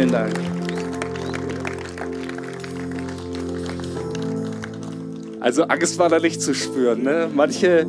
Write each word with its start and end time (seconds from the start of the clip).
Vielen 0.00 0.12
Dank. 0.12 0.34
Also 5.40 5.64
Angst 5.64 5.98
war 5.98 6.08
da 6.08 6.18
nicht 6.18 6.40
zu 6.40 6.54
spüren. 6.54 7.02
Ne? 7.02 7.28
Manche 7.30 7.86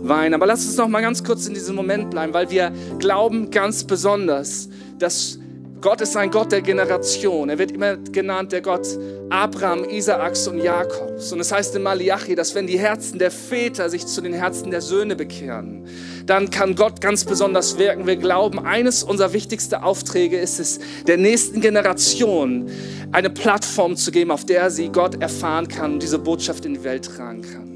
weinen. 0.00 0.34
Aber 0.34 0.46
lass 0.46 0.64
uns 0.64 0.76
noch 0.76 0.86
mal 0.86 1.00
ganz 1.00 1.24
kurz 1.24 1.48
in 1.48 1.54
diesem 1.54 1.74
Moment 1.74 2.10
bleiben, 2.10 2.32
weil 2.32 2.50
wir 2.50 2.70
glauben 3.00 3.50
ganz 3.50 3.82
besonders, 3.82 4.68
dass 5.00 5.40
Gott 5.80 6.00
ist 6.02 6.16
ein 6.16 6.30
Gott 6.30 6.52
der 6.52 6.60
Generation. 6.60 7.48
Er 7.48 7.58
wird 7.58 7.72
immer 7.72 7.96
genannt 7.96 8.52
der 8.52 8.60
Gott 8.60 8.86
Abraham, 9.30 9.82
Isaaks 9.84 10.46
und 10.46 10.58
Jakobs. 10.58 11.32
Und 11.32 11.40
es 11.40 11.50
heißt 11.50 11.74
in 11.74 11.82
Malachi, 11.82 12.36
dass 12.36 12.54
wenn 12.54 12.68
die 12.68 12.78
Herzen 12.78 13.18
der 13.18 13.32
Väter 13.32 13.88
sich 13.88 14.06
zu 14.06 14.20
den 14.20 14.34
Herzen 14.34 14.70
der 14.70 14.82
Söhne 14.82 15.16
bekehren, 15.16 15.84
dann 16.30 16.48
kann 16.50 16.76
Gott 16.76 17.00
ganz 17.00 17.24
besonders 17.24 17.76
wirken. 17.76 18.06
Wir 18.06 18.16
glauben, 18.16 18.60
eines 18.60 19.02
unserer 19.02 19.32
wichtigsten 19.32 19.74
Aufträge 19.74 20.38
ist 20.38 20.60
es, 20.60 20.78
der 21.06 21.16
nächsten 21.16 21.60
Generation 21.60 22.70
eine 23.10 23.30
Plattform 23.30 23.96
zu 23.96 24.12
geben, 24.12 24.30
auf 24.30 24.46
der 24.46 24.70
sie 24.70 24.90
Gott 24.90 25.20
erfahren 25.20 25.66
kann 25.66 25.94
und 25.94 26.02
diese 26.02 26.20
Botschaft 26.20 26.64
in 26.64 26.74
die 26.74 26.84
Welt 26.84 27.04
tragen 27.04 27.42
kann. 27.42 27.70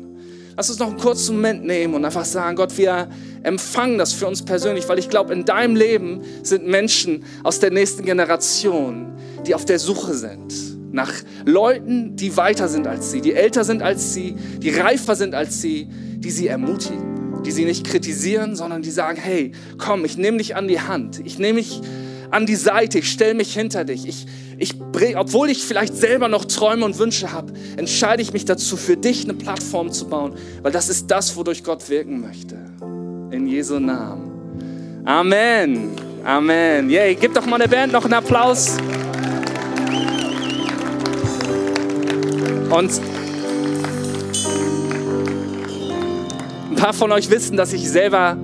Lass 0.56 0.70
uns 0.70 0.78
noch 0.78 0.86
einen 0.86 0.98
kurzen 0.98 1.34
Moment 1.34 1.64
nehmen 1.64 1.94
und 1.94 2.04
einfach 2.04 2.24
sagen, 2.24 2.54
Gott, 2.54 2.78
wir 2.78 3.08
empfangen 3.42 3.98
das 3.98 4.12
für 4.12 4.28
uns 4.28 4.44
persönlich, 4.44 4.88
weil 4.88 5.00
ich 5.00 5.10
glaube, 5.10 5.32
in 5.32 5.44
deinem 5.44 5.74
Leben 5.74 6.20
sind 6.44 6.64
Menschen 6.64 7.24
aus 7.42 7.58
der 7.58 7.72
nächsten 7.72 8.04
Generation, 8.04 9.14
die 9.44 9.54
auf 9.56 9.64
der 9.64 9.80
Suche 9.80 10.14
sind 10.14 10.74
nach 10.92 11.12
Leuten, 11.44 12.14
die 12.14 12.36
weiter 12.36 12.68
sind 12.68 12.86
als 12.86 13.10
sie, 13.10 13.20
die 13.20 13.32
älter 13.32 13.64
sind 13.64 13.82
als 13.82 14.14
sie, 14.14 14.36
die 14.58 14.70
reifer 14.70 15.16
sind 15.16 15.34
als 15.34 15.60
sie, 15.60 15.88
die 15.90 16.30
sie 16.30 16.46
ermutigen, 16.46 17.23
die 17.44 17.52
sie 17.52 17.64
nicht 17.64 17.86
kritisieren, 17.86 18.56
sondern 18.56 18.82
die 18.82 18.90
sagen, 18.90 19.20
hey, 19.20 19.52
komm, 19.78 20.04
ich 20.04 20.16
nehme 20.16 20.38
dich 20.38 20.56
an 20.56 20.68
die 20.68 20.80
Hand, 20.80 21.20
ich 21.24 21.38
nehme 21.38 21.58
dich 21.60 21.80
an 22.30 22.46
die 22.46 22.56
Seite, 22.56 22.98
ich 22.98 23.10
stelle 23.10 23.34
mich 23.34 23.54
hinter 23.54 23.84
dich, 23.84 24.08
ich, 24.08 24.26
ich, 24.58 24.74
obwohl 25.16 25.50
ich 25.50 25.64
vielleicht 25.64 25.96
selber 25.96 26.28
noch 26.28 26.44
Träume 26.44 26.84
und 26.84 26.98
Wünsche 26.98 27.32
habe, 27.32 27.52
entscheide 27.76 28.22
ich 28.22 28.32
mich 28.32 28.44
dazu, 28.44 28.76
für 28.76 28.96
dich 28.96 29.24
eine 29.24 29.34
Plattform 29.34 29.92
zu 29.92 30.08
bauen, 30.08 30.34
weil 30.62 30.72
das 30.72 30.88
ist 30.88 31.10
das, 31.10 31.36
wodurch 31.36 31.62
Gott 31.62 31.88
wirken 31.88 32.20
möchte. 32.20 32.56
In 33.30 33.46
Jesu 33.46 33.78
Namen. 33.78 35.02
Amen. 35.04 35.90
Amen. 36.24 36.88
Yay, 36.88 37.14
gib 37.14 37.34
doch 37.34 37.44
mal 37.46 37.58
der 37.58 37.68
Band 37.68 37.92
noch 37.92 38.04
einen 38.04 38.14
Applaus. 38.14 38.78
Und 42.70 42.90
paar 46.84 46.92
von 46.92 47.12
euch 47.12 47.30
wissen, 47.30 47.56
dass 47.56 47.72
ich 47.72 47.88
selber 47.88 48.36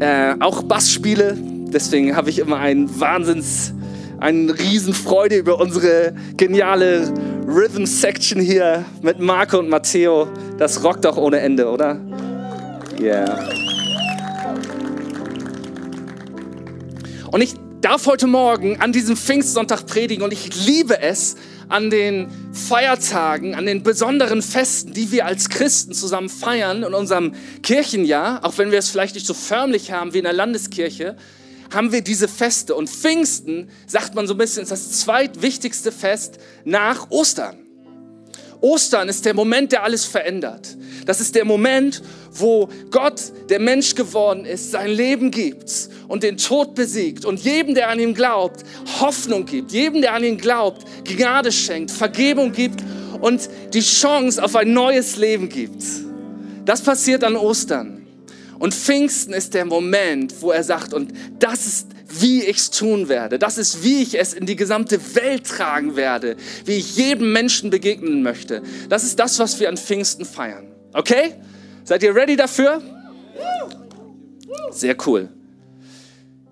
äh, 0.00 0.36
auch 0.40 0.62
Bass 0.62 0.90
spiele. 0.90 1.36
Deswegen 1.38 2.16
habe 2.16 2.30
ich 2.30 2.38
immer 2.38 2.56
einen 2.56 2.98
Wahnsinns 2.98 3.74
eine 4.20 4.58
Riesenfreude 4.58 5.36
über 5.36 5.60
unsere 5.60 6.14
geniale 6.38 7.12
Rhythm 7.46 7.84
Section 7.84 8.40
hier 8.40 8.86
mit 9.02 9.20
Marco 9.20 9.58
und 9.58 9.68
Matteo. 9.68 10.28
Das 10.56 10.82
rockt 10.82 11.04
doch 11.04 11.18
ohne 11.18 11.40
Ende, 11.40 11.68
oder? 11.68 12.00
Yeah. 12.98 13.50
Und 17.32 17.42
ich 17.42 17.52
darf 17.82 18.06
heute 18.06 18.28
Morgen 18.28 18.80
an 18.80 18.92
diesem 18.92 19.14
Pfingstsonntag 19.14 19.84
predigen 19.84 20.24
und 20.24 20.32
ich 20.32 20.66
liebe 20.66 21.02
es, 21.02 21.36
an 21.72 21.88
den 21.88 22.28
Feiertagen, 22.52 23.54
an 23.54 23.64
den 23.64 23.82
besonderen 23.82 24.42
Festen, 24.42 24.92
die 24.92 25.10
wir 25.10 25.24
als 25.24 25.48
Christen 25.48 25.94
zusammen 25.94 26.28
feiern 26.28 26.82
in 26.82 26.92
unserem 26.92 27.32
Kirchenjahr, 27.62 28.44
auch 28.44 28.58
wenn 28.58 28.70
wir 28.70 28.78
es 28.78 28.90
vielleicht 28.90 29.14
nicht 29.14 29.26
so 29.26 29.32
förmlich 29.32 29.90
haben 29.90 30.12
wie 30.12 30.18
in 30.18 30.24
der 30.24 30.34
Landeskirche, 30.34 31.16
haben 31.72 31.90
wir 31.90 32.02
diese 32.02 32.28
Feste. 32.28 32.74
Und 32.74 32.90
Pfingsten, 32.90 33.70
sagt 33.86 34.14
man 34.14 34.26
so 34.26 34.34
ein 34.34 34.38
bisschen, 34.38 34.62
ist 34.62 34.70
das 34.70 35.00
zweitwichtigste 35.00 35.92
Fest 35.92 36.38
nach 36.64 37.10
Ostern. 37.10 37.61
Ostern 38.62 39.08
ist 39.08 39.24
der 39.24 39.34
Moment, 39.34 39.72
der 39.72 39.82
alles 39.82 40.04
verändert. 40.04 40.76
Das 41.04 41.20
ist 41.20 41.34
der 41.34 41.44
Moment, 41.44 42.00
wo 42.30 42.68
Gott, 42.90 43.20
der 43.50 43.58
Mensch 43.58 43.94
geworden 43.94 44.44
ist, 44.44 44.70
sein 44.70 44.90
Leben 44.90 45.30
gibt 45.30 45.90
und 46.08 46.22
den 46.22 46.36
Tod 46.36 46.74
besiegt 46.74 47.24
und 47.24 47.40
jedem, 47.40 47.74
der 47.74 47.90
an 47.90 47.98
ihn 47.98 48.14
glaubt, 48.14 48.64
Hoffnung 49.00 49.44
gibt, 49.46 49.72
jedem, 49.72 50.00
der 50.00 50.14
an 50.14 50.22
ihn 50.22 50.38
glaubt, 50.38 50.86
Gnade 51.04 51.50
schenkt, 51.50 51.90
Vergebung 51.90 52.52
gibt 52.52 52.80
und 53.20 53.50
die 53.74 53.80
Chance 53.80 54.42
auf 54.42 54.54
ein 54.54 54.72
neues 54.72 55.16
Leben 55.16 55.48
gibt. 55.48 55.82
Das 56.64 56.80
passiert 56.80 57.24
an 57.24 57.36
Ostern. 57.36 58.06
Und 58.60 58.74
Pfingsten 58.74 59.34
ist 59.34 59.54
der 59.54 59.64
Moment, 59.64 60.34
wo 60.40 60.52
er 60.52 60.62
sagt, 60.62 60.94
und 60.94 61.12
das 61.40 61.66
ist, 61.66 61.88
wie 62.20 62.42
ich 62.42 62.58
es 62.58 62.70
tun 62.70 63.08
werde. 63.08 63.38
Das 63.38 63.58
ist, 63.58 63.82
wie 63.82 64.02
ich 64.02 64.18
es 64.18 64.34
in 64.34 64.46
die 64.46 64.56
gesamte 64.56 65.14
Welt 65.14 65.46
tragen 65.46 65.96
werde, 65.96 66.36
wie 66.64 66.76
ich 66.76 66.96
jedem 66.96 67.32
Menschen 67.32 67.70
begegnen 67.70 68.22
möchte. 68.22 68.62
Das 68.88 69.04
ist 69.04 69.18
das, 69.18 69.38
was 69.38 69.58
wir 69.60 69.68
an 69.68 69.76
Pfingsten 69.76 70.24
feiern. 70.24 70.66
Okay? 70.92 71.34
Seid 71.84 72.02
ihr 72.02 72.14
ready 72.14 72.36
dafür? 72.36 72.82
Sehr 74.70 74.96
cool. 75.06 75.28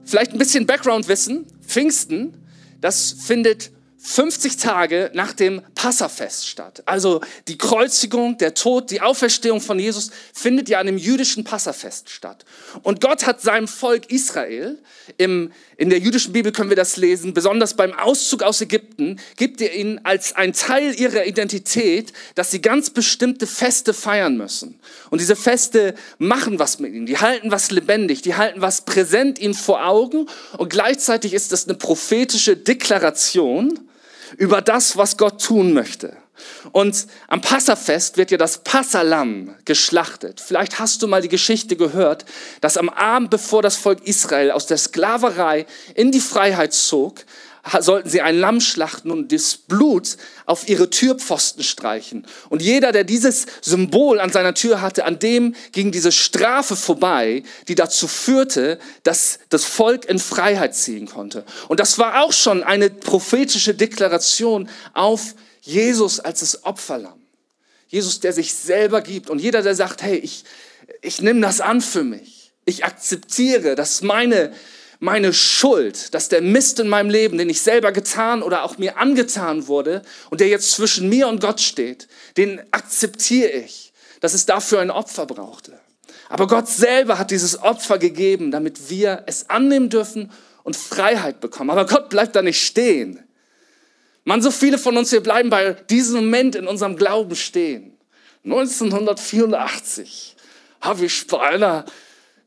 Vielleicht 0.04 0.32
ein 0.32 0.38
bisschen 0.38 0.66
Background-Wissen. 0.66 1.46
Pfingsten, 1.66 2.34
das 2.80 3.12
findet 3.12 3.70
50 4.02 4.56
Tage 4.56 5.10
nach 5.12 5.34
dem 5.34 5.60
Passafest 5.74 6.48
statt. 6.48 6.82
Also 6.86 7.20
die 7.48 7.58
Kreuzigung, 7.58 8.38
der 8.38 8.54
Tod, 8.54 8.90
die 8.90 9.02
Auferstehung 9.02 9.60
von 9.60 9.78
Jesus 9.78 10.10
findet 10.32 10.70
ja 10.70 10.80
an 10.80 10.86
dem 10.86 10.96
jüdischen 10.96 11.44
Passafest 11.44 12.08
statt. 12.08 12.46
Und 12.82 13.02
Gott 13.02 13.26
hat 13.26 13.42
seinem 13.42 13.68
Volk 13.68 14.10
Israel, 14.10 14.78
im, 15.18 15.52
in 15.76 15.90
der 15.90 15.98
jüdischen 15.98 16.32
Bibel 16.32 16.50
können 16.50 16.70
wir 16.70 16.76
das 16.76 16.96
lesen, 16.96 17.34
besonders 17.34 17.74
beim 17.74 17.92
Auszug 17.92 18.42
aus 18.42 18.62
Ägypten, 18.62 19.20
gibt 19.36 19.60
er 19.60 19.74
ihnen 19.74 20.00
als 20.02 20.34
ein 20.34 20.54
Teil 20.54 20.98
ihrer 20.98 21.26
Identität, 21.26 22.14
dass 22.36 22.50
sie 22.50 22.62
ganz 22.62 22.88
bestimmte 22.88 23.46
Feste 23.46 23.92
feiern 23.92 24.38
müssen. 24.38 24.80
Und 25.10 25.20
diese 25.20 25.36
Feste 25.36 25.94
machen 26.16 26.58
was 26.58 26.78
mit 26.78 26.94
ihnen, 26.94 27.04
die 27.04 27.18
halten 27.18 27.50
was 27.50 27.70
lebendig, 27.70 28.22
die 28.22 28.34
halten 28.34 28.62
was 28.62 28.86
präsent 28.86 29.38
ihnen 29.38 29.54
vor 29.54 29.86
Augen 29.86 30.26
und 30.56 30.70
gleichzeitig 30.70 31.34
ist 31.34 31.52
das 31.52 31.68
eine 31.68 31.76
prophetische 31.76 32.56
Deklaration, 32.56 33.78
über 34.36 34.62
das, 34.62 34.96
was 34.96 35.16
Gott 35.16 35.42
tun 35.42 35.72
möchte. 35.72 36.16
Und 36.72 37.06
am 37.28 37.40
Passafest 37.40 38.16
wird 38.16 38.30
ja 38.30 38.38
das 38.38 38.58
Passalam 38.58 39.54
geschlachtet. 39.64 40.40
Vielleicht 40.40 40.78
hast 40.78 41.02
du 41.02 41.08
mal 41.08 41.22
die 41.22 41.28
Geschichte 41.28 41.76
gehört, 41.76 42.24
dass 42.60 42.76
am 42.76 42.88
Abend, 42.88 43.30
bevor 43.30 43.62
das 43.62 43.76
Volk 43.76 44.06
Israel 44.06 44.50
aus 44.50 44.66
der 44.66 44.78
Sklaverei 44.78 45.66
in 45.94 46.12
die 46.12 46.20
Freiheit 46.20 46.72
zog, 46.72 47.24
sollten 47.80 48.08
sie 48.08 48.22
ein 48.22 48.38
Lamm 48.38 48.60
schlachten 48.60 49.10
und 49.10 49.32
das 49.32 49.56
Blut 49.56 50.16
auf 50.46 50.68
ihre 50.68 50.90
Türpfosten 50.90 51.62
streichen. 51.62 52.26
Und 52.48 52.62
jeder, 52.62 52.92
der 52.92 53.04
dieses 53.04 53.46
Symbol 53.60 54.18
an 54.18 54.30
seiner 54.30 54.54
Tür 54.54 54.80
hatte, 54.80 55.04
an 55.04 55.18
dem 55.18 55.54
ging 55.72 55.92
diese 55.92 56.12
Strafe 56.12 56.74
vorbei, 56.74 57.42
die 57.68 57.74
dazu 57.74 58.08
führte, 58.08 58.78
dass 59.02 59.40
das 59.50 59.64
Volk 59.64 60.06
in 60.06 60.18
Freiheit 60.18 60.74
ziehen 60.74 61.06
konnte. 61.06 61.44
Und 61.68 61.80
das 61.80 61.98
war 61.98 62.22
auch 62.22 62.32
schon 62.32 62.62
eine 62.62 62.90
prophetische 62.90 63.74
Deklaration 63.74 64.68
auf 64.94 65.34
Jesus 65.60 66.20
als 66.20 66.40
das 66.40 66.64
Opferlamm. 66.64 67.20
Jesus, 67.88 68.20
der 68.20 68.32
sich 68.32 68.54
selber 68.54 69.00
gibt. 69.00 69.30
Und 69.30 69.40
jeder, 69.40 69.62
der 69.62 69.74
sagt, 69.74 70.02
hey, 70.02 70.16
ich, 70.16 70.44
ich 71.02 71.20
nehme 71.20 71.40
das 71.40 71.60
an 71.60 71.80
für 71.80 72.04
mich. 72.04 72.52
Ich 72.64 72.84
akzeptiere, 72.84 73.74
dass 73.74 74.02
meine 74.02 74.52
meine 75.00 75.32
Schuld, 75.32 76.14
dass 76.14 76.28
der 76.28 76.42
Mist 76.42 76.78
in 76.78 76.86
meinem 76.86 77.10
Leben, 77.10 77.38
den 77.38 77.48
ich 77.48 77.62
selber 77.62 77.90
getan 77.90 78.42
oder 78.42 78.62
auch 78.64 78.76
mir 78.76 78.98
angetan 78.98 79.66
wurde 79.66 80.02
und 80.28 80.40
der 80.40 80.48
jetzt 80.48 80.72
zwischen 80.72 81.08
mir 81.08 81.26
und 81.26 81.40
Gott 81.40 81.60
steht, 81.60 82.06
den 82.36 82.60
akzeptiere 82.70 83.50
ich, 83.50 83.94
dass 84.20 84.34
es 84.34 84.44
dafür 84.44 84.80
ein 84.80 84.90
Opfer 84.90 85.24
brauchte. 85.24 85.80
Aber 86.28 86.46
Gott 86.46 86.68
selber 86.68 87.18
hat 87.18 87.30
dieses 87.30 87.60
Opfer 87.60 87.98
gegeben, 87.98 88.50
damit 88.50 88.90
wir 88.90 89.24
es 89.26 89.48
annehmen 89.48 89.88
dürfen 89.88 90.30
und 90.62 90.76
Freiheit 90.76 91.40
bekommen. 91.40 91.70
Aber 91.70 91.86
Gott 91.86 92.10
bleibt 92.10 92.36
da 92.36 92.42
nicht 92.42 92.64
stehen. 92.64 93.24
Man, 94.24 94.42
so 94.42 94.50
viele 94.50 94.78
von 94.78 94.96
uns, 94.96 95.12
wir 95.12 95.22
bleiben 95.22 95.50
bei 95.50 95.74
diesem 95.88 96.16
Moment 96.16 96.54
in 96.54 96.66
unserem 96.66 96.96
Glauben 96.96 97.34
stehen. 97.36 97.96
1984 98.44 100.36
habe 100.80 101.06
ich 101.06 101.26
bei 101.26 101.40
einer 101.40 101.84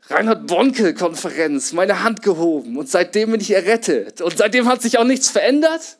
Reinhard 0.07 0.47
Bonke-Konferenz 0.47 1.71
meine 1.71 2.03
Hand 2.03 2.21
gehoben 2.23 2.77
und 2.77 2.89
seitdem 2.89 3.31
bin 3.31 3.41
ich 3.41 3.51
errettet. 3.51 4.21
Und 4.21 4.37
seitdem 4.37 4.67
hat 4.67 4.81
sich 4.81 4.97
auch 4.97 5.05
nichts 5.05 5.29
verändert? 5.29 5.97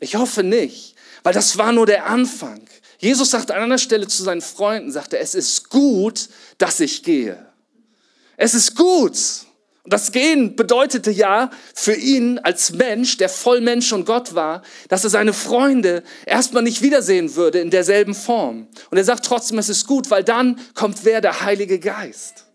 Ich 0.00 0.16
hoffe 0.16 0.42
nicht, 0.42 0.96
weil 1.22 1.32
das 1.32 1.56
war 1.56 1.72
nur 1.72 1.86
der 1.86 2.06
Anfang. 2.06 2.60
Jesus 2.98 3.30
sagte 3.30 3.54
an 3.54 3.62
einer 3.62 3.78
Stelle 3.78 4.06
zu 4.06 4.22
seinen 4.22 4.42
Freunden, 4.42 4.92
sagte, 4.92 5.18
es 5.18 5.34
ist 5.34 5.70
gut, 5.70 6.28
dass 6.58 6.80
ich 6.80 7.02
gehe. 7.02 7.46
Es 8.36 8.54
ist 8.54 8.76
gut. 8.76 9.16
Und 9.84 9.92
das 9.92 10.12
Gehen 10.12 10.54
bedeutete 10.54 11.10
ja 11.10 11.50
für 11.74 11.94
ihn 11.94 12.38
als 12.38 12.72
Mensch, 12.72 13.16
der 13.16 13.28
voll 13.28 13.60
Mensch 13.60 13.92
und 13.92 14.04
Gott 14.06 14.34
war, 14.34 14.62
dass 14.88 15.02
er 15.02 15.10
seine 15.10 15.32
Freunde 15.32 16.04
erstmal 16.24 16.62
nicht 16.62 16.82
wiedersehen 16.82 17.34
würde 17.34 17.58
in 17.58 17.70
derselben 17.70 18.14
Form. 18.14 18.68
Und 18.90 18.98
er 18.98 19.04
sagt 19.04 19.24
trotzdem, 19.24 19.58
es 19.58 19.68
ist 19.68 19.88
gut, 19.88 20.10
weil 20.10 20.22
dann 20.22 20.60
kommt 20.74 21.04
wer? 21.04 21.20
Der 21.20 21.40
Heilige 21.40 21.80
Geist. 21.80 22.46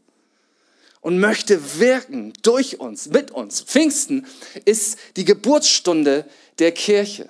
und 1.01 1.19
möchte 1.19 1.79
wirken 1.79 2.33
durch 2.41 2.81
uns, 2.81 3.07
mit 3.07 3.31
uns. 3.31 3.62
Pfingsten 3.62 4.25
ist 4.65 4.97
die 5.15 5.23
Geburtsstunde 5.23 6.25
der 6.59 6.73
Kirche. 6.73 7.30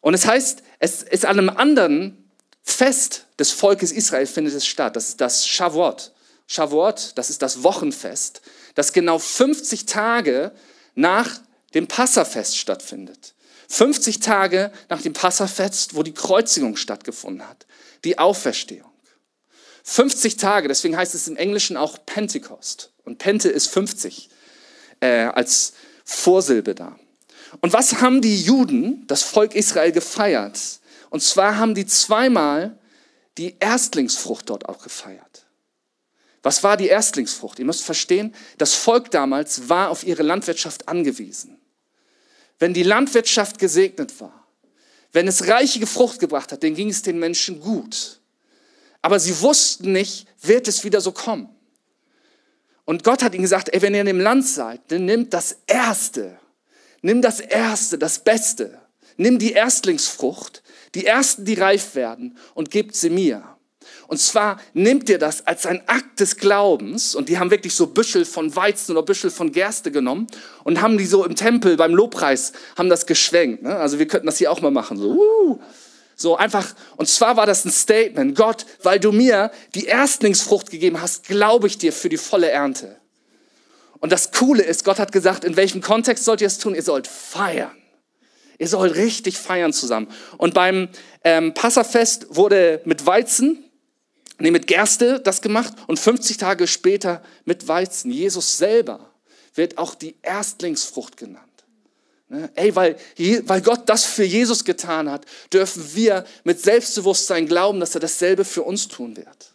Und 0.00 0.14
es 0.14 0.26
heißt, 0.26 0.62
es 0.78 1.02
ist 1.02 1.26
an 1.26 1.38
einem 1.38 1.50
anderen 1.50 2.30
Fest 2.62 3.26
des 3.38 3.50
Volkes 3.50 3.92
Israel 3.92 4.26
findet 4.26 4.54
es 4.54 4.66
statt. 4.66 4.96
Das 4.96 5.10
ist 5.10 5.20
das 5.20 5.46
Shavuot. 5.46 6.12
Shavuot, 6.46 7.12
das 7.16 7.28
ist 7.28 7.42
das 7.42 7.62
Wochenfest, 7.62 8.40
das 8.74 8.92
genau 8.92 9.18
50 9.18 9.86
Tage 9.86 10.52
nach 10.94 11.40
dem 11.74 11.86
Passafest 11.86 12.56
stattfindet. 12.58 13.34
50 13.68 14.20
Tage 14.20 14.72
nach 14.88 15.00
dem 15.00 15.12
Passafest, 15.12 15.94
wo 15.94 16.02
die 16.02 16.14
Kreuzigung 16.14 16.76
stattgefunden 16.76 17.48
hat, 17.48 17.66
die 18.04 18.18
Auferstehung. 18.18 18.90
50 19.84 20.36
Tage, 20.36 20.68
deswegen 20.68 20.96
heißt 20.96 21.14
es 21.14 21.28
im 21.28 21.36
Englischen 21.36 21.76
auch 21.76 21.98
Pentecost. 22.04 22.92
Und 23.04 23.18
Pente 23.18 23.48
ist 23.48 23.68
50 23.68 24.28
äh, 25.00 25.24
als 25.24 25.72
Vorsilbe 26.04 26.74
da. 26.74 26.98
Und 27.60 27.72
was 27.72 28.00
haben 28.00 28.20
die 28.20 28.42
Juden, 28.42 29.06
das 29.06 29.22
Volk 29.22 29.54
Israel, 29.54 29.92
gefeiert? 29.92 30.58
Und 31.10 31.22
zwar 31.22 31.58
haben 31.58 31.74
die 31.74 31.86
zweimal 31.86 32.78
die 33.38 33.56
Erstlingsfrucht 33.58 34.50
dort 34.50 34.68
auch 34.68 34.82
gefeiert. 34.82 35.46
Was 36.42 36.62
war 36.62 36.76
die 36.76 36.86
Erstlingsfrucht? 36.86 37.58
Ihr 37.58 37.64
müsst 37.64 37.84
verstehen, 37.84 38.34
das 38.56 38.74
Volk 38.74 39.10
damals 39.10 39.68
war 39.68 39.90
auf 39.90 40.04
ihre 40.04 40.22
Landwirtschaft 40.22 40.88
angewiesen. 40.88 41.60
Wenn 42.58 42.74
die 42.74 42.82
Landwirtschaft 42.82 43.58
gesegnet 43.58 44.20
war, 44.20 44.46
wenn 45.12 45.28
es 45.28 45.48
reichige 45.48 45.86
Frucht 45.86 46.20
gebracht 46.20 46.52
hat, 46.52 46.62
dann 46.62 46.74
ging 46.74 46.88
es 46.88 47.02
den 47.02 47.18
Menschen 47.18 47.60
gut. 47.60 48.20
Aber 49.02 49.18
sie 49.18 49.40
wussten 49.40 49.92
nicht, 49.92 50.26
wird 50.40 50.68
es 50.68 50.84
wieder 50.84 51.00
so 51.00 51.12
kommen. 51.12 51.48
Und 52.84 53.04
Gott 53.04 53.22
hat 53.22 53.34
ihnen 53.34 53.42
gesagt, 53.42 53.72
ey, 53.72 53.82
wenn 53.82 53.94
ihr 53.94 54.00
in 54.00 54.06
dem 54.06 54.20
Land 54.20 54.46
seid, 54.46 54.80
dann 54.88 55.04
nimmt 55.04 55.32
das 55.32 55.56
Erste. 55.66 56.38
Nimm 57.02 57.22
das 57.22 57.40
Erste, 57.40 57.98
das 57.98 58.18
Beste. 58.18 58.80
Nimm 59.16 59.38
die 59.38 59.52
Erstlingsfrucht, 59.52 60.62
die 60.94 61.06
Ersten, 61.06 61.44
die 61.44 61.54
reif 61.54 61.94
werden, 61.94 62.38
und 62.54 62.70
gebt 62.70 62.94
sie 62.96 63.10
mir. 63.10 63.56
Und 64.10 64.18
zwar 64.18 64.60
nimmt 64.74 65.08
ihr 65.08 65.20
das 65.20 65.46
als 65.46 65.66
ein 65.66 65.82
Akt 65.86 66.18
des 66.18 66.36
Glaubens 66.36 67.14
und 67.14 67.28
die 67.28 67.38
haben 67.38 67.52
wirklich 67.52 67.76
so 67.76 67.86
Büschel 67.86 68.24
von 68.24 68.56
Weizen 68.56 68.90
oder 68.90 69.04
Büschel 69.04 69.30
von 69.30 69.52
Gerste 69.52 69.92
genommen 69.92 70.26
und 70.64 70.82
haben 70.82 70.98
die 70.98 71.06
so 71.06 71.24
im 71.24 71.36
Tempel 71.36 71.76
beim 71.76 71.94
Lobpreis, 71.94 72.52
haben 72.76 72.88
das 72.88 73.06
geschwenkt. 73.06 73.62
Ne? 73.62 73.76
Also 73.76 74.00
wir 74.00 74.08
könnten 74.08 74.26
das 74.26 74.38
hier 74.38 74.50
auch 74.50 74.62
mal 74.62 74.72
machen. 74.72 74.96
So, 74.96 75.10
uh, 75.12 75.60
so 76.16 76.36
einfach, 76.36 76.74
und 76.96 77.08
zwar 77.08 77.36
war 77.36 77.46
das 77.46 77.64
ein 77.64 77.70
Statement. 77.70 78.34
Gott, 78.34 78.66
weil 78.82 78.98
du 78.98 79.12
mir 79.12 79.52
die 79.76 79.84
Erstlingsfrucht 79.84 80.72
gegeben 80.72 81.00
hast, 81.00 81.28
glaube 81.28 81.68
ich 81.68 81.78
dir 81.78 81.92
für 81.92 82.08
die 82.08 82.16
volle 82.16 82.50
Ernte. 82.50 82.96
Und 84.00 84.10
das 84.10 84.32
Coole 84.32 84.64
ist, 84.64 84.84
Gott 84.84 84.98
hat 84.98 85.12
gesagt, 85.12 85.44
in 85.44 85.54
welchem 85.54 85.82
Kontext 85.82 86.24
sollt 86.24 86.40
ihr 86.40 86.48
es 86.48 86.58
tun? 86.58 86.74
Ihr 86.74 86.82
sollt 86.82 87.06
feiern. 87.06 87.76
Ihr 88.58 88.66
sollt 88.66 88.96
richtig 88.96 89.38
feiern 89.38 89.72
zusammen. 89.72 90.08
Und 90.36 90.52
beim 90.52 90.88
ähm, 91.22 91.54
Passafest 91.54 92.26
wurde 92.30 92.80
mit 92.84 93.06
Weizen, 93.06 93.69
nee, 94.40 94.50
mit 94.50 94.66
Gerste 94.66 95.20
das 95.20 95.42
gemacht 95.42 95.74
und 95.86 95.98
50 95.98 96.36
Tage 96.36 96.66
später 96.66 97.22
mit 97.44 97.68
Weizen. 97.68 98.10
Jesus 98.10 98.58
selber 98.58 99.10
wird 99.54 99.78
auch 99.78 99.94
die 99.94 100.16
Erstlingsfrucht 100.22 101.16
genannt. 101.16 101.46
Ne? 102.28 102.50
Ey, 102.54 102.74
weil, 102.76 102.96
weil 103.44 103.60
Gott 103.60 103.88
das 103.88 104.04
für 104.04 104.24
Jesus 104.24 104.64
getan 104.64 105.10
hat, 105.10 105.26
dürfen 105.52 105.94
wir 105.94 106.24
mit 106.44 106.60
Selbstbewusstsein 106.60 107.46
glauben, 107.46 107.80
dass 107.80 107.94
er 107.94 108.00
dasselbe 108.00 108.44
für 108.44 108.62
uns 108.62 108.88
tun 108.88 109.16
wird. 109.16 109.52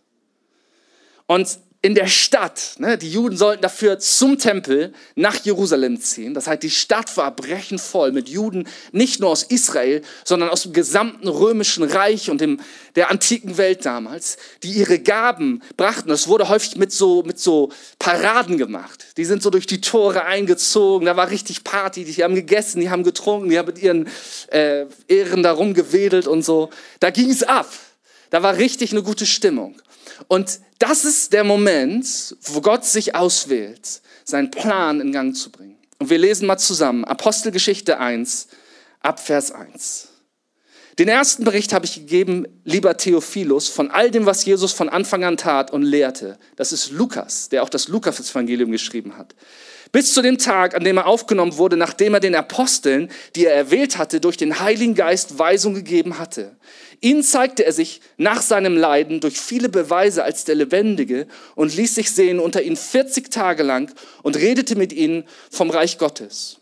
Und 1.26 1.60
in 1.86 1.94
der 1.94 2.08
Stadt. 2.08 2.78
Ne? 2.80 2.98
Die 2.98 3.12
Juden 3.12 3.38
sollten 3.38 3.62
dafür 3.62 4.00
zum 4.00 4.40
Tempel 4.40 4.92
nach 5.14 5.36
Jerusalem 5.46 6.02
ziehen. 6.02 6.34
Das 6.34 6.48
heißt, 6.48 6.64
die 6.64 6.72
Stadt 6.72 7.16
war 7.16 7.36
brechend 7.36 7.80
voll 7.80 8.12
mit 8.12 8.28
Juden, 8.28 8.68
nicht 8.92 9.20
nur 9.20 9.30
aus 9.30 9.44
Israel, 9.44 10.02
sondern 10.24 10.50
aus 10.50 10.64
dem 10.64 10.74
gesamten 10.74 11.28
römischen 11.28 11.84
Reich 11.84 12.32
und 12.32 12.42
dem, 12.42 12.60
der 12.96 13.12
antiken 13.12 13.60
Welt 13.60 13.86
damals, 13.86 14.38
die 14.64 14.72
ihre 14.72 14.98
Gaben 14.98 15.62
brachten. 15.78 16.10
Das 16.10 16.28
wurde 16.28 16.50
häufig 16.50 16.76
mit 16.76 16.92
so, 16.92 17.22
mit 17.22 17.38
so 17.38 17.72
Paraden 18.00 18.58
gemacht. 18.58 19.06
Die 19.18 19.26
sind 19.26 19.44
so 19.44 19.52
durch 19.52 19.68
die 19.68 19.80
Tore 19.80 20.26
eingezogen, 20.26 21.06
da 21.06 21.16
war 21.16 21.30
richtig 21.30 21.64
Party, 21.64 22.04
die 22.04 22.24
haben 22.24 22.34
gegessen, 22.34 22.80
die 22.80 22.90
haben 22.90 23.04
getrunken, 23.04 23.52
die 23.52 23.60
haben 23.60 23.68
mit 23.68 23.78
ihren 23.78 24.10
äh, 24.48 24.88
Ehren 25.08 25.44
darum 25.44 25.76
gewedelt 25.76 26.26
und 26.26 26.44
so. 26.44 26.72
Da 27.00 27.12
ging 27.12 27.30
es 27.30 27.44
ab. 27.44 27.70
Da 28.36 28.44
war 28.44 28.58
richtig 28.58 28.92
eine 28.92 29.02
gute 29.02 29.26
Stimmung. 29.26 29.76
Und 30.28 30.60
das 30.78 31.06
ist 31.06 31.32
der 31.32 31.46
Moment, 31.46 32.36
wo 32.42 32.60
Gott 32.60 32.84
sich 32.84 33.16
auswählt, 33.16 34.02
seinen 34.26 34.52
Plan 34.52 35.00
in 35.00 35.14
Gang 35.14 35.34
zu 35.34 35.50
bringen. 35.50 35.78
Und 36.00 36.10
wir 36.10 36.18
lesen 36.18 36.46
mal 36.46 36.58
zusammen 36.58 37.06
Apostelgeschichte 37.06 37.98
1 37.98 38.48
ab 39.00 39.22
Vers 39.22 39.54
1. 39.54 40.10
Den 41.00 41.08
ersten 41.08 41.46
Bericht 41.46 41.72
habe 41.72 41.86
ich 41.86 41.96
gegeben, 41.96 42.46
lieber 42.66 42.98
Theophilus, 42.98 43.70
von 43.70 43.90
all 43.90 44.12
dem, 44.12 44.26
was 44.26 44.44
Jesus 44.44 44.74
von 44.74 44.90
Anfang 44.90 45.24
an 45.24 45.38
tat 45.38 45.72
und 45.72 45.84
lehrte. 45.84 46.38
Das 46.58 46.74
ist 46.74 46.92
Lukas, 46.92 47.48
der 47.48 47.64
auch 47.64 47.70
das 47.70 47.88
Lukas-Evangelium 47.88 48.70
geschrieben 48.70 49.16
hat. 49.16 49.34
Bis 49.94 50.14
zu 50.14 50.22
dem 50.22 50.38
Tag, 50.38 50.76
an 50.76 50.84
dem 50.84 50.98
er 50.98 51.06
aufgenommen 51.06 51.56
wurde, 51.56 51.78
nachdem 51.78 52.16
er 52.16 52.20
den 52.20 52.36
Aposteln, 52.36 53.10
die 53.38 53.46
er 53.46 53.56
erwählt 53.56 53.98
hatte, 53.98 54.20
durch 54.20 54.36
den 54.36 54.60
Heiligen 54.60 54.94
Geist 54.94 55.40
Weisung 55.40 55.74
gegeben 55.74 56.18
hatte. 56.20 56.58
Ihnen 57.01 57.24
zeigte 57.24 57.65
er 57.65 57.74
sich 57.74 58.01
nach 58.18 58.42
seinem 58.42 58.77
Leiden 58.77 59.19
durch 59.19 59.39
viele 59.39 59.69
Beweise 59.69 60.24
als 60.24 60.44
der 60.45 60.56
Lebendige 60.56 61.27
und 61.56 61.75
ließ 61.75 61.95
sich 61.95 62.12
sehen 62.12 62.39
unter 62.39 62.62
ihnen 62.62 62.77
40 62.77 63.31
Tage 63.31 63.63
lang 63.63 63.94
und 64.24 64.38
redete 64.38 64.75
mit 64.75 64.94
ihnen 64.94 65.25
vom 65.51 65.69
Reich 65.69 65.97
Gottes. 65.97 66.59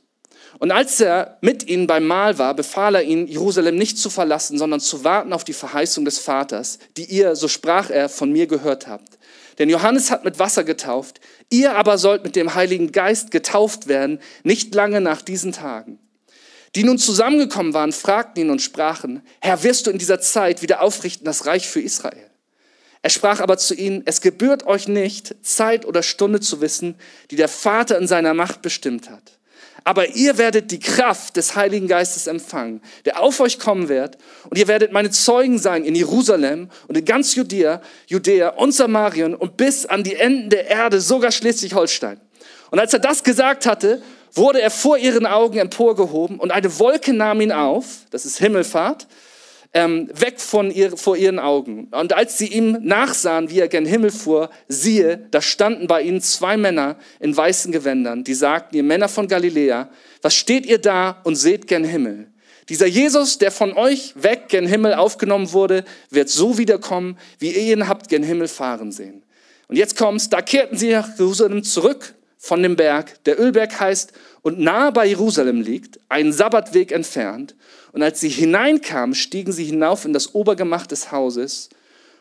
Und 0.59 0.71
als 0.71 1.01
er 1.01 1.37
mit 1.41 1.67
ihnen 1.67 1.87
beim 1.87 2.05
Mahl 2.05 2.37
war, 2.37 2.53
befahl 2.53 2.95
er 2.95 3.03
ihnen, 3.03 3.27
Jerusalem 3.27 3.75
nicht 3.75 3.97
zu 3.97 4.09
verlassen, 4.09 4.57
sondern 4.57 4.79
zu 4.79 5.03
warten 5.03 5.33
auf 5.33 5.43
die 5.43 5.53
Verheißung 5.53 6.05
des 6.05 6.19
Vaters, 6.19 6.79
die 6.95 7.05
ihr, 7.05 7.35
so 7.35 7.47
sprach 7.47 7.89
er, 7.89 8.07
von 8.07 8.31
mir 8.31 8.47
gehört 8.47 8.87
habt. 8.87 9.17
Denn 9.59 9.69
Johannes 9.69 10.09
hat 10.09 10.23
mit 10.23 10.39
Wasser 10.39 10.63
getauft, 10.63 11.19
ihr 11.49 11.75
aber 11.75 11.97
sollt 11.97 12.23
mit 12.23 12.35
dem 12.35 12.55
Heiligen 12.55 12.91
Geist 12.91 13.31
getauft 13.31 13.87
werden, 13.87 14.19
nicht 14.43 14.73
lange 14.73 15.01
nach 15.01 15.21
diesen 15.21 15.51
Tagen. 15.51 15.99
Die 16.75 16.83
nun 16.83 16.97
zusammengekommen 16.97 17.73
waren, 17.73 17.91
fragten 17.91 18.43
ihn 18.43 18.49
und 18.49 18.61
sprachen, 18.61 19.21
Herr, 19.41 19.63
wirst 19.63 19.85
du 19.85 19.91
in 19.91 19.99
dieser 19.99 20.19
Zeit 20.19 20.61
wieder 20.61 20.81
aufrichten 20.81 21.25
das 21.25 21.45
Reich 21.45 21.67
für 21.67 21.81
Israel? 21.81 22.29
Er 23.03 23.09
sprach 23.09 23.41
aber 23.41 23.57
zu 23.57 23.75
ihnen, 23.75 24.01
es 24.05 24.21
gebührt 24.21 24.65
euch 24.65 24.87
nicht, 24.87 25.35
Zeit 25.41 25.85
oder 25.85 26.01
Stunde 26.01 26.39
zu 26.39 26.61
wissen, 26.61 26.95
die 27.31 27.35
der 27.35 27.49
Vater 27.49 27.97
in 27.97 28.07
seiner 28.07 28.33
Macht 28.33 28.61
bestimmt 28.61 29.09
hat. 29.09 29.39
Aber 29.83 30.15
ihr 30.15 30.37
werdet 30.37 30.71
die 30.71 30.79
Kraft 30.79 31.35
des 31.35 31.55
Heiligen 31.55 31.89
Geistes 31.89 32.27
empfangen, 32.27 32.81
der 33.03 33.19
auf 33.19 33.41
euch 33.41 33.59
kommen 33.59 33.89
wird. 33.89 34.17
Und 34.49 34.57
ihr 34.57 34.69
werdet 34.69 34.93
meine 34.93 35.09
Zeugen 35.09 35.59
sein 35.59 35.83
in 35.83 35.93
Jerusalem 35.93 36.69
und 36.87 36.97
in 36.97 37.03
ganz 37.03 37.35
Judäa, 37.35 37.81
Judäa 38.07 38.49
und 38.49 38.71
Samarien 38.73 39.35
und 39.35 39.57
bis 39.57 39.85
an 39.85 40.03
die 40.03 40.15
Enden 40.15 40.49
der 40.49 40.67
Erde, 40.67 41.01
sogar 41.01 41.31
Schleswig-Holstein. 41.31 42.21
Und 42.71 42.79
als 42.79 42.93
er 42.93 42.99
das 42.99 43.25
gesagt 43.25 43.65
hatte, 43.65 44.01
wurde 44.33 44.61
er 44.61 44.71
vor 44.71 44.97
ihren 44.97 45.25
Augen 45.25 45.57
emporgehoben 45.57 46.39
und 46.39 46.51
eine 46.51 46.79
Wolke 46.79 47.13
nahm 47.13 47.41
ihn 47.41 47.51
auf, 47.51 48.05
das 48.09 48.25
ist 48.25 48.39
Himmelfahrt, 48.39 49.07
ähm, 49.73 50.09
weg 50.13 50.39
von 50.39 50.69
ihr, 50.69 50.95
vor 50.97 51.17
ihren 51.17 51.39
Augen. 51.39 51.87
Und 51.91 52.13
als 52.13 52.37
sie 52.37 52.47
ihm 52.47 52.77
nachsahen, 52.81 53.49
wie 53.49 53.59
er 53.59 53.67
gen 53.67 53.85
Himmel 53.85 54.11
fuhr, 54.11 54.49
siehe, 54.67 55.27
da 55.31 55.41
standen 55.41 55.87
bei 55.87 56.01
ihnen 56.03 56.21
zwei 56.21 56.57
Männer 56.57 56.97
in 57.19 57.35
weißen 57.35 57.71
Gewändern, 57.71 58.23
die 58.23 58.35
sagten, 58.35 58.75
ihr 58.75 58.83
Männer 58.83 59.09
von 59.09 59.27
Galiläa, 59.27 59.89
was 60.21 60.35
steht 60.35 60.65
ihr 60.65 60.77
da 60.77 61.21
und 61.23 61.35
seht 61.35 61.67
gen 61.67 61.83
Himmel? 61.83 62.27
Dieser 62.69 62.87
Jesus, 62.87 63.39
der 63.39 63.51
von 63.51 63.73
euch 63.73 64.13
weg 64.15 64.47
gen 64.47 64.67
Himmel 64.67 64.93
aufgenommen 64.93 65.51
wurde, 65.51 65.83
wird 66.09 66.29
so 66.29 66.57
wiederkommen, 66.57 67.17
wie 67.39 67.49
ihr 67.49 67.73
ihn 67.73 67.87
habt 67.87 68.09
gen 68.09 68.23
Himmel 68.23 68.47
fahren 68.47 68.91
sehen. 68.91 69.23
Und 69.67 69.75
jetzt 69.75 69.97
kommt's, 69.97 70.29
da 70.29 70.41
kehrten 70.41 70.77
sie 70.77 70.91
nach 70.91 71.17
Jerusalem 71.17 71.63
zurück 71.63 72.13
von 72.43 72.61
dem 72.61 72.75
Berg, 72.75 73.23
der 73.23 73.39
Ölberg 73.39 73.79
heißt 73.79 74.11
und 74.41 74.59
nahe 74.59 74.91
bei 74.91 75.05
Jerusalem 75.05 75.61
liegt, 75.61 75.97
einen 76.09 76.33
Sabbatweg 76.33 76.91
entfernt. 76.91 77.55
Und 77.93 78.03
als 78.03 78.19
sie 78.19 78.27
hineinkamen, 78.27 79.15
stiegen 79.15 79.53
sie 79.53 79.63
hinauf 79.63 80.03
in 80.03 80.11
das 80.11 80.35
Obergemach 80.35 80.85
des 80.85 81.13
Hauses, 81.13 81.69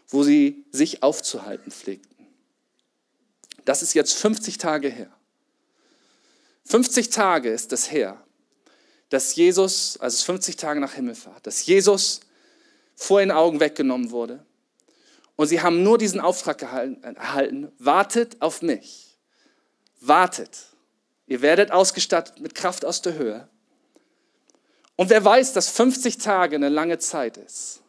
wo 0.06 0.22
sie 0.22 0.64
sich 0.70 1.02
aufzuhalten 1.02 1.72
pflegten. 1.72 2.28
Das 3.64 3.82
ist 3.82 3.94
jetzt 3.94 4.12
50 4.14 4.58
Tage 4.58 4.90
her. 4.90 5.10
50 6.66 7.10
Tage 7.10 7.50
ist 7.50 7.72
das 7.72 7.90
her, 7.90 8.22
dass 9.08 9.34
Jesus, 9.34 9.96
also 9.98 10.14
es 10.14 10.20
ist 10.20 10.26
50 10.26 10.54
Tage 10.54 10.78
nach 10.78 10.94
Himmelfahrt, 10.94 11.44
dass 11.48 11.66
Jesus 11.66 12.20
vor 12.94 13.18
ihren 13.18 13.32
Augen 13.32 13.58
weggenommen 13.58 14.12
wurde. 14.12 14.46
Und 15.34 15.48
sie 15.48 15.62
haben 15.62 15.82
nur 15.82 15.98
diesen 15.98 16.20
Auftrag 16.20 16.62
erhalten, 16.62 17.72
wartet 17.80 18.40
auf 18.40 18.62
mich 18.62 19.11
wartet. 20.06 20.66
Ihr 21.26 21.42
werdet 21.42 21.70
ausgestattet 21.70 22.40
mit 22.40 22.54
Kraft 22.54 22.84
aus 22.84 23.02
der 23.02 23.14
Höhe. 23.14 23.48
Und 24.96 25.10
wer 25.10 25.24
weiß, 25.24 25.52
dass 25.52 25.68
50 25.70 26.18
Tage 26.18 26.56
eine 26.56 26.68
lange 26.68 26.98
Zeit 26.98 27.36
ist, 27.36 27.82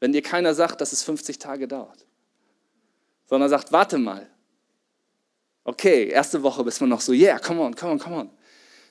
wenn 0.00 0.12
dir 0.12 0.22
keiner 0.22 0.54
sagt, 0.54 0.80
dass 0.80 0.92
es 0.92 1.02
50 1.02 1.38
Tage 1.38 1.68
dauert, 1.68 2.06
sondern 3.26 3.48
sagt, 3.48 3.72
warte 3.72 3.98
mal. 3.98 4.28
Okay, 5.64 6.08
erste 6.08 6.42
Woche 6.42 6.64
bist 6.64 6.80
man 6.80 6.90
noch 6.90 7.00
so, 7.00 7.12
yeah, 7.12 7.38
come 7.38 7.60
on, 7.60 7.74
come 7.76 7.92
on, 7.92 7.98
come 7.98 8.16
on. 8.16 8.30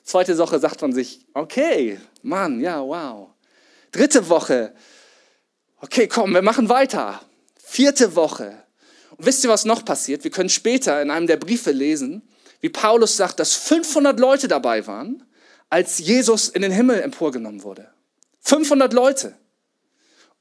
Zweite 0.02 0.36
Woche 0.38 0.58
sagt 0.58 0.80
man 0.80 0.92
sich, 0.92 1.26
okay, 1.34 2.00
Mann, 2.22 2.60
ja, 2.60 2.80
wow. 2.80 3.28
Dritte 3.92 4.28
Woche, 4.28 4.74
okay, 5.80 6.06
komm, 6.06 6.32
wir 6.32 6.42
machen 6.42 6.68
weiter. 6.68 7.20
Vierte 7.62 8.14
Woche. 8.16 8.62
Und 9.16 9.26
wisst 9.26 9.44
ihr, 9.44 9.50
was 9.50 9.64
noch 9.64 9.84
passiert? 9.84 10.24
Wir 10.24 10.30
können 10.30 10.48
später 10.48 11.02
in 11.02 11.10
einem 11.10 11.26
der 11.26 11.36
Briefe 11.36 11.72
lesen, 11.72 12.22
wie 12.60 12.68
Paulus 12.68 13.16
sagt, 13.16 13.40
dass 13.40 13.54
500 13.54 14.20
Leute 14.20 14.48
dabei 14.48 14.86
waren, 14.86 15.24
als 15.68 15.98
Jesus 15.98 16.48
in 16.48 16.62
den 16.62 16.72
Himmel 16.72 17.00
emporgenommen 17.00 17.62
wurde. 17.62 17.88
500 18.40 18.92
Leute. 18.92 19.36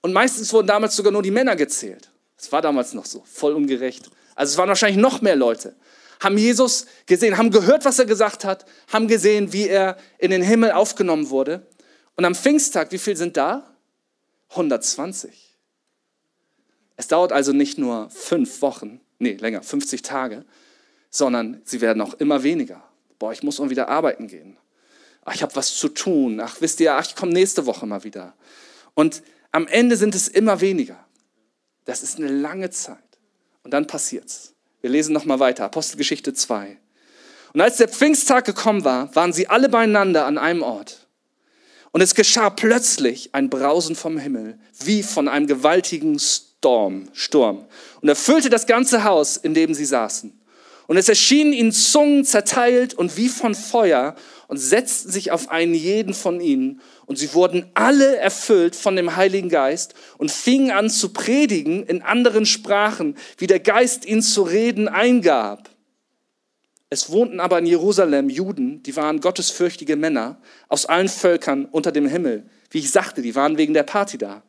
Und 0.01 0.13
meistens 0.13 0.51
wurden 0.53 0.67
damals 0.67 0.95
sogar 0.95 1.11
nur 1.11 1.23
die 1.23 1.31
Männer 1.31 1.55
gezählt. 1.55 2.09
Das 2.37 2.51
war 2.51 2.61
damals 2.61 2.93
noch 2.93 3.05
so, 3.05 3.23
voll 3.25 3.53
ungerecht. 3.53 4.09
Also 4.35 4.53
es 4.53 4.57
waren 4.57 4.69
wahrscheinlich 4.69 5.01
noch 5.01 5.21
mehr 5.21 5.35
Leute. 5.35 5.75
Haben 6.21 6.37
Jesus 6.37 6.85
gesehen, 7.05 7.37
haben 7.37 7.51
gehört, 7.51 7.85
was 7.85 7.99
er 7.99 8.05
gesagt 8.05 8.43
hat, 8.43 8.65
haben 8.91 9.07
gesehen, 9.07 9.53
wie 9.53 9.67
er 9.67 9.97
in 10.17 10.31
den 10.31 10.41
Himmel 10.41 10.71
aufgenommen 10.71 11.29
wurde. 11.29 11.67
Und 12.15 12.25
am 12.25 12.35
Pfingsttag, 12.35 12.91
wie 12.91 12.97
viel 12.97 13.15
sind 13.15 13.37
da? 13.37 13.75
120. 14.49 15.57
Es 16.97 17.07
dauert 17.07 17.31
also 17.31 17.53
nicht 17.53 17.77
nur 17.77 18.09
fünf 18.09 18.61
Wochen, 18.61 18.99
nee, 19.19 19.33
länger, 19.33 19.61
50 19.61 20.01
Tage, 20.01 20.43
sondern 21.09 21.61
sie 21.65 21.81
werden 21.81 22.01
auch 22.01 22.13
immer 22.15 22.43
weniger. 22.43 22.83
Boah, 23.17 23.31
ich 23.31 23.43
muss 23.43 23.59
mal 23.59 23.69
wieder 23.69 23.89
arbeiten 23.89 24.27
gehen. 24.27 24.57
Ach, 25.25 25.35
ich 25.35 25.43
habe 25.43 25.55
was 25.55 25.75
zu 25.75 25.89
tun. 25.89 26.39
Ach, 26.39 26.57
wisst 26.59 26.79
ihr, 26.79 26.95
ach, 26.95 27.05
ich 27.05 27.15
komme 27.15 27.33
nächste 27.33 27.65
Woche 27.65 27.85
mal 27.85 28.03
wieder. 28.03 28.33
Und 28.93 29.21
am 29.51 29.67
Ende 29.67 29.97
sind 29.97 30.15
es 30.15 30.27
immer 30.27 30.61
weniger. 30.61 31.05
Das 31.85 32.03
ist 32.03 32.17
eine 32.17 32.27
lange 32.27 32.69
Zeit. 32.69 32.97
Und 33.63 33.73
dann 33.73 33.87
passiert's. 33.87 34.53
Wir 34.81 34.89
lesen 34.89 35.13
noch 35.13 35.25
mal 35.25 35.39
weiter. 35.39 35.65
Apostelgeschichte 35.65 36.33
2. 36.33 36.77
Und 37.53 37.61
als 37.61 37.77
der 37.77 37.89
Pfingsttag 37.89 38.45
gekommen 38.45 38.83
war, 38.85 39.13
waren 39.15 39.33
sie 39.33 39.47
alle 39.47 39.69
beieinander 39.69 40.25
an 40.25 40.37
einem 40.37 40.61
Ort. 40.61 41.07
Und 41.91 42.01
es 42.01 42.13
geschah 42.13 42.49
plötzlich 42.49 43.33
ein 43.33 43.49
Brausen 43.49 43.95
vom 43.95 44.17
Himmel, 44.17 44.59
wie 44.79 45.01
von 45.01 45.27
einem 45.27 45.47
gewaltigen 45.47 46.19
Sturm, 46.19 47.09
Sturm, 47.13 47.65
und 48.01 48.09
erfüllte 48.09 48.49
das 48.49 48.67
ganze 48.67 49.03
Haus, 49.03 49.37
in 49.37 49.55
dem 49.55 49.73
sie 49.73 49.85
saßen. 49.85 50.38
Und 50.89 50.97
es 50.97 51.07
erschienen 51.07 51.53
ihnen 51.53 51.71
Zungen 51.71 52.25
zerteilt 52.25 52.95
und 52.95 53.15
wie 53.15 53.29
von 53.29 53.53
Feuer 53.53 54.15
und 54.47 54.57
setzten 54.57 55.11
sich 55.11 55.31
auf 55.31 55.49
einen 55.49 55.75
jeden 55.75 56.15
von 56.15 56.41
ihnen. 56.41 56.81
Und 57.05 57.19
sie 57.19 57.31
wurden 57.35 57.67
alle 57.75 58.15
erfüllt 58.17 58.75
von 58.75 58.95
dem 58.95 59.15
Heiligen 59.15 59.49
Geist 59.49 59.93
und 60.17 60.31
fingen 60.31 60.71
an 60.71 60.89
zu 60.89 61.09
predigen 61.13 61.83
in 61.83 62.01
anderen 62.01 62.47
Sprachen, 62.47 63.17
wie 63.37 63.45
der 63.45 63.59
Geist 63.59 64.03
ihnen 64.03 64.23
zu 64.23 64.41
reden 64.41 64.87
eingab. 64.87 65.69
Es 66.89 67.11
wohnten 67.11 67.39
aber 67.39 67.59
in 67.59 67.67
Jerusalem 67.67 68.31
Juden, 68.31 68.81
die 68.81 68.95
waren 68.95 69.21
gottesfürchtige 69.21 69.95
Männer 69.95 70.41
aus 70.69 70.87
allen 70.87 71.07
Völkern 71.07 71.65
unter 71.65 71.91
dem 71.91 72.07
Himmel. 72.07 72.49
Wie 72.71 72.79
ich 72.79 72.89
sagte, 72.89 73.21
die 73.21 73.35
waren 73.35 73.59
wegen 73.59 73.75
der 73.75 73.83
Party 73.83 74.17
da. 74.17 74.41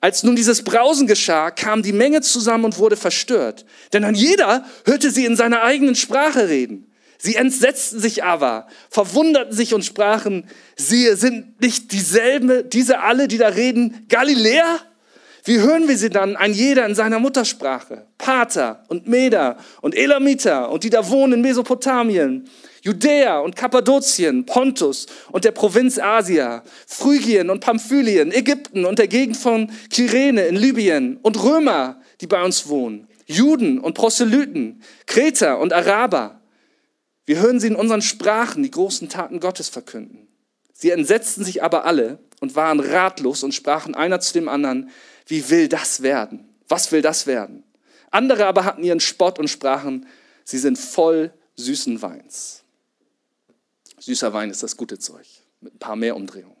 Als 0.00 0.22
nun 0.22 0.36
dieses 0.36 0.62
Brausen 0.62 1.06
geschah, 1.06 1.50
kam 1.50 1.82
die 1.82 1.92
Menge 1.92 2.20
zusammen 2.20 2.66
und 2.66 2.78
wurde 2.78 2.96
verstört. 2.96 3.64
Denn 3.92 4.04
an 4.04 4.14
jeder 4.14 4.64
hörte 4.84 5.10
sie 5.10 5.24
in 5.24 5.36
seiner 5.36 5.62
eigenen 5.62 5.96
Sprache 5.96 6.48
reden. 6.48 6.88
Sie 7.20 7.34
entsetzten 7.34 7.98
sich 7.98 8.22
aber, 8.22 8.68
verwunderten 8.90 9.52
sich 9.52 9.74
und 9.74 9.84
sprachen, 9.84 10.48
siehe, 10.76 11.16
sind 11.16 11.60
nicht 11.60 11.90
dieselben, 11.90 12.70
diese 12.70 13.00
alle, 13.00 13.26
die 13.26 13.38
da 13.38 13.48
reden, 13.48 14.06
Galiläer? 14.08 14.78
Wie 15.42 15.58
hören 15.58 15.88
wir 15.88 15.98
sie 15.98 16.10
dann, 16.10 16.36
ein 16.36 16.52
jeder 16.52 16.86
in 16.86 16.94
seiner 16.94 17.18
Muttersprache? 17.18 18.06
Pater 18.18 18.84
und 18.86 19.08
Meder 19.08 19.56
und 19.80 19.96
Elamiter 19.96 20.70
und 20.70 20.84
die 20.84 20.90
da 20.90 21.08
wohnen 21.08 21.34
in 21.34 21.40
Mesopotamien 21.40 22.48
Judäa 22.82 23.40
und 23.40 23.56
Kappadokien, 23.56 24.46
Pontus 24.46 25.06
und 25.30 25.44
der 25.44 25.52
Provinz 25.52 25.98
Asia, 25.98 26.62
Phrygien 26.86 27.50
und 27.50 27.60
Pamphylien, 27.60 28.32
Ägypten 28.32 28.84
und 28.84 28.98
der 28.98 29.08
Gegend 29.08 29.36
von 29.36 29.70
Kyrene 29.92 30.46
in 30.46 30.56
Libyen 30.56 31.18
und 31.22 31.42
Römer, 31.42 32.00
die 32.20 32.26
bei 32.26 32.42
uns 32.42 32.68
wohnen, 32.68 33.08
Juden 33.26 33.78
und 33.78 33.94
Proselyten, 33.94 34.82
Kreter 35.06 35.58
und 35.58 35.72
Araber. 35.72 36.40
Wir 37.26 37.40
hören 37.40 37.60
sie 37.60 37.66
in 37.66 37.76
unseren 37.76 38.02
Sprachen 38.02 38.62
die 38.62 38.70
großen 38.70 39.08
Taten 39.08 39.40
Gottes 39.40 39.68
verkünden. 39.68 40.28
Sie 40.72 40.90
entsetzten 40.90 41.44
sich 41.44 41.62
aber 41.62 41.84
alle 41.84 42.20
und 42.40 42.56
waren 42.56 42.80
ratlos 42.80 43.42
und 43.42 43.52
sprachen 43.52 43.94
einer 43.94 44.20
zu 44.20 44.32
dem 44.32 44.48
anderen, 44.48 44.90
wie 45.26 45.50
will 45.50 45.68
das 45.68 46.02
werden? 46.02 46.48
Was 46.68 46.92
will 46.92 47.02
das 47.02 47.26
werden? 47.26 47.64
Andere 48.10 48.46
aber 48.46 48.64
hatten 48.64 48.84
ihren 48.84 49.00
Spott 49.00 49.38
und 49.38 49.48
sprachen, 49.48 50.06
sie 50.44 50.58
sind 50.58 50.78
voll 50.78 51.32
süßen 51.56 52.00
Weins. 52.00 52.62
Süßer 54.08 54.32
Wein 54.32 54.48
ist 54.48 54.62
das 54.62 54.78
gute 54.78 54.98
Zeug, 54.98 55.26
mit 55.60 55.74
ein 55.74 55.78
paar 55.78 55.94
mehr 55.94 56.16
Umdrehungen. 56.16 56.56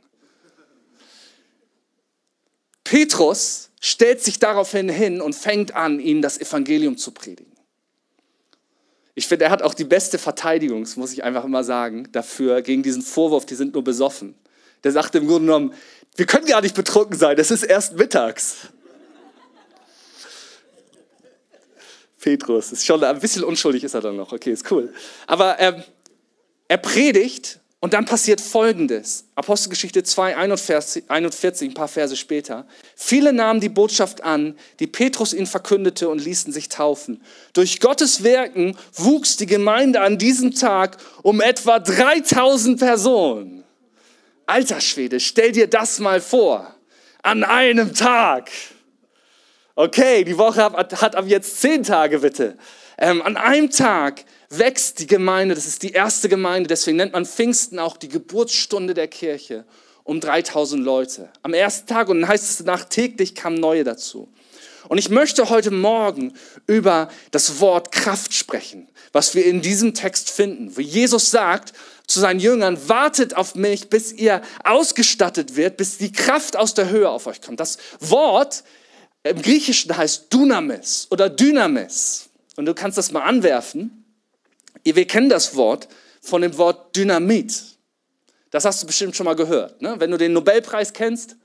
Petrus 2.84 3.70
stellt 3.80 4.22
sich 4.22 4.38
daraufhin 4.38 4.90
hin 4.90 5.22
und 5.22 5.34
fängt 5.34 5.74
an, 5.74 5.98
ihnen 5.98 6.20
das 6.20 6.38
Evangelium 6.38 6.98
zu 6.98 7.10
predigen. 7.10 7.54
Ich 9.14 9.26
finde, 9.26 9.46
er 9.46 9.50
hat 9.50 9.62
auch 9.62 9.72
die 9.72 9.84
beste 9.84 10.18
Verteidigung, 10.18 10.82
das 10.82 10.96
muss 10.96 11.14
ich 11.14 11.24
einfach 11.24 11.44
immer 11.44 11.64
sagen, 11.64 12.12
dafür, 12.12 12.60
gegen 12.60 12.82
diesen 12.82 13.00
Vorwurf, 13.00 13.46
die 13.46 13.54
sind 13.54 13.72
nur 13.72 13.82
besoffen. 13.82 14.34
Der 14.84 14.92
sagt 14.92 15.14
im 15.14 15.26
Grunde 15.26 15.46
genommen, 15.46 15.74
wir 16.16 16.26
können 16.26 16.44
gar 16.44 16.60
nicht 16.60 16.74
betrunken 16.74 17.18
sein, 17.18 17.38
es 17.38 17.50
ist 17.50 17.62
erst 17.62 17.94
mittags. 17.94 18.68
Petrus, 22.20 22.72
ist 22.72 22.84
schon 22.84 23.02
ein 23.02 23.20
bisschen 23.20 23.44
unschuldig 23.44 23.84
ist 23.84 23.94
er 23.94 24.02
dann 24.02 24.16
noch, 24.16 24.32
okay, 24.32 24.52
ist 24.52 24.70
cool. 24.70 24.92
Aber 25.26 25.58
ähm, 25.60 25.82
er 26.68 26.76
predigt 26.76 27.60
und 27.80 27.94
dann 27.94 28.04
passiert 28.04 28.40
Folgendes. 28.40 29.26
Apostelgeschichte 29.36 30.02
2, 30.02 30.36
41, 30.36 31.04
ein 31.08 31.74
paar 31.74 31.88
Verse 31.88 32.16
später. 32.16 32.66
Viele 32.96 33.32
nahmen 33.32 33.60
die 33.60 33.68
Botschaft 33.68 34.22
an, 34.22 34.58
die 34.80 34.88
Petrus 34.88 35.32
ihnen 35.32 35.46
verkündete 35.46 36.08
und 36.08 36.24
ließen 36.24 36.52
sich 36.52 36.68
taufen. 36.68 37.22
Durch 37.52 37.80
Gottes 37.80 38.24
Werken 38.24 38.76
wuchs 38.94 39.36
die 39.36 39.46
Gemeinde 39.46 40.00
an 40.00 40.18
diesem 40.18 40.54
Tag 40.54 40.98
um 41.22 41.40
etwa 41.40 41.78
3000 41.78 42.80
Personen. 42.80 43.64
Alter 44.46 44.80
Schwede, 44.80 45.20
stell 45.20 45.52
dir 45.52 45.68
das 45.68 46.00
mal 46.00 46.20
vor. 46.20 46.74
An 47.22 47.44
einem 47.44 47.94
Tag. 47.94 48.50
Okay, 49.74 50.24
die 50.24 50.36
Woche 50.36 50.62
hat 50.62 51.14
ab 51.14 51.24
jetzt 51.28 51.60
zehn 51.60 51.84
Tage 51.84 52.20
bitte. 52.20 52.56
Ähm, 52.96 53.22
an 53.22 53.36
einem 53.36 53.70
Tag 53.70 54.24
wächst 54.50 55.00
die 55.00 55.06
Gemeinde, 55.06 55.54
das 55.54 55.66
ist 55.66 55.82
die 55.82 55.92
erste 55.92 56.28
Gemeinde, 56.28 56.68
deswegen 56.68 56.96
nennt 56.96 57.12
man 57.12 57.26
Pfingsten 57.26 57.78
auch 57.78 57.96
die 57.96 58.08
Geburtsstunde 58.08 58.94
der 58.94 59.08
Kirche, 59.08 59.64
um 60.04 60.20
3000 60.20 60.82
Leute. 60.82 61.28
Am 61.42 61.52
ersten 61.52 61.86
Tag 61.86 62.08
und 62.08 62.20
dann 62.20 62.30
heißt 62.30 62.44
es 62.44 62.56
danach 62.58 62.84
täglich 62.84 63.34
kamen 63.34 63.60
neue 63.60 63.84
dazu. 63.84 64.28
Und 64.88 64.96
ich 64.96 65.10
möchte 65.10 65.50
heute 65.50 65.70
Morgen 65.70 66.32
über 66.66 67.10
das 67.30 67.60
Wort 67.60 67.92
Kraft 67.92 68.32
sprechen, 68.32 68.88
was 69.12 69.34
wir 69.34 69.44
in 69.44 69.60
diesem 69.60 69.92
Text 69.92 70.30
finden, 70.30 70.74
wo 70.76 70.80
Jesus 70.80 71.30
sagt 71.30 71.74
zu 72.06 72.20
seinen 72.20 72.40
Jüngern, 72.40 72.88
wartet 72.88 73.36
auf 73.36 73.54
mich, 73.54 73.90
bis 73.90 74.12
ihr 74.12 74.40
ausgestattet 74.64 75.56
wird, 75.56 75.76
bis 75.76 75.98
die 75.98 76.10
Kraft 76.10 76.56
aus 76.56 76.72
der 76.72 76.88
Höhe 76.88 77.10
auf 77.10 77.26
euch 77.26 77.42
kommt. 77.42 77.60
Das 77.60 77.76
Wort 78.00 78.64
im 79.24 79.42
Griechischen 79.42 79.94
heißt 79.94 80.32
Dunamis 80.32 81.06
oder 81.10 81.28
Dynamis. 81.28 82.30
Und 82.56 82.64
du 82.64 82.72
kannst 82.72 82.96
das 82.96 83.12
mal 83.12 83.22
anwerfen. 83.22 84.04
Wir 84.94 85.06
kennen 85.06 85.28
das 85.28 85.56
Wort 85.56 85.88
von 86.20 86.42
dem 86.42 86.56
Wort 86.58 86.94
Dynamit. 86.96 87.62
Das 88.50 88.64
hast 88.64 88.82
du 88.82 88.86
bestimmt 88.86 89.14
schon 89.14 89.24
mal 89.24 89.36
gehört. 89.36 89.82
Ne? 89.82 89.96
Wenn 89.98 90.10
du 90.10 90.16
den 90.16 90.32
Nobelpreis 90.32 90.92
kennst, 90.92 91.36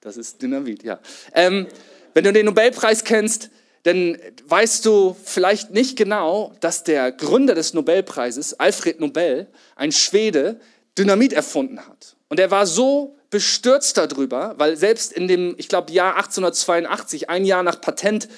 das 0.00 0.16
ist 0.16 0.42
Dynamit, 0.42 0.82
ja. 0.82 1.00
Ähm, 1.32 1.66
wenn 2.12 2.24
du 2.24 2.32
den 2.32 2.46
Nobelpreis 2.46 3.04
kennst, 3.04 3.50
dann 3.84 4.18
weißt 4.46 4.84
du 4.86 5.16
vielleicht 5.24 5.70
nicht 5.70 5.96
genau, 5.96 6.54
dass 6.60 6.84
der 6.84 7.12
Gründer 7.12 7.54
des 7.54 7.74
Nobelpreises, 7.74 8.58
Alfred 8.60 9.00
Nobel, 9.00 9.46
ein 9.76 9.92
Schwede, 9.92 10.60
Dynamit 10.96 11.32
erfunden 11.32 11.80
hat. 11.86 12.16
Und 12.28 12.40
er 12.40 12.50
war 12.50 12.66
so 12.66 13.16
bestürzt 13.30 13.96
darüber, 13.96 14.54
weil 14.58 14.76
selbst 14.76 15.12
in 15.12 15.26
dem, 15.26 15.54
ich 15.58 15.68
glaube, 15.68 15.92
Jahr 15.92 16.16
1882, 16.16 17.28
ein 17.28 17.44
Jahr 17.44 17.62
nach 17.62 17.80
Patent, 17.80 18.28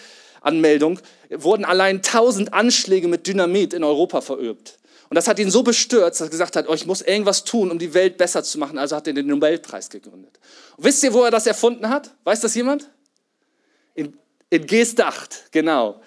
Anmeldung 0.40 1.00
wurden 1.30 1.64
allein 1.64 1.96
1000 1.96 2.52
Anschläge 2.52 3.08
mit 3.08 3.26
Dynamit 3.26 3.74
in 3.74 3.84
Europa 3.84 4.20
verübt. 4.20 4.78
Und 5.08 5.14
das 5.14 5.28
hat 5.28 5.38
ihn 5.38 5.50
so 5.50 5.62
bestürzt, 5.62 6.20
dass 6.20 6.28
er 6.28 6.30
gesagt 6.30 6.56
hat, 6.56 6.68
oh, 6.68 6.74
ich 6.74 6.86
muss 6.86 7.00
irgendwas 7.00 7.44
tun, 7.44 7.70
um 7.70 7.78
die 7.78 7.94
Welt 7.94 8.16
besser 8.16 8.42
zu 8.42 8.58
machen. 8.58 8.76
Also 8.76 8.96
hat 8.96 9.06
er 9.06 9.12
den 9.12 9.28
Nobelpreis 9.28 9.88
gegründet. 9.88 10.38
Und 10.76 10.84
wisst 10.84 11.02
ihr, 11.04 11.12
wo 11.12 11.22
er 11.22 11.30
das 11.30 11.46
erfunden 11.46 11.88
hat? 11.88 12.12
Weiß 12.24 12.40
das 12.40 12.54
jemand? 12.54 12.90
In, 13.94 14.18
in 14.50 14.66
Geestdacht, 14.66 15.44
genau. 15.52 16.00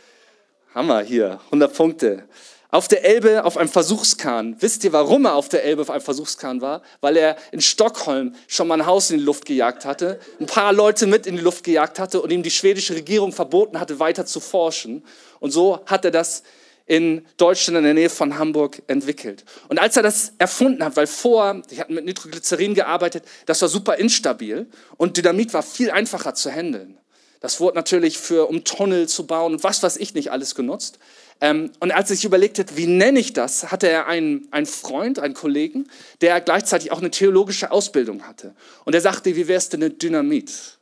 Hammer 0.75 1.01
hier, 1.01 1.39
100 1.45 1.73
Punkte 1.73 2.23
auf 2.71 2.87
der 2.87 3.03
Elbe 3.03 3.45
auf 3.45 3.57
einem 3.57 3.69
Versuchskahn. 3.69 4.55
Wisst 4.59 4.83
ihr, 4.83 4.93
warum 4.93 5.25
er 5.25 5.33
auf 5.33 5.49
der 5.49 5.63
Elbe 5.63 5.81
auf 5.81 5.89
einem 5.89 6.01
Versuchskahn 6.01 6.61
war? 6.61 6.83
Weil 7.01 7.17
er 7.17 7.35
in 7.51 7.61
Stockholm 7.61 8.35
schon 8.47 8.67
mal 8.67 8.79
ein 8.79 8.85
Haus 8.85 9.09
in 9.09 9.17
die 9.17 9.23
Luft 9.23 9.45
gejagt 9.45 9.85
hatte, 9.85 10.19
ein 10.39 10.45
paar 10.45 10.71
Leute 10.71 11.07
mit 11.07 11.25
in 11.25 11.35
die 11.35 11.41
Luft 11.41 11.63
gejagt 11.63 11.97
hatte 11.97 12.21
und 12.21 12.31
ihm 12.31 12.43
die 12.43 12.51
schwedische 12.51 12.93
Regierung 12.93 13.31
verboten 13.31 13.79
hatte, 13.79 13.99
weiter 13.99 14.25
zu 14.25 14.39
forschen. 14.39 15.03
Und 15.39 15.51
so 15.51 15.79
hat 15.87 16.05
er 16.05 16.11
das 16.11 16.43
in 16.85 17.25
Deutschland 17.37 17.77
in 17.77 17.83
der 17.83 17.93
Nähe 17.93 18.09
von 18.09 18.37
Hamburg 18.37 18.81
entwickelt. 18.87 19.45
Und 19.67 19.79
als 19.79 19.95
er 19.95 20.03
das 20.03 20.33
erfunden 20.37 20.83
hat, 20.83 20.95
weil 20.95 21.07
vor, 21.07 21.61
ich 21.69 21.79
hatte 21.79 21.93
mit 21.93 22.05
Nitroglycerin 22.05 22.73
gearbeitet, 22.73 23.23
das 23.45 23.61
war 23.61 23.69
super 23.69 23.97
instabil 23.97 24.67
und 24.97 25.17
Dynamit 25.17 25.53
war 25.53 25.61
viel 25.63 25.91
einfacher 25.91 26.33
zu 26.33 26.51
handeln. 26.51 26.97
Das 27.41 27.59
wurde 27.59 27.75
natürlich 27.75 28.17
für, 28.17 28.49
um 28.49 28.63
Tunnel 28.63 29.07
zu 29.07 29.25
bauen 29.25 29.53
und 29.53 29.63
was 29.63 29.81
weiß 29.81 29.97
ich 29.97 30.13
nicht 30.13 30.31
alles 30.31 30.55
genutzt. 30.55 30.99
Ähm, 31.41 31.71
und 31.79 31.91
als 31.91 32.09
er 32.09 32.15
sich 32.15 32.25
überlegt 32.25 32.59
hat, 32.59 32.75
wie 32.75 32.87
nenne 32.87 33.19
ich 33.19 33.33
das, 33.33 33.71
hatte 33.71 33.87
er 33.87 34.07
einen, 34.07 34.47
einen 34.51 34.65
Freund, 34.65 35.19
einen 35.19 35.33
Kollegen, 35.33 35.87
der 36.21 36.41
gleichzeitig 36.41 36.91
auch 36.91 36.99
eine 36.99 37.11
theologische 37.11 37.71
Ausbildung 37.71 38.27
hatte. 38.27 38.53
Und 38.85 38.93
er 38.93 39.01
sagte, 39.01 39.35
wie 39.35 39.47
wär's 39.47 39.69
denn 39.69 39.79
mit 39.79 40.01
Dynamit? 40.01 40.79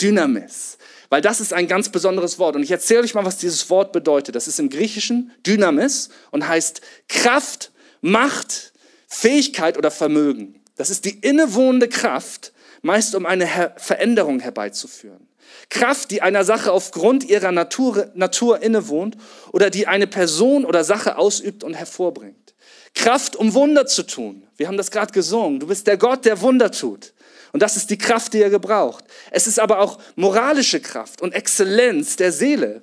Dynamis. 0.00 0.78
Weil 1.10 1.20
das 1.20 1.40
ist 1.40 1.52
ein 1.52 1.68
ganz 1.68 1.90
besonderes 1.90 2.38
Wort. 2.38 2.56
Und 2.56 2.62
ich 2.62 2.70
erzähle 2.70 3.02
euch 3.02 3.14
mal, 3.14 3.24
was 3.24 3.36
dieses 3.36 3.68
Wort 3.70 3.92
bedeutet. 3.92 4.34
Das 4.34 4.48
ist 4.48 4.58
im 4.58 4.70
Griechischen 4.70 5.32
Dynamis 5.46 6.08
und 6.30 6.46
heißt 6.46 6.80
Kraft, 7.08 7.72
Macht, 8.00 8.72
Fähigkeit 9.06 9.76
oder 9.76 9.90
Vermögen. 9.90 10.60
Das 10.76 10.88
ist 10.88 11.04
die 11.04 11.18
innewohnende 11.18 11.88
Kraft, 11.88 12.52
meist 12.80 13.14
um 13.14 13.26
eine 13.26 13.44
Her 13.44 13.74
Veränderung 13.76 14.40
herbeizuführen. 14.40 15.28
Kraft, 15.70 16.10
die 16.10 16.20
einer 16.20 16.44
Sache 16.44 16.72
aufgrund 16.72 17.24
ihrer 17.24 17.52
Natur, 17.52 18.10
Natur 18.14 18.60
innewohnt 18.60 19.16
oder 19.52 19.70
die 19.70 19.86
eine 19.86 20.08
Person 20.08 20.64
oder 20.64 20.84
Sache 20.84 21.16
ausübt 21.16 21.64
und 21.64 21.74
hervorbringt. 21.74 22.54
Kraft, 22.94 23.36
um 23.36 23.54
Wunder 23.54 23.86
zu 23.86 24.02
tun. 24.02 24.42
Wir 24.56 24.66
haben 24.66 24.76
das 24.76 24.90
gerade 24.90 25.12
gesungen. 25.12 25.60
Du 25.60 25.68
bist 25.68 25.86
der 25.86 25.96
Gott, 25.96 26.24
der 26.24 26.40
Wunder 26.40 26.72
tut. 26.72 27.12
Und 27.52 27.62
das 27.62 27.76
ist 27.76 27.90
die 27.90 27.98
Kraft, 27.98 28.34
die 28.34 28.42
er 28.42 28.50
gebraucht. 28.50 29.04
Es 29.30 29.46
ist 29.46 29.58
aber 29.58 29.78
auch 29.78 29.98
moralische 30.16 30.80
Kraft 30.80 31.22
und 31.22 31.34
Exzellenz 31.34 32.16
der 32.16 32.32
Seele. 32.32 32.82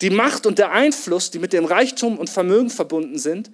Die 0.00 0.10
Macht 0.10 0.46
und 0.46 0.58
der 0.58 0.72
Einfluss, 0.72 1.30
die 1.30 1.38
mit 1.38 1.52
dem 1.52 1.64
Reichtum 1.64 2.18
und 2.18 2.30
Vermögen 2.30 2.70
verbunden 2.70 3.18
sind. 3.18 3.50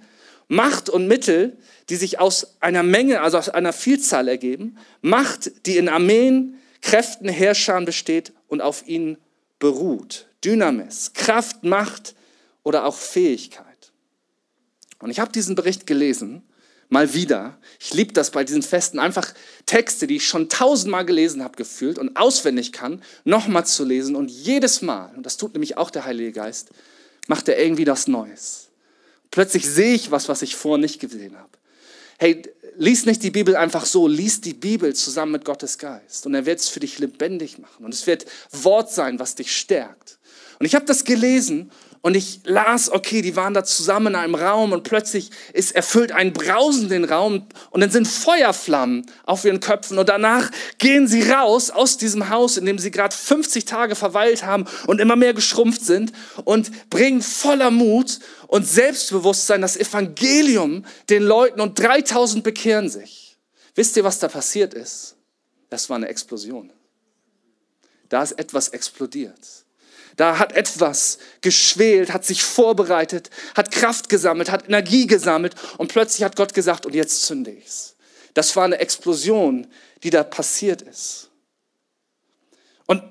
Macht 0.47 0.89
und 0.89 1.07
Mittel, 1.07 1.57
die 1.89 1.95
sich 1.95 2.19
aus 2.19 2.57
einer 2.59 2.83
Menge, 2.83 3.21
also 3.21 3.37
aus 3.37 3.49
einer 3.49 3.73
Vielzahl 3.73 4.27
ergeben. 4.27 4.77
Macht, 5.01 5.65
die 5.65 5.77
in 5.77 5.87
Armeen, 5.87 6.60
Kräften, 6.81 7.29
Herrschern 7.29 7.85
besteht 7.85 8.33
und 8.47 8.61
auf 8.61 8.87
ihnen 8.87 9.17
beruht. 9.59 10.27
Dynamis, 10.43 11.13
Kraft, 11.13 11.63
Macht 11.63 12.15
oder 12.63 12.85
auch 12.85 12.95
Fähigkeit. 12.95 13.65
Und 14.99 15.09
ich 15.09 15.19
habe 15.19 15.31
diesen 15.31 15.55
Bericht 15.55 15.87
gelesen 15.87 16.43
mal 16.91 17.13
wieder. 17.13 17.57
Ich 17.79 17.93
liebe 17.93 18.13
das 18.13 18.31
bei 18.31 18.43
diesen 18.43 18.61
Festen, 18.61 18.99
einfach 18.99 19.33
Texte, 19.65 20.07
die 20.07 20.17
ich 20.17 20.27
schon 20.27 20.49
tausendmal 20.49 21.05
gelesen 21.05 21.41
habe, 21.41 21.55
gefühlt 21.55 21.97
und 21.97 22.17
auswendig 22.17 22.73
kann, 22.73 23.01
nochmal 23.23 23.65
zu 23.65 23.85
lesen 23.85 24.15
und 24.15 24.29
jedes 24.29 24.81
Mal, 24.81 25.11
und 25.15 25.25
das 25.25 25.37
tut 25.37 25.53
nämlich 25.53 25.77
auch 25.77 25.89
der 25.89 26.03
Heilige 26.03 26.33
Geist, 26.33 26.69
macht 27.27 27.47
er 27.47 27.57
irgendwie 27.57 27.85
das 27.85 28.07
Neues. 28.07 28.67
Plötzlich 29.31 29.67
sehe 29.67 29.95
ich 29.95 30.11
was, 30.11 30.27
was 30.27 30.41
ich 30.41 30.57
vorher 30.57 30.81
nicht 30.81 30.99
gesehen 30.99 31.37
habe. 31.37 31.49
Hey, 32.19 32.43
lies 32.81 33.05
nicht 33.05 33.21
die 33.21 33.29
Bibel 33.29 33.55
einfach 33.55 33.85
so, 33.85 34.07
lies 34.07 34.41
die 34.41 34.55
Bibel 34.55 34.95
zusammen 34.95 35.33
mit 35.33 35.45
Gottes 35.45 35.77
Geist 35.77 36.25
und 36.25 36.33
er 36.33 36.47
wird 36.47 36.59
es 36.59 36.67
für 36.67 36.79
dich 36.79 36.97
lebendig 36.97 37.59
machen 37.59 37.85
und 37.85 37.93
es 37.93 38.07
wird 38.07 38.25
Wort 38.51 38.91
sein, 38.91 39.19
was 39.19 39.35
dich 39.35 39.55
stärkt. 39.55 40.17
Und 40.59 40.65
ich 40.65 40.73
habe 40.73 40.85
das 40.85 41.03
gelesen 41.03 41.71
und 42.01 42.15
ich 42.15 42.41
las, 42.45 42.89
okay, 42.89 43.21
die 43.21 43.35
waren 43.35 43.53
da 43.53 43.63
zusammen 43.63 44.07
in 44.07 44.15
einem 44.15 44.35
Raum 44.35 44.71
und 44.71 44.83
plötzlich 44.83 45.29
ist 45.53 45.75
erfüllt 45.75 46.11
ein 46.11 46.33
Brausen 46.33 46.89
den 46.89 47.05
Raum 47.05 47.45
und 47.69 47.81
dann 47.81 47.91
sind 47.91 48.07
Feuerflammen 48.07 49.05
auf 49.23 49.45
ihren 49.45 49.59
Köpfen 49.59 49.99
und 49.99 50.09
danach 50.09 50.49
gehen 50.79 51.07
sie 51.07 51.29
raus 51.29 51.69
aus 51.69 51.97
diesem 51.97 52.29
Haus, 52.29 52.57
in 52.57 52.65
dem 52.65 52.79
sie 52.79 52.89
gerade 52.89 53.15
50 53.15 53.65
Tage 53.65 53.95
verweilt 53.95 54.43
haben 54.43 54.65
und 54.87 54.99
immer 54.99 55.15
mehr 55.15 55.35
geschrumpft 55.35 55.85
sind 55.85 56.11
und 56.43 56.89
bringen 56.89 57.21
voller 57.21 57.69
Mut 57.69 58.19
und 58.47 58.67
Selbstbewusstsein 58.67 59.61
das 59.61 59.77
Evangelium 59.77 60.85
den 61.09 61.21
Leuten 61.21 61.61
und 61.61 61.77
3000 61.77 62.43
bekehren 62.43 62.89
sich. 62.89 63.37
Wisst 63.75 63.95
ihr, 63.95 64.03
was 64.03 64.17
da 64.17 64.27
passiert 64.27 64.73
ist? 64.73 65.15
Das 65.69 65.89
war 65.89 65.97
eine 65.97 66.07
Explosion. 66.07 66.71
Da 68.09 68.23
ist 68.23 68.33
etwas 68.33 68.69
explodiert. 68.69 69.39
Da 70.17 70.39
hat 70.39 70.53
etwas 70.53 71.19
geschwelt, 71.41 72.13
hat 72.13 72.25
sich 72.25 72.43
vorbereitet, 72.43 73.29
hat 73.55 73.71
Kraft 73.71 74.09
gesammelt, 74.09 74.51
hat 74.51 74.67
Energie 74.67 75.07
gesammelt 75.07 75.55
und 75.77 75.91
plötzlich 75.91 76.23
hat 76.23 76.35
Gott 76.35 76.53
gesagt, 76.53 76.85
und 76.85 76.93
jetzt 76.93 77.23
zünde 77.23 77.51
ich's. 77.51 77.95
Das 78.33 78.55
war 78.55 78.65
eine 78.65 78.77
Explosion, 78.79 79.67
die 80.03 80.09
da 80.09 80.23
passiert 80.23 80.81
ist. 80.81 81.29
Und 82.87 83.03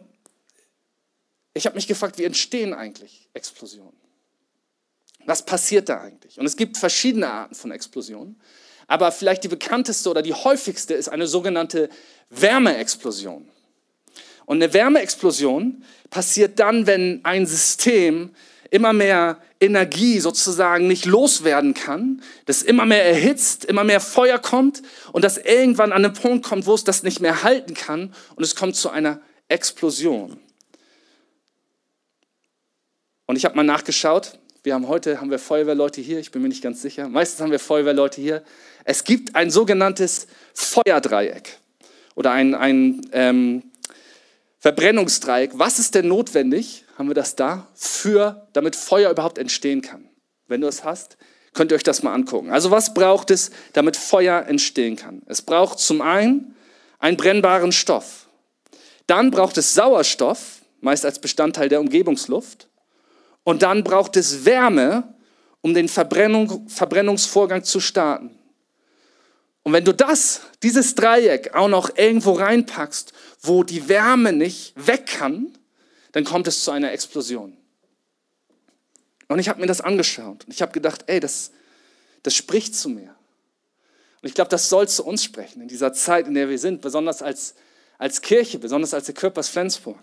ich 1.54 1.66
habe 1.66 1.76
mich 1.76 1.86
gefragt, 1.86 2.18
wie 2.18 2.24
entstehen 2.24 2.74
eigentlich 2.74 3.28
Explosionen? 3.34 3.98
Was 5.26 5.44
passiert 5.44 5.88
da 5.88 6.00
eigentlich? 6.00 6.38
Und 6.38 6.46
es 6.46 6.56
gibt 6.56 6.76
verschiedene 6.76 7.30
Arten 7.30 7.54
von 7.54 7.70
Explosionen, 7.70 8.40
aber 8.86 9.12
vielleicht 9.12 9.44
die 9.44 9.48
bekannteste 9.48 10.10
oder 10.10 10.22
die 10.22 10.34
häufigste 10.34 10.94
ist 10.94 11.08
eine 11.08 11.26
sogenannte 11.26 11.88
Wärmeexplosion. 12.30 13.48
Und 14.50 14.60
eine 14.60 14.74
Wärmeexplosion 14.74 15.84
passiert 16.10 16.58
dann, 16.58 16.88
wenn 16.88 17.20
ein 17.22 17.46
System 17.46 18.30
immer 18.72 18.92
mehr 18.92 19.38
Energie 19.60 20.18
sozusagen 20.18 20.88
nicht 20.88 21.04
loswerden 21.04 21.72
kann, 21.72 22.20
das 22.46 22.62
immer 22.62 22.84
mehr 22.84 23.04
erhitzt, 23.04 23.64
immer 23.64 23.84
mehr 23.84 24.00
Feuer 24.00 24.40
kommt 24.40 24.82
und 25.12 25.22
das 25.22 25.38
irgendwann 25.38 25.92
an 25.92 26.04
einen 26.04 26.14
Punkt 26.14 26.44
kommt, 26.44 26.66
wo 26.66 26.74
es 26.74 26.82
das 26.82 27.04
nicht 27.04 27.20
mehr 27.20 27.44
halten 27.44 27.74
kann 27.74 28.12
und 28.34 28.42
es 28.42 28.56
kommt 28.56 28.74
zu 28.74 28.90
einer 28.90 29.20
Explosion. 29.46 30.40
Und 33.26 33.36
ich 33.36 33.44
habe 33.44 33.54
mal 33.54 33.62
nachgeschaut, 33.62 34.40
wir 34.64 34.74
haben 34.74 34.88
heute 34.88 35.20
haben 35.20 35.30
wir 35.30 35.38
Feuerwehrleute 35.38 36.00
hier, 36.00 36.18
ich 36.18 36.32
bin 36.32 36.42
mir 36.42 36.48
nicht 36.48 36.64
ganz 36.64 36.82
sicher. 36.82 37.08
Meistens 37.08 37.40
haben 37.40 37.52
wir 37.52 37.60
Feuerwehrleute 37.60 38.20
hier. 38.20 38.42
Es 38.82 39.04
gibt 39.04 39.36
ein 39.36 39.52
sogenanntes 39.52 40.26
Feuerdreieck 40.54 41.60
oder 42.16 42.32
ein, 42.32 42.56
ein 42.56 43.02
ähm, 43.12 43.69
Verbrennungsdreieck. 44.60 45.52
Was 45.54 45.78
ist 45.78 45.94
denn 45.94 46.08
notwendig, 46.08 46.84
haben 46.96 47.08
wir 47.08 47.14
das 47.14 47.34
da, 47.34 47.66
für, 47.74 48.46
damit 48.52 48.76
Feuer 48.76 49.10
überhaupt 49.10 49.38
entstehen 49.38 49.80
kann? 49.80 50.08
Wenn 50.46 50.60
du 50.60 50.68
es 50.68 50.84
hast, 50.84 51.16
könnt 51.54 51.72
ihr 51.72 51.76
euch 51.76 51.82
das 51.82 52.02
mal 52.02 52.14
angucken. 52.14 52.50
Also 52.50 52.70
was 52.70 52.94
braucht 52.94 53.30
es, 53.30 53.50
damit 53.72 53.96
Feuer 53.96 54.44
entstehen 54.46 54.96
kann? 54.96 55.22
Es 55.26 55.42
braucht 55.42 55.78
zum 55.78 56.02
einen 56.02 56.54
einen 56.98 57.16
brennbaren 57.16 57.72
Stoff. 57.72 58.26
Dann 59.06 59.30
braucht 59.30 59.56
es 59.56 59.74
Sauerstoff, 59.74 60.60
meist 60.80 61.04
als 61.04 61.18
Bestandteil 61.18 61.68
der 61.68 61.80
Umgebungsluft. 61.80 62.68
Und 63.42 63.62
dann 63.62 63.82
braucht 63.82 64.16
es 64.16 64.44
Wärme, 64.44 65.14
um 65.62 65.74
den 65.74 65.88
Verbrennung, 65.88 66.68
Verbrennungsvorgang 66.68 67.64
zu 67.64 67.80
starten. 67.80 68.38
Und 69.62 69.72
wenn 69.72 69.84
du 69.84 69.92
das, 69.92 70.42
dieses 70.62 70.94
Dreieck 70.94 71.54
auch 71.54 71.68
noch 71.68 71.96
irgendwo 71.96 72.32
reinpackst, 72.32 73.12
wo 73.40 73.62
die 73.62 73.88
Wärme 73.88 74.32
nicht 74.32 74.74
weg 74.76 75.06
kann, 75.06 75.56
dann 76.12 76.24
kommt 76.24 76.46
es 76.46 76.64
zu 76.64 76.70
einer 76.70 76.92
Explosion. 76.92 77.56
Und 79.28 79.38
ich 79.38 79.48
habe 79.48 79.60
mir 79.60 79.66
das 79.66 79.80
angeschaut 79.80 80.44
und 80.44 80.52
ich 80.52 80.60
habe 80.60 80.72
gedacht, 80.72 81.04
ey, 81.06 81.20
das, 81.20 81.52
das 82.22 82.34
spricht 82.34 82.74
zu 82.74 82.88
mir. 82.88 83.14
Und 84.22 84.28
ich 84.28 84.34
glaube, 84.34 84.50
das 84.50 84.68
soll 84.68 84.88
zu 84.88 85.04
uns 85.04 85.24
sprechen 85.24 85.62
in 85.62 85.68
dieser 85.68 85.92
Zeit, 85.92 86.26
in 86.26 86.34
der 86.34 86.48
wir 86.48 86.58
sind, 86.58 86.82
besonders 86.82 87.22
als, 87.22 87.54
als 87.96 88.20
Kirche, 88.20 88.58
besonders 88.58 88.92
als 88.92 89.06
der 89.06 89.14
Körpers 89.14 89.48
Flensburg. 89.48 89.98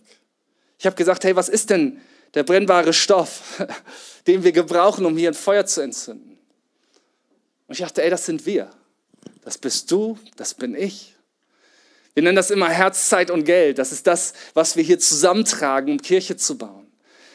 Ich 0.80 0.86
habe 0.86 0.96
gesagt, 0.96 1.24
hey, 1.24 1.36
was 1.36 1.50
ist 1.50 1.70
denn 1.70 2.02
der 2.34 2.44
brennbare 2.44 2.94
Stoff, 2.94 3.62
den 4.28 4.44
wir 4.44 4.54
gebrauchen, 4.54 5.06
um 5.06 5.18
hier 5.18 5.30
ein 5.30 5.36
Feuer 5.36 5.66
zu 5.66 5.82
entzünden? 5.82 6.40
Und 7.68 7.74
ich 7.74 7.80
dachte, 7.80 8.02
ey, 8.02 8.10
das 8.10 8.26
sind 8.26 8.46
wir. 8.46 8.72
Das 9.42 9.58
bist 9.58 9.92
du, 9.92 10.18
das 10.38 10.54
bin 10.54 10.74
ich. 10.74 11.17
Wir 12.18 12.24
nennen 12.24 12.36
das 12.36 12.50
immer 12.50 12.70
Herz, 12.72 13.10
Zeit 13.10 13.30
und 13.30 13.44
Geld. 13.44 13.78
Das 13.78 13.92
ist 13.92 14.08
das, 14.08 14.34
was 14.56 14.76
wir 14.76 14.84
hier 14.84 14.98
zusammentragen, 14.98 15.92
um 15.92 16.02
Kirche 16.02 16.36
zu 16.36 16.58
bauen. 16.58 16.88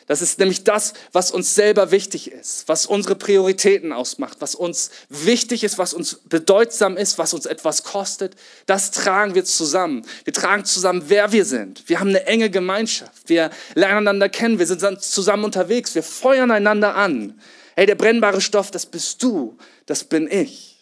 Das 0.08 0.20
ist 0.20 0.40
nämlich 0.40 0.64
das, 0.64 0.92
was 1.12 1.30
uns 1.30 1.54
selber 1.54 1.92
wichtig 1.92 2.32
ist, 2.32 2.66
was 2.66 2.86
unsere 2.86 3.14
Prioritäten 3.14 3.92
ausmacht, 3.92 4.38
was 4.40 4.56
uns 4.56 4.90
wichtig 5.08 5.62
ist, 5.62 5.78
was 5.78 5.94
uns 5.94 6.16
bedeutsam 6.24 6.96
ist, 6.96 7.16
was 7.16 7.32
uns 7.32 7.46
etwas 7.46 7.84
kostet. 7.84 8.34
Das 8.66 8.90
tragen 8.90 9.36
wir 9.36 9.44
zusammen. 9.44 10.04
Wir 10.24 10.32
tragen 10.32 10.64
zusammen, 10.64 11.04
wer 11.06 11.30
wir 11.30 11.44
sind. 11.44 11.88
Wir 11.88 12.00
haben 12.00 12.08
eine 12.08 12.26
enge 12.26 12.50
Gemeinschaft. 12.50 13.28
Wir 13.28 13.50
lernen 13.76 14.08
einander 14.08 14.28
kennen. 14.30 14.58
Wir 14.58 14.66
sind 14.66 14.82
zusammen 15.00 15.44
unterwegs. 15.44 15.94
Wir 15.94 16.02
feuern 16.02 16.50
einander 16.50 16.96
an. 16.96 17.40
Hey, 17.76 17.86
der 17.86 17.94
brennbare 17.94 18.40
Stoff, 18.40 18.72
das 18.72 18.86
bist 18.86 19.22
du, 19.22 19.56
das 19.86 20.02
bin 20.02 20.28
ich. 20.28 20.76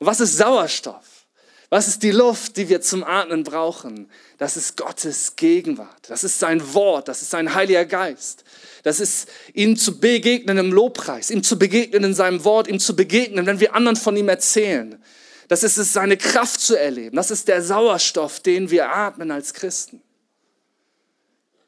Und 0.00 0.08
was 0.08 0.18
ist 0.18 0.36
Sauerstoff? 0.36 1.09
Was 1.70 1.86
ist 1.86 2.02
die 2.02 2.10
Luft, 2.10 2.56
die 2.56 2.68
wir 2.68 2.80
zum 2.80 3.04
Atmen 3.04 3.44
brauchen? 3.44 4.10
Das 4.38 4.56
ist 4.56 4.76
Gottes 4.76 5.36
Gegenwart. 5.36 6.10
Das 6.10 6.24
ist 6.24 6.40
sein 6.40 6.74
Wort. 6.74 7.06
Das 7.06 7.22
ist 7.22 7.30
sein 7.30 7.54
Heiliger 7.54 7.84
Geist. 7.84 8.42
Das 8.82 8.98
ist 8.98 9.28
ihm 9.54 9.76
zu 9.76 10.00
begegnen 10.00 10.58
im 10.58 10.72
Lobpreis, 10.72 11.30
ihm 11.30 11.44
zu 11.44 11.56
begegnen 11.56 12.02
in 12.02 12.14
seinem 12.14 12.42
Wort, 12.42 12.66
ihm 12.66 12.80
zu 12.80 12.96
begegnen, 12.96 13.46
wenn 13.46 13.60
wir 13.60 13.74
anderen 13.76 13.94
von 13.94 14.16
ihm 14.16 14.28
erzählen. 14.28 15.00
Das 15.46 15.62
ist 15.62 15.78
es, 15.78 15.92
seine 15.92 16.16
Kraft 16.16 16.58
zu 16.60 16.74
erleben. 16.74 17.14
Das 17.14 17.30
ist 17.30 17.46
der 17.46 17.62
Sauerstoff, 17.62 18.40
den 18.40 18.70
wir 18.70 18.90
atmen 18.90 19.30
als 19.30 19.54
Christen. 19.54 20.02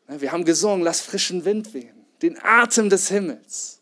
Wir 0.09 0.33
haben 0.33 0.45
gesungen, 0.45 0.85
lass 0.85 1.01
frischen 1.01 1.45
Wind 1.45 1.73
wehen, 1.75 2.05
den 2.23 2.39
Atem 2.43 2.91
des 2.91 3.09
Himmels. 3.09 3.81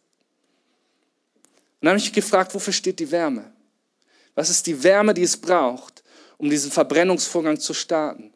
dann 1.81 1.91
habe 1.91 1.99
ich 1.99 2.05
mich 2.05 2.13
gefragt, 2.13 2.55
wofür 2.55 2.75
steht 2.75 2.99
die 2.99 3.11
Wärme? 3.11 3.53
Was 4.35 4.51
ist 4.51 4.67
die 4.67 4.83
Wärme, 4.83 5.15
die 5.15 5.23
es 5.23 5.37
braucht, 5.37 6.00
um 6.41 6.51
diesen 6.51 6.73
Verbrennungsvorgang 6.73 7.61
zu 7.61 7.75
starten? 7.75 8.33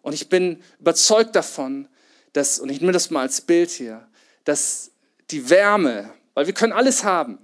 Und 0.00 0.14
ich 0.14 0.28
bin 0.28 0.62
überzeugt 0.80 1.36
davon, 1.36 1.88
dass, 2.32 2.58
und 2.58 2.70
ich 2.70 2.80
nehme 2.80 2.92
das 2.92 3.10
mal 3.10 3.20
als 3.20 3.42
Bild 3.42 3.70
hier, 3.70 4.08
dass 4.44 4.90
die 5.30 5.50
Wärme, 5.50 6.12
weil 6.34 6.46
wir 6.46 6.54
können 6.54 6.72
alles 6.72 7.04
haben. 7.04 7.38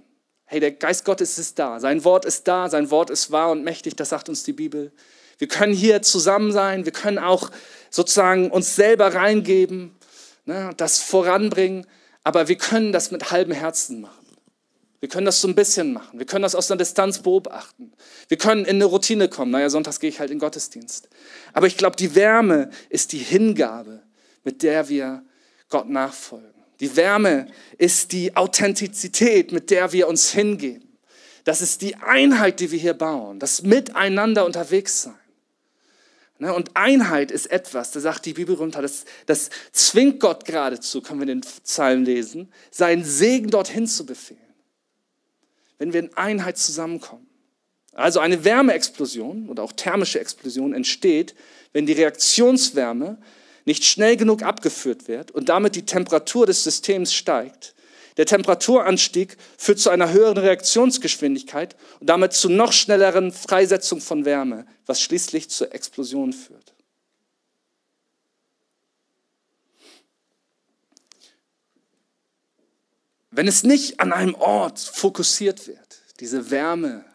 Hey, 0.45 0.59
der 0.59 0.71
Geist 0.71 1.05
Gottes 1.05 1.37
ist 1.37 1.59
da, 1.59 1.79
sein 1.79 2.03
Wort 2.03 2.25
ist 2.25 2.47
da, 2.47 2.69
sein 2.69 2.89
Wort 2.89 3.11
ist 3.11 3.31
wahr 3.31 3.51
und 3.51 3.63
mächtig, 3.63 3.95
das 3.95 4.09
sagt 4.09 4.29
uns 4.29 4.43
die 4.43 4.53
Bibel. 4.53 4.91
Wir 5.37 5.47
können 5.47 5.73
hier 5.73 6.01
zusammen 6.01 6.51
sein, 6.51 6.85
wir 6.85 6.91
können 6.91 7.19
auch 7.19 7.51
sozusagen 7.91 8.49
uns 8.49 8.75
selber 8.75 9.13
reingeben, 9.13 9.95
ne, 10.45 10.71
das 10.75 11.01
voranbringen, 11.01 11.85
aber 12.23 12.47
wir 12.47 12.57
können 12.57 12.91
das 12.91 13.11
mit 13.11 13.31
halbem 13.31 13.53
Herzen 13.53 14.01
machen. 14.01 14.18
Wir 14.99 15.07
können 15.07 15.25
das 15.25 15.39
so 15.39 15.47
ein 15.47 15.55
bisschen 15.55 15.93
machen. 15.93 16.19
Wir 16.19 16.25
können 16.25 16.43
das 16.43 16.55
aus 16.55 16.69
einer 16.69 16.77
Distanz 16.77 17.19
beobachten. 17.19 17.93
Wir 18.27 18.37
können 18.37 18.65
in 18.65 18.75
eine 18.75 18.85
Routine 18.85 19.29
kommen. 19.29 19.51
Naja, 19.51 19.69
sonntags 19.69 19.99
gehe 19.99 20.09
ich 20.09 20.19
halt 20.19 20.29
in 20.29 20.37
den 20.37 20.41
Gottesdienst. 20.41 21.07
Aber 21.53 21.67
ich 21.67 21.77
glaube, 21.77 21.95
die 21.95 22.15
Wärme 22.15 22.69
ist 22.89 23.13
die 23.13 23.19
Hingabe, 23.19 24.01
mit 24.43 24.61
der 24.61 24.89
wir 24.89 25.23
Gott 25.69 25.87
nachfolgen. 25.87 26.53
Die 26.81 26.95
Wärme 26.95 27.47
ist 27.77 28.11
die 28.11 28.35
Authentizität, 28.35 29.51
mit 29.51 29.69
der 29.69 29.91
wir 29.91 30.07
uns 30.07 30.31
hingeben. 30.31 30.97
Das 31.43 31.61
ist 31.61 31.81
die 31.81 31.95
Einheit, 31.95 32.59
die 32.59 32.71
wir 32.71 32.79
hier 32.79 32.93
bauen. 32.93 33.39
Das 33.39 33.63
Miteinander 33.63 34.45
unterwegs 34.45 35.03
sein. 35.03 35.15
Ne, 36.41 36.53
und 36.53 36.71
Einheit 36.75 37.31
ist 37.31 37.51
etwas, 37.51 37.91
da 37.91 37.99
sagt 37.99 38.25
die 38.25 38.31
Bibel 38.31 38.55
runter, 38.55 38.81
das, 38.81 39.03
das 39.25 39.49
zwingt 39.73 40.21
Gott 40.21 40.45
geradezu, 40.45 41.01
können 41.01 41.19
wir 41.19 41.27
in 41.27 41.41
den 41.41 41.51
Psalmen 41.65 42.05
lesen, 42.05 42.49
seinen 42.71 43.03
Segen 43.03 43.49
dorthin 43.49 43.87
zu 43.87 44.05
befehlen. 44.05 44.39
Wenn 45.79 45.91
wir 45.93 46.01
in 46.01 46.13
Einheit 46.15 46.57
zusammenkommen. 46.57 47.27
Also 47.93 48.19
eine 48.19 48.43
Wärmeexplosion 48.43 49.49
oder 49.49 49.63
auch 49.63 49.73
thermische 49.73 50.19
Explosion 50.19 50.73
entsteht, 50.73 51.33
wenn 51.73 51.85
die 51.85 51.93
Reaktionswärme 51.93 53.17
nicht 53.65 53.83
schnell 53.83 54.15
genug 54.15 54.43
abgeführt 54.43 55.07
wird 55.07 55.31
und 55.31 55.49
damit 55.49 55.75
die 55.75 55.85
Temperatur 55.85 56.45
des 56.45 56.63
Systems 56.63 57.13
steigt. 57.13 57.75
Der 58.17 58.25
Temperaturanstieg 58.25 59.37
führt 59.57 59.79
zu 59.79 59.89
einer 59.89 60.11
höheren 60.11 60.37
Reaktionsgeschwindigkeit 60.37 61.75
und 61.99 62.09
damit 62.09 62.33
zu 62.33 62.49
noch 62.49 62.73
schnelleren 62.73 63.31
Freisetzung 63.31 64.01
von 64.01 64.25
Wärme, 64.25 64.65
was 64.85 65.01
schließlich 65.01 65.49
zur 65.49 65.73
Explosion 65.73 66.33
führt. 66.33 66.73
Wenn 73.39 73.47
es 73.47 73.63
nicht 73.63 74.01
an 74.01 74.11
einem 74.11 74.35
Ort 74.35 74.81
fokussiert 74.81 75.65
wird, 75.65 76.01
diese 76.19 76.51
Wärme, 76.51 77.05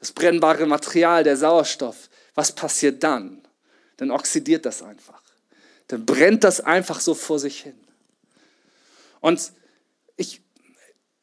das 0.00 0.10
brennbare 0.10 0.66
Material, 0.66 1.22
der 1.22 1.36
Sauerstoff, 1.36 2.10
was 2.34 2.50
passiert 2.50 3.04
dann? 3.04 3.40
Dann 3.96 4.10
oxidiert 4.10 4.66
das 4.66 4.82
einfach. 4.82 5.22
Dann 5.86 6.04
brennt 6.04 6.42
das 6.42 6.60
einfach 6.60 6.98
so 6.98 7.14
vor 7.14 7.38
sich 7.38 7.60
hin. 7.60 7.78
Und 9.20 9.52
ich, 10.16 10.42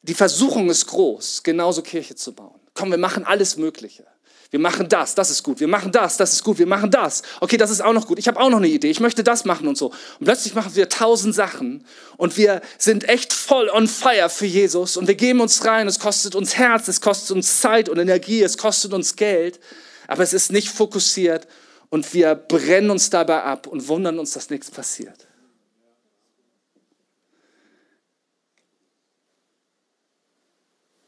die 0.00 0.14
Versuchung 0.14 0.70
ist 0.70 0.86
groß, 0.86 1.42
genauso 1.42 1.82
Kirche 1.82 2.14
zu 2.14 2.32
bauen. 2.32 2.57
Komm, 2.78 2.92
wir 2.92 2.98
machen 2.98 3.24
alles 3.24 3.56
Mögliche. 3.56 4.06
Wir 4.50 4.60
machen 4.60 4.88
das, 4.88 5.16
das 5.16 5.30
ist 5.30 5.42
gut. 5.42 5.58
Wir 5.58 5.66
machen 5.66 5.90
das, 5.90 6.16
das 6.16 6.32
ist 6.32 6.44
gut. 6.44 6.60
Wir 6.60 6.66
machen 6.68 6.92
das. 6.92 7.22
Okay, 7.40 7.56
das 7.56 7.72
ist 7.72 7.80
auch 7.80 7.92
noch 7.92 8.06
gut. 8.06 8.20
Ich 8.20 8.28
habe 8.28 8.38
auch 8.38 8.50
noch 8.50 8.58
eine 8.58 8.68
Idee. 8.68 8.88
Ich 8.88 9.00
möchte 9.00 9.24
das 9.24 9.44
machen 9.44 9.66
und 9.66 9.76
so. 9.76 9.86
Und 10.20 10.26
plötzlich 10.26 10.54
machen 10.54 10.76
wir 10.76 10.88
tausend 10.88 11.34
Sachen 11.34 11.84
und 12.18 12.36
wir 12.36 12.62
sind 12.78 13.08
echt 13.08 13.32
voll 13.32 13.68
on 13.68 13.88
fire 13.88 14.30
für 14.30 14.46
Jesus 14.46 14.96
und 14.96 15.08
wir 15.08 15.16
geben 15.16 15.40
uns 15.40 15.64
rein. 15.64 15.88
Es 15.88 15.98
kostet 15.98 16.36
uns 16.36 16.56
Herz, 16.56 16.86
es 16.86 17.00
kostet 17.00 17.32
uns 17.32 17.60
Zeit 17.60 17.88
und 17.88 17.98
Energie, 17.98 18.44
es 18.44 18.56
kostet 18.56 18.92
uns 18.92 19.16
Geld, 19.16 19.58
aber 20.06 20.22
es 20.22 20.32
ist 20.32 20.52
nicht 20.52 20.68
fokussiert 20.68 21.48
und 21.90 22.14
wir 22.14 22.36
brennen 22.36 22.92
uns 22.92 23.10
dabei 23.10 23.42
ab 23.42 23.66
und 23.66 23.88
wundern 23.88 24.20
uns, 24.20 24.34
dass 24.34 24.50
nichts 24.50 24.70
passiert. 24.70 25.26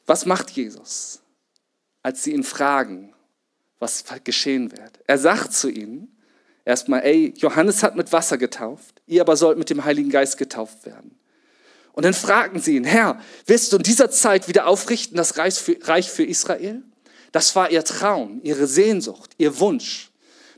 Was 0.04 0.26
macht 0.26 0.50
Jesus, 0.50 1.20
als 2.02 2.22
sie 2.22 2.32
ihn 2.32 2.44
fragen, 2.44 3.12
was 3.78 4.04
geschehen 4.24 4.70
wird? 4.72 5.00
Er 5.06 5.18
sagt 5.18 5.52
zu 5.52 5.68
ihnen 5.68 6.16
erstmal, 6.64 7.02
ey, 7.02 7.34
Johannes 7.36 7.82
hat 7.82 7.96
mit 7.96 8.12
Wasser 8.12 8.38
getauft, 8.38 9.02
ihr 9.06 9.22
aber 9.22 9.36
sollt 9.36 9.58
mit 9.58 9.70
dem 9.70 9.84
Heiligen 9.84 10.10
Geist 10.10 10.38
getauft 10.38 10.86
werden. 10.86 11.18
Und 11.92 12.04
dann 12.04 12.14
fragen 12.14 12.60
sie 12.60 12.76
ihn, 12.76 12.84
Herr, 12.84 13.20
wirst 13.46 13.72
du 13.72 13.76
in 13.76 13.82
dieser 13.82 14.10
Zeit 14.10 14.48
wieder 14.48 14.66
aufrichten 14.66 15.16
das 15.16 15.36
Reich 15.36 15.54
für, 15.54 15.76
Reich 15.82 16.10
für 16.10 16.24
Israel? 16.24 16.82
Das 17.32 17.56
war 17.56 17.70
ihr 17.70 17.84
Traum, 17.84 18.40
ihre 18.42 18.66
Sehnsucht, 18.66 19.32
ihr 19.38 19.58
Wunsch. 19.58 20.10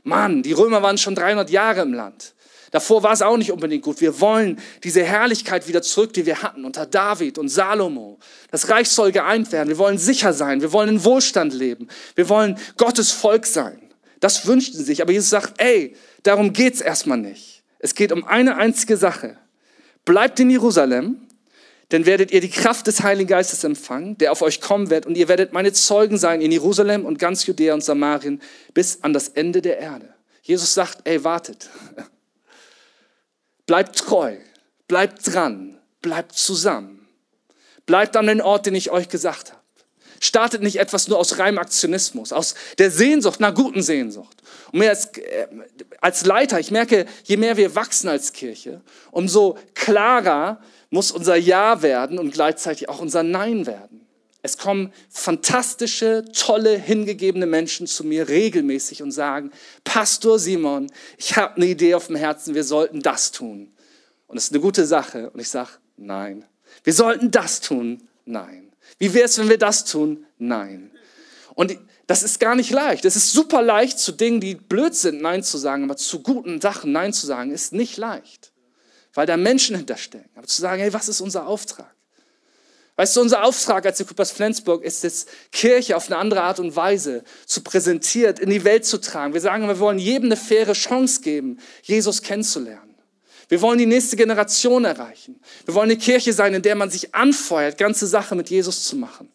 Mann, 0.03 0.43
die 0.43 0.53
Römer 0.53 0.81
waren 0.81 0.97
schon 0.97 1.15
300 1.15 1.49
Jahre 1.49 1.81
im 1.81 1.93
Land. 1.93 2.33
Davor 2.73 3.03
war 3.03 3.13
es 3.13 3.21
auch 3.21 3.37
nicht 3.37 3.51
unbedingt 3.51 3.83
gut. 3.83 4.01
Wir 4.01 4.19
wollen 4.19 4.59
diese 4.83 5.03
Herrlichkeit 5.03 5.67
wieder 5.67 5.83
zurück, 5.83 6.11
die 6.13 6.25
wir 6.25 6.41
hatten 6.41 6.65
unter 6.65 6.87
David 6.87 7.37
und 7.37 7.47
Salomo. 7.47 8.17
Das 8.49 8.67
Reich 8.67 8.89
soll 8.89 9.11
geeint 9.11 9.51
werden. 9.51 9.69
Wir 9.69 9.77
wollen 9.77 9.99
sicher 9.99 10.33
sein. 10.33 10.59
Wir 10.59 10.73
wollen 10.73 10.89
in 10.89 11.03
Wohlstand 11.03 11.53
leben. 11.53 11.87
Wir 12.15 12.27
wollen 12.29 12.57
Gottes 12.77 13.11
Volk 13.11 13.45
sein. 13.45 13.79
Das 14.19 14.47
wünschten 14.47 14.79
sie 14.79 14.85
sich. 14.85 15.03
Aber 15.03 15.11
Jesus 15.11 15.29
sagt, 15.29 15.61
ey, 15.61 15.95
darum 16.23 16.51
geht's 16.51 16.81
erstmal 16.81 17.19
nicht. 17.19 17.61
Es 17.77 17.93
geht 17.93 18.11
um 18.11 18.23
eine 18.23 18.55
einzige 18.55 18.97
Sache. 18.97 19.37
Bleibt 20.03 20.39
in 20.39 20.49
Jerusalem, 20.49 21.27
denn 21.91 22.07
werdet 22.07 22.31
ihr 22.31 22.41
die 22.41 22.49
Kraft 22.49 22.87
des 22.87 23.03
Heiligen 23.03 23.29
Geistes 23.29 23.63
empfangen, 23.63 24.17
der 24.17 24.31
auf 24.31 24.41
euch 24.41 24.61
kommen 24.61 24.89
wird, 24.89 25.05
und 25.05 25.15
ihr 25.15 25.27
werdet 25.27 25.53
meine 25.53 25.73
Zeugen 25.73 26.17
sein 26.17 26.41
in 26.41 26.51
Jerusalem 26.51 27.05
und 27.05 27.19
ganz 27.19 27.45
Judäa 27.45 27.75
und 27.75 27.83
Samarien 27.83 28.41
bis 28.73 29.03
an 29.03 29.13
das 29.13 29.27
Ende 29.27 29.61
der 29.61 29.77
Erde. 29.77 30.11
Jesus 30.41 30.73
sagt, 30.73 31.01
ey, 31.03 31.23
wartet. 31.23 31.69
Bleibt 33.65 33.97
treu, 33.97 34.37
bleibt 34.87 35.33
dran, 35.33 35.79
bleibt 36.01 36.33
zusammen. 36.33 37.07
Bleibt 37.85 38.15
an 38.15 38.27
den 38.27 38.41
Ort, 38.41 38.65
den 38.65 38.75
ich 38.75 38.91
euch 38.91 39.09
gesagt 39.09 39.51
habe. 39.51 39.61
Startet 40.19 40.61
nicht 40.61 40.79
etwas 40.79 41.09
nur 41.09 41.19
aus 41.19 41.37
reinem 41.37 41.57
Aktionismus, 41.57 42.31
aus 42.31 42.55
der 42.77 42.91
Sehnsucht, 42.91 43.39
einer 43.39 43.51
guten 43.51 43.81
Sehnsucht. 43.81 44.41
Und 44.71 44.79
mir 44.79 44.89
als, 44.89 45.17
äh, 45.17 45.47
als 45.99 46.25
Leiter, 46.25 46.59
ich 46.61 46.71
merke, 46.71 47.05
je 47.25 47.35
mehr 47.35 47.57
wir 47.57 47.75
wachsen 47.75 48.07
als 48.07 48.31
Kirche, 48.31 48.81
umso 49.11 49.57
klarer 49.73 50.61
muss 50.89 51.11
unser 51.11 51.35
Ja 51.35 51.81
werden 51.81 52.19
und 52.19 52.31
gleichzeitig 52.31 52.87
auch 52.87 52.99
unser 52.99 53.23
Nein 53.23 53.65
werden. 53.65 54.02
Es 54.45 54.57
kommen 54.57 54.91
fantastische, 55.09 56.25
tolle, 56.33 56.77
hingegebene 56.77 57.45
Menschen 57.45 57.87
zu 57.87 58.03
mir 58.03 58.27
regelmäßig 58.27 59.01
und 59.01 59.11
sagen, 59.11 59.51
Pastor 59.85 60.37
Simon, 60.37 60.91
ich 61.17 61.37
habe 61.37 61.55
eine 61.55 61.67
Idee 61.67 61.95
auf 61.95 62.07
dem 62.07 62.17
Herzen, 62.17 62.53
wir 62.53 62.65
sollten 62.65 63.01
das 63.01 63.31
tun. 63.31 63.73
Und 64.27 64.37
es 64.37 64.45
ist 64.45 64.51
eine 64.51 64.59
gute 64.59 64.85
Sache. 64.85 65.29
Und 65.29 65.39
ich 65.39 65.47
sage, 65.47 65.69
nein. 65.95 66.43
Wir 66.83 66.93
sollten 66.93 67.31
das 67.31 67.61
tun? 67.61 68.07
Nein. 68.25 68.73
Wie 68.99 69.13
wäre 69.13 69.25
es, 69.25 69.37
wenn 69.37 69.47
wir 69.47 69.57
das 69.57 69.85
tun? 69.85 70.25
Nein. 70.37 70.91
Und 71.55 71.77
das 72.07 72.21
ist 72.21 72.41
gar 72.41 72.55
nicht 72.55 72.71
leicht. 72.71 73.05
Es 73.05 73.15
ist 73.15 73.31
super 73.31 73.61
leicht, 73.61 73.97
zu 73.97 74.11
Dingen, 74.11 74.41
die 74.41 74.55
blöd 74.55 74.93
sind, 74.93 75.21
Nein 75.21 75.43
zu 75.43 75.57
sagen, 75.57 75.85
aber 75.85 75.95
zu 75.95 76.21
guten 76.21 76.59
Sachen 76.59 76.91
Nein 76.91 77.13
zu 77.13 77.25
sagen, 77.25 77.51
ist 77.51 77.71
nicht 77.71 77.95
leicht. 77.95 78.51
Weil 79.13 79.25
da 79.25 79.37
Menschen 79.37 79.77
hinterstecken. 79.77 80.31
Aber 80.35 80.47
zu 80.47 80.59
sagen, 80.59 80.81
hey, 80.81 80.91
was 80.91 81.07
ist 81.07 81.21
unser 81.21 81.47
Auftrag? 81.47 81.92
Weißt 82.95 83.15
du, 83.15 83.21
unser 83.21 83.43
Auftrag 83.43 83.85
als 83.87 83.99
Equippers 83.99 84.31
Flensburg 84.31 84.83
ist 84.83 85.03
es, 85.03 85.25
Kirche 85.51 85.97
auf 85.97 86.07
eine 86.07 86.17
andere 86.17 86.43
Art 86.43 86.59
und 86.59 86.75
Weise 86.75 87.23
zu 87.45 87.61
präsentieren, 87.61 88.37
in 88.37 88.51
die 88.51 88.63
Welt 88.63 88.85
zu 88.85 89.01
tragen. 89.01 89.33
Wir 89.33 89.41
sagen, 89.41 89.67
wir 89.67 89.79
wollen 89.79 89.97
jedem 89.97 90.25
eine 90.25 90.37
faire 90.37 90.73
Chance 90.73 91.21
geben, 91.21 91.59
Jesus 91.81 92.21
kennenzulernen. 92.21 92.93
Wir 93.49 93.61
wollen 93.61 93.79
die 93.79 93.87
nächste 93.87 94.15
Generation 94.15 94.85
erreichen. 94.85 95.39
Wir 95.65 95.73
wollen 95.73 95.89
eine 95.89 95.99
Kirche 95.99 96.33
sein, 96.33 96.53
in 96.53 96.61
der 96.61 96.75
man 96.75 96.91
sich 96.91 97.15
anfeuert, 97.15 97.77
ganze 97.77 98.05
Sache 98.05 98.35
mit 98.35 98.49
Jesus 98.49 98.83
zu 98.83 98.95
machen. 98.95 99.29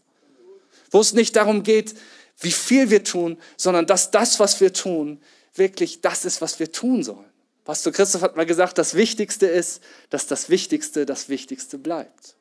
Wo 0.91 1.01
es 1.01 1.13
nicht 1.13 1.35
darum 1.37 1.63
geht, 1.65 1.95
wie 2.41 2.53
viel 2.53 2.91
wir 2.91 3.03
tun, 3.03 3.39
sondern 3.57 3.87
dass 3.87 4.13
das, 4.13 4.39
was 4.39 4.61
wir 4.61 4.73
tun, 4.73 5.21
wirklich 5.55 6.01
das 6.01 6.25
ist, 6.25 6.41
was 6.41 6.61
wir 6.61 6.71
tun 6.71 7.03
sollen. 7.03 7.25
Pastor 7.65 7.93
Christoph 7.93 8.23
hat 8.23 8.37
mal 8.37 8.47
gesagt, 8.47 8.79
das 8.79 8.95
Wichtigste 8.95 9.47
ist, 9.47 9.83
dass 10.11 10.27
das 10.27 10.49
Wichtigste 10.49 11.05
das 11.05 11.29
Wichtigste 11.29 11.77
bleibt. 11.77 12.38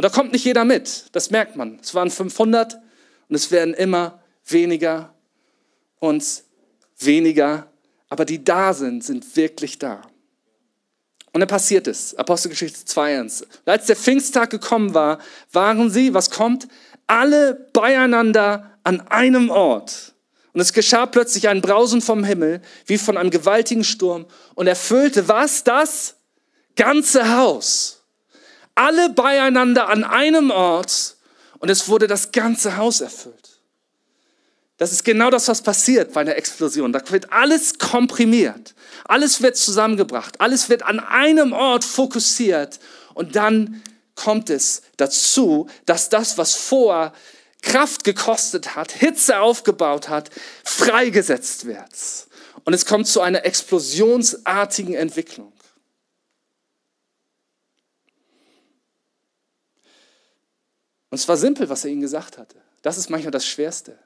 Und 0.00 0.04
da 0.04 0.08
kommt 0.08 0.32
nicht 0.32 0.46
jeder 0.46 0.64
mit, 0.64 1.10
das 1.12 1.30
merkt 1.30 1.56
man. 1.56 1.78
Es 1.82 1.94
waren 1.94 2.10
500 2.10 2.80
und 3.28 3.34
es 3.36 3.50
werden 3.50 3.74
immer 3.74 4.22
weniger 4.46 5.12
und 5.98 6.24
weniger, 6.96 7.70
aber 8.08 8.24
die 8.24 8.42
da 8.42 8.72
sind, 8.72 9.04
sind 9.04 9.36
wirklich 9.36 9.78
da. 9.78 10.00
Und 11.34 11.40
dann 11.40 11.48
passiert 11.48 11.86
es, 11.86 12.14
Apostelgeschichte 12.14 12.78
2.1. 12.78 13.44
Als 13.66 13.88
der 13.88 13.96
Pfingsttag 13.96 14.48
gekommen 14.48 14.94
war, 14.94 15.18
waren 15.52 15.90
sie, 15.90 16.14
was 16.14 16.30
kommt, 16.30 16.66
alle 17.06 17.68
beieinander 17.74 18.78
an 18.84 19.02
einem 19.02 19.50
Ort. 19.50 20.14
Und 20.54 20.62
es 20.62 20.72
geschah 20.72 21.04
plötzlich 21.04 21.46
ein 21.46 21.60
Brausen 21.60 22.00
vom 22.00 22.24
Himmel, 22.24 22.62
wie 22.86 22.96
von 22.96 23.18
einem 23.18 23.28
gewaltigen 23.28 23.84
Sturm, 23.84 24.24
und 24.54 24.66
erfüllte 24.66 25.28
was? 25.28 25.62
Das 25.62 26.16
ganze 26.74 27.36
Haus 27.36 27.99
alle 28.74 29.10
beieinander 29.10 29.88
an 29.88 30.04
einem 30.04 30.50
Ort 30.50 31.16
und 31.58 31.68
es 31.68 31.88
wurde 31.88 32.06
das 32.06 32.32
ganze 32.32 32.76
Haus 32.76 33.00
erfüllt. 33.00 33.60
Das 34.78 34.92
ist 34.92 35.04
genau 35.04 35.28
das, 35.28 35.46
was 35.48 35.60
passiert 35.60 36.14
bei 36.14 36.22
einer 36.22 36.36
Explosion. 36.36 36.92
Da 36.92 37.02
wird 37.10 37.32
alles 37.32 37.78
komprimiert, 37.78 38.74
alles 39.04 39.42
wird 39.42 39.56
zusammengebracht, 39.56 40.40
alles 40.40 40.70
wird 40.70 40.82
an 40.82 41.00
einem 41.00 41.52
Ort 41.52 41.84
fokussiert 41.84 42.80
und 43.12 43.36
dann 43.36 43.82
kommt 44.14 44.48
es 44.50 44.82
dazu, 44.96 45.68
dass 45.84 46.08
das, 46.08 46.38
was 46.38 46.54
vor 46.54 47.12
Kraft 47.62 48.04
gekostet 48.04 48.74
hat, 48.74 48.92
Hitze 48.92 49.40
aufgebaut 49.40 50.08
hat, 50.08 50.30
freigesetzt 50.64 51.66
wird. 51.66 51.90
Und 52.64 52.72
es 52.72 52.86
kommt 52.86 53.06
zu 53.06 53.20
einer 53.20 53.44
explosionsartigen 53.44 54.94
Entwicklung. 54.94 55.52
Und 61.10 61.18
es 61.18 61.28
war 61.28 61.36
simpel, 61.36 61.68
was 61.68 61.84
er 61.84 61.90
ihnen 61.90 62.00
gesagt 62.00 62.38
hatte. 62.38 62.56
Das 62.82 62.96
ist 62.96 63.10
manchmal 63.10 63.32
das 63.32 63.46
Schwerste, 63.46 63.98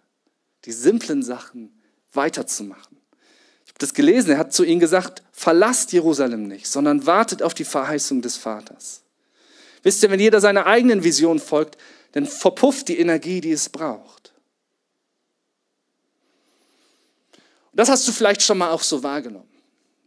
die 0.64 0.72
simplen 0.72 1.22
Sachen 1.22 1.80
weiterzumachen. 2.12 2.98
Ich 3.64 3.70
habe 3.70 3.78
das 3.78 3.94
gelesen, 3.94 4.30
er 4.30 4.38
hat 4.38 4.52
zu 4.52 4.64
ihnen 4.64 4.80
gesagt, 4.80 5.22
verlasst 5.32 5.92
Jerusalem 5.92 6.48
nicht, 6.48 6.66
sondern 6.66 7.06
wartet 7.06 7.42
auf 7.42 7.54
die 7.54 7.64
Verheißung 7.64 8.22
des 8.22 8.36
Vaters. 8.36 9.02
Wisst 9.82 10.02
ihr, 10.02 10.10
wenn 10.10 10.20
jeder 10.20 10.40
seiner 10.40 10.66
eigenen 10.66 11.04
Vision 11.04 11.38
folgt, 11.38 11.76
dann 12.12 12.26
verpufft 12.26 12.88
die 12.88 12.98
Energie, 12.98 13.40
die 13.40 13.52
es 13.52 13.68
braucht. 13.68 14.32
Und 17.72 17.80
das 17.80 17.88
hast 17.88 18.06
du 18.06 18.12
vielleicht 18.12 18.42
schon 18.42 18.58
mal 18.58 18.70
auch 18.70 18.82
so 18.82 19.02
wahrgenommen. 19.02 19.48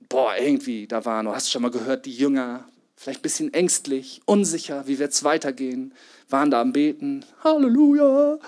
Boah, 0.10 0.36
irgendwie, 0.38 0.88
da 0.88 1.04
waren, 1.04 1.26
du 1.26 1.36
hast 1.36 1.52
schon 1.52 1.62
mal 1.62 1.72
gehört, 1.72 2.06
die 2.06 2.14
Jünger, 2.14 2.68
vielleicht 2.98 3.20
ein 3.20 3.22
bisschen 3.22 3.54
ängstlich, 3.54 4.22
unsicher, 4.26 4.88
wie 4.88 5.00
wird 5.00 5.14
es 5.14 5.24
weitergehen, 5.24 5.94
waren 6.30 6.52
da 6.52 6.60
am 6.60 6.74
Beten, 6.74 7.24
Halleluja. 7.44 8.40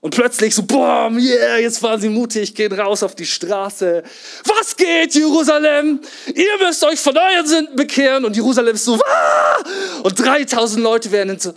Und 0.00 0.16
plötzlich 0.16 0.52
so, 0.52 0.64
boom, 0.64 1.16
yeah, 1.16 1.58
jetzt 1.58 1.80
waren 1.80 2.00
sie 2.00 2.08
mutig, 2.08 2.56
gehen 2.56 2.72
raus 2.72 3.04
auf 3.04 3.14
die 3.14 3.24
Straße. 3.24 4.02
Was 4.44 4.76
geht, 4.76 5.14
Jerusalem? 5.14 6.00
Ihr 6.34 6.58
müsst 6.66 6.82
euch 6.82 6.98
von 6.98 7.16
euren 7.16 7.46
Sünden 7.46 7.76
bekehren. 7.76 8.24
Und 8.24 8.34
Jerusalem 8.34 8.74
ist 8.74 8.84
so, 8.84 8.98
Wah! 8.98 10.02
und 10.02 10.18
3000 10.18 10.82
Leute 10.82 11.12
werden 11.12 11.38
so. 11.38 11.54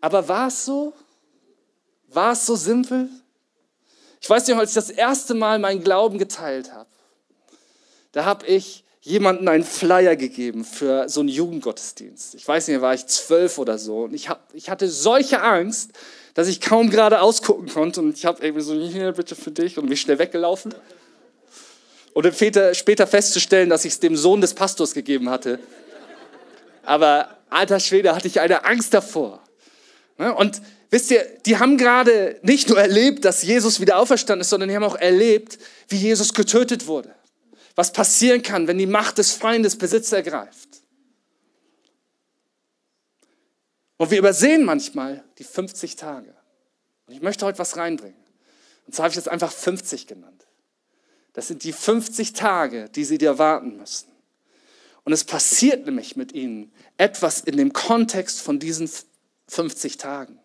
Aber 0.00 0.28
war 0.28 0.46
es 0.46 0.64
so? 0.64 0.92
War 2.06 2.32
es 2.32 2.46
so 2.46 2.54
simpel? 2.54 3.08
Ich 4.20 4.30
weiß 4.30 4.46
nicht, 4.46 4.56
als 4.56 4.70
ich 4.70 4.74
das 4.76 4.90
erste 4.90 5.34
Mal 5.34 5.58
meinen 5.58 5.82
Glauben 5.82 6.18
geteilt 6.18 6.72
habe, 6.72 6.88
da 8.12 8.24
habe 8.24 8.46
ich 8.46 8.84
jemanden 9.02 9.48
einen 9.48 9.64
Flyer 9.64 10.14
gegeben 10.16 10.64
für 10.64 11.08
so 11.08 11.20
einen 11.20 11.28
Jugendgottesdienst. 11.28 12.36
Ich 12.36 12.46
weiß 12.46 12.68
nicht, 12.68 12.80
war 12.80 12.94
ich 12.94 13.06
zwölf 13.06 13.58
oder 13.58 13.76
so. 13.76 14.04
Und 14.04 14.14
ich, 14.14 14.28
hab, 14.28 14.48
ich 14.54 14.70
hatte 14.70 14.88
solche 14.88 15.42
Angst, 15.42 15.90
dass 16.34 16.46
ich 16.46 16.60
kaum 16.60 16.88
gerade 16.88 17.20
ausgucken 17.20 17.68
konnte. 17.68 18.00
Und 18.00 18.16
ich 18.16 18.24
habe 18.24 18.42
irgendwie 18.44 18.62
so, 18.62 18.74
hier 18.74 19.12
bitte 19.12 19.34
für 19.34 19.50
dich 19.50 19.76
und 19.76 19.88
mich 19.88 20.00
schnell 20.00 20.20
weggelaufen. 20.20 20.74
Und 22.14 22.32
später, 22.34 22.74
später 22.74 23.06
festzustellen, 23.06 23.70
dass 23.70 23.84
ich 23.84 23.94
es 23.94 24.00
dem 24.00 24.16
Sohn 24.16 24.40
des 24.40 24.54
Pastors 24.54 24.94
gegeben 24.94 25.30
hatte. 25.30 25.58
Aber 26.84 27.36
alter 27.50 27.80
Schwede, 27.80 28.14
hatte 28.14 28.28
ich 28.28 28.40
eine 28.40 28.64
Angst 28.64 28.94
davor. 28.94 29.42
Ne? 30.16 30.32
Und 30.32 30.62
wisst 30.90 31.10
ihr, 31.10 31.26
die 31.44 31.58
haben 31.58 31.76
gerade 31.76 32.38
nicht 32.42 32.68
nur 32.68 32.78
erlebt, 32.78 33.24
dass 33.24 33.42
Jesus 33.42 33.80
wieder 33.80 33.98
auferstanden 33.98 34.42
ist, 34.42 34.50
sondern 34.50 34.68
die 34.68 34.76
haben 34.76 34.84
auch 34.84 34.96
erlebt, 34.96 35.58
wie 35.88 35.96
Jesus 35.96 36.34
getötet 36.34 36.86
wurde 36.86 37.12
was 37.74 37.92
passieren 37.92 38.42
kann, 38.42 38.66
wenn 38.66 38.78
die 38.78 38.86
Macht 38.86 39.18
des 39.18 39.32
Feindes 39.32 39.76
Besitz 39.76 40.12
ergreift. 40.12 40.68
Und 43.96 44.10
wir 44.10 44.18
übersehen 44.18 44.64
manchmal 44.64 45.24
die 45.38 45.44
50 45.44 45.96
Tage. 45.96 46.34
Und 47.06 47.14
ich 47.14 47.22
möchte 47.22 47.46
heute 47.46 47.58
was 47.58 47.76
reinbringen. 47.76 48.20
Und 48.86 48.94
zwar 48.94 49.04
habe 49.04 49.12
ich 49.12 49.16
das 49.16 49.28
einfach 49.28 49.52
50 49.52 50.06
genannt. 50.06 50.46
Das 51.34 51.48
sind 51.48 51.62
die 51.62 51.72
50 51.72 52.32
Tage, 52.32 52.88
die 52.88 53.04
sie 53.04 53.18
dir 53.18 53.38
warten 53.38 53.76
müssen. 53.76 54.10
Und 55.04 55.12
es 55.12 55.24
passiert 55.24 55.86
nämlich 55.86 56.16
mit 56.16 56.32
ihnen 56.32 56.72
etwas 56.96 57.40
in 57.40 57.56
dem 57.56 57.72
Kontext 57.72 58.40
von 58.40 58.58
diesen 58.58 58.90
50 59.48 59.96
Tagen. 59.96 60.38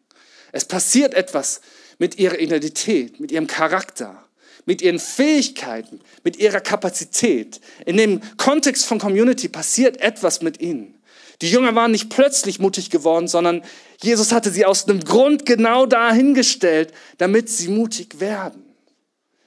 Es 0.52 0.66
passiert 0.66 1.14
etwas 1.14 1.62
mit 2.00 2.18
ihrer 2.18 2.40
Identität, 2.40 3.20
mit 3.20 3.32
ihrem 3.32 3.48
Charakter 3.48 4.27
mit 4.68 4.84
ihren 4.84 5.00
Fähigkeiten, 5.00 6.02
mit 6.24 6.38
ihrer 6.38 6.60
Kapazität. 6.60 7.60
In 7.88 7.98
dem 7.98 8.22
Kontext 8.38 8.86
von 8.86 9.00
Community 9.00 9.48
passiert 9.48 10.00
etwas 10.02 10.44
mit 10.44 10.62
ihnen. 10.62 10.94
Die 11.42 11.50
Jünger 11.50 11.74
waren 11.74 11.92
nicht 11.92 12.10
plötzlich 12.10 12.60
mutig 12.60 12.90
geworden, 12.90 13.28
sondern 13.28 13.64
Jesus 14.02 14.32
hatte 14.32 14.52
sie 14.52 14.66
aus 14.66 14.88
einem 14.88 15.00
Grund 15.00 15.46
genau 15.46 15.86
dahingestellt, 15.86 16.94
damit 17.18 17.50
sie 17.50 17.70
mutig 17.70 18.20
werden. 18.20 18.64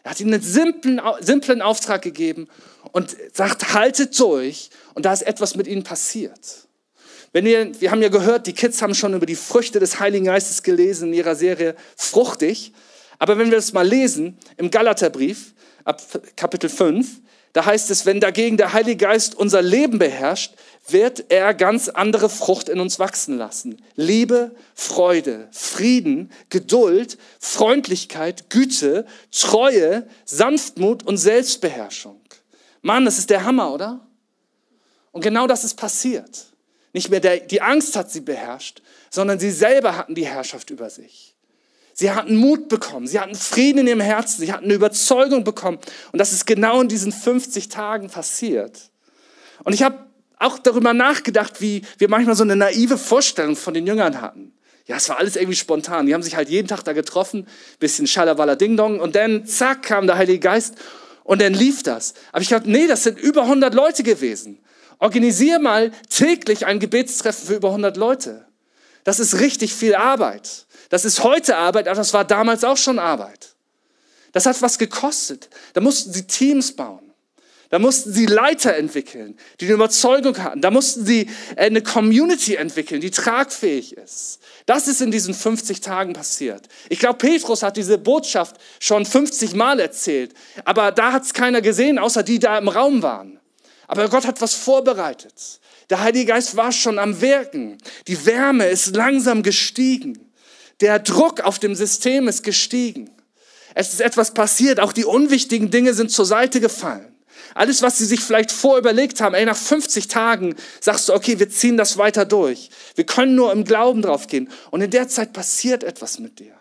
Er 0.03 0.13
hat 0.13 0.21
ihnen 0.21 0.35
einen 0.35 0.43
simplen, 0.43 1.01
simplen 1.21 1.63
Auftrag 1.63 2.03
gegeben 2.03 2.49
und 2.93 3.17
sagt, 3.35 3.75
haltet 3.75 4.19
durch. 4.19 4.71
Und 4.95 5.05
da 5.05 5.13
ist 5.13 5.23
etwas 5.23 5.55
mit 5.55 5.67
ihnen 5.67 5.85
passiert. 5.85 6.67
Wenn 7.33 7.47
ihr, 7.47 7.79
wir 7.81 7.91
haben 7.91 8.03
ja 8.03 8.09
gehört, 8.09 8.47
die 8.47 8.55
Kids 8.55 8.81
haben 8.83 8.95
schon 8.95 9.15
über 9.15 9.27
die 9.27 9.37
Früchte 9.37 9.79
des 9.79 10.01
Heiligen 10.01 10.25
Geistes 10.25 10.63
gelesen 10.63 11.09
in 11.09 11.15
ihrer 11.15 11.35
Serie 11.35 11.77
Fruchtig. 11.97 12.73
Aber 13.21 13.39
wenn 13.39 13.51
wir 13.51 13.59
das 13.59 13.73
mal 13.73 13.87
lesen, 13.87 14.39
im 14.57 14.71
Galaterbrief, 14.71 15.55
ab 15.85 16.03
Kapitel 16.37 16.71
5, 16.71 17.21
da 17.53 17.67
heißt 17.67 17.91
es, 17.91 18.07
wenn 18.07 18.19
dagegen 18.19 18.57
der 18.57 18.73
Heilige 18.73 18.97
Geist 18.97 19.35
unser 19.35 19.61
Leben 19.61 19.99
beherrscht, 19.99 20.55
wird 20.89 21.31
er 21.31 21.53
ganz 21.53 21.89
andere 21.89 22.31
Frucht 22.31 22.69
in 22.69 22.81
uns 22.81 22.99
wachsen 22.99 23.37
lassen. 23.37 23.83
Liebe, 23.95 24.55
Freude, 24.75 25.49
Frieden, 25.53 26.33
Geduld, 26.49 27.19
Freundlichkeit, 27.39 28.49
Güte, 28.49 29.05
Treue, 29.31 30.09
Sanftmut 30.25 31.03
und 31.03 31.19
Selbstbeherrschung. 31.19 32.21
Mann, 32.81 33.05
das 33.05 33.19
ist 33.19 33.29
der 33.29 33.45
Hammer, 33.45 33.75
oder? 33.75 34.07
Und 35.13 35.23
genau 35.23 35.47
das 35.47 35.65
ist 35.65 35.75
passiert. 35.75 36.47
Nicht 36.95 37.11
mehr 37.11 37.21
der, 37.21 37.41
die 37.41 37.61
Angst 37.61 37.97
hat 37.97 38.11
sie 38.11 38.21
beherrscht, 38.21 38.81
sondern 39.11 39.39
sie 39.39 39.51
selber 39.51 39.97
hatten 39.97 40.15
die 40.15 40.27
Herrschaft 40.27 40.71
über 40.71 40.89
sich. 40.89 41.30
Sie 42.01 42.13
hatten 42.13 42.35
Mut 42.35 42.71
bekommen, 42.71 43.07
sie 43.07 43.21
hatten 43.21 43.35
Frieden 43.35 43.81
in 43.81 43.87
ihrem 43.87 44.01
Herzen, 44.01 44.41
sie 44.41 44.51
hatten 44.51 44.65
eine 44.65 44.73
Überzeugung 44.73 45.45
bekommen. 45.45 45.79
Und 46.13 46.19
das 46.19 46.33
ist 46.33 46.47
genau 46.47 46.81
in 46.81 46.89
diesen 46.89 47.13
50 47.13 47.69
Tagen 47.69 48.09
passiert. 48.09 48.91
Und 49.65 49.75
ich 49.75 49.83
habe 49.83 49.99
auch 50.39 50.59
darüber 50.59 50.95
nachgedacht, 50.95 51.61
wie 51.61 51.83
wir 51.99 52.09
manchmal 52.09 52.37
so 52.37 52.43
eine 52.43 52.57
naive 52.57 52.97
Vorstellung 52.97 53.55
von 53.55 53.75
den 53.75 53.87
Jüngern 53.87 54.23
hatten. 54.23 54.55
Ja, 54.87 54.97
es 54.97 55.11
war 55.11 55.19
alles 55.19 55.37
irgendwie 55.37 55.57
spontan. 55.57 56.07
Die 56.07 56.15
haben 56.15 56.23
sich 56.23 56.37
halt 56.37 56.49
jeden 56.49 56.69
Tag 56.69 56.85
da 56.85 56.95
getroffen, 56.95 57.47
bisschen 57.81 58.07
Schalawala 58.07 58.57
Ding 58.57 58.79
Dong 58.79 58.99
und 58.99 59.15
dann 59.15 59.45
zack 59.45 59.83
kam 59.83 60.07
der 60.07 60.17
Heilige 60.17 60.39
Geist 60.39 60.77
und 61.23 61.43
dann 61.43 61.53
lief 61.53 61.83
das. 61.83 62.15
Aber 62.33 62.41
ich 62.41 62.49
dachte, 62.49 62.71
nee, 62.71 62.87
das 62.87 63.03
sind 63.03 63.19
über 63.19 63.43
100 63.43 63.75
Leute 63.75 64.05
gewesen. 64.05 64.59
Organisier 65.01 65.59
mal 65.59 65.91
täglich 66.09 66.65
ein 66.65 66.81
Gebetstreffen 66.81 67.47
für 67.47 67.57
über 67.57 67.69
100 67.69 67.99
Leute. 67.99 68.47
Das 69.05 69.21
ist 69.21 69.39
richtig 69.41 69.75
viel 69.75 69.95
Arbeit. 69.95 70.67
Das 70.91 71.07
ist 71.07 71.25
heute 71.25 71.57
Arbeit, 71.57 71.89
aber 71.89 71.97
das 71.97 72.13
war 72.13 72.25
damals 72.25 72.63
auch 72.65 72.77
schon 72.77 72.99
Arbeit. 72.99 73.55
Das 74.33 74.47
hat 74.47 74.61
was 74.61 74.79
gekostet. 74.79 75.49
Da 75.73 75.81
mussten 75.81 76.13
sie 76.13 76.27
Teams 76.27 76.73
bauen. 76.77 77.11
Da 77.71 77.79
mussten 77.79 78.13
sie 78.13 78.27
Leiter 78.27 78.75
entwickeln, 78.75 79.39
die 79.61 79.67
eine 79.67 79.75
Überzeugung 79.75 80.37
hatten. 80.39 80.61
Da 80.61 80.73
mussten 80.73 81.07
sie 81.07 81.31
eine 81.55 81.83
Community 81.83 82.57
entwickeln, 82.57 83.01
die 83.01 83.13
tragfähig 83.13 83.97
ist. 83.97 84.41
Das 84.67 84.89
ist 84.89 85.01
in 85.01 85.13
diesen 85.13 85.35
50 85.35 85.81
Tagen 85.81 86.13
passiert. 86.13 86.67
Ich 86.89 86.99
glaube, 86.99 87.19
Petrus 87.19 87.63
hat 87.63 87.77
diese 87.77 87.97
Botschaft 87.97 88.57
schon 88.81 89.07
50 89.07 89.55
Mal 89.55 89.79
erzählt, 89.79 90.35
aber 90.65 90.91
da 90.91 91.13
hat 91.13 91.23
es 91.23 91.33
keiner 91.33 91.61
gesehen, 91.61 92.01
außer 92.01 92.25
die 92.25 92.41
da 92.41 92.59
im 92.59 92.67
Raum 92.67 93.05
waren. 93.05 93.39
Aber 93.87 94.09
Gott 94.09 94.27
hat 94.27 94.41
was 94.41 94.55
vorbereitet. 94.55 95.61
Der 95.91 96.01
Heilige 96.01 96.27
Geist 96.27 96.57
war 96.57 96.73
schon 96.73 96.99
am 96.99 97.21
Wirken. 97.21 97.79
Die 98.09 98.27
Wärme 98.27 98.67
ist 98.67 98.97
langsam 98.97 99.45
gestiegen. 99.45 100.30
Der 100.81 100.99
Druck 100.99 101.41
auf 101.41 101.59
dem 101.59 101.75
System 101.75 102.29
ist 102.29 102.43
gestiegen. 102.43 103.11
Es 103.75 103.93
ist 103.93 104.01
etwas 104.01 104.35
passiert, 104.35 104.81
auch 104.81 104.93
die 104.93 105.05
unwichtigen 105.05 105.71
Dinge 105.71 105.95
sind 105.95 106.11
zur 106.11 106.27
Seite 106.27 106.61
gefallen. 106.61 107.15
Alles, 107.55 107.83
was 107.83 107.99
sie 107.99 108.05
sich 108.05 108.21
vielleicht 108.21 108.53
vorüberlegt 108.53 109.21
haben, 109.21 109.35
ey, 109.35 109.45
nach 109.45 109.57
50 109.57 110.09
Tagen 110.09 110.55
sagst 110.81 111.09
du, 111.09 111.15
okay, 111.15 111.39
wir 111.39 111.51
ziehen 111.51 111.77
das 111.77 111.97
weiter 111.97 112.25
durch. 112.25 112.71
Wir 112.95 113.05
können 113.05 113.35
nur 113.35 113.53
im 113.53 113.65
Glauben 113.65 114.03
drauf 114.03 114.27
gehen. 114.27 114.49
Und 114.71 114.83
in 114.83 114.91
der 114.91 115.09
Zeit 115.09 115.33
passiert 115.33 115.83
etwas 115.83 116.19
mit 116.19 116.39
dir. 116.39 116.55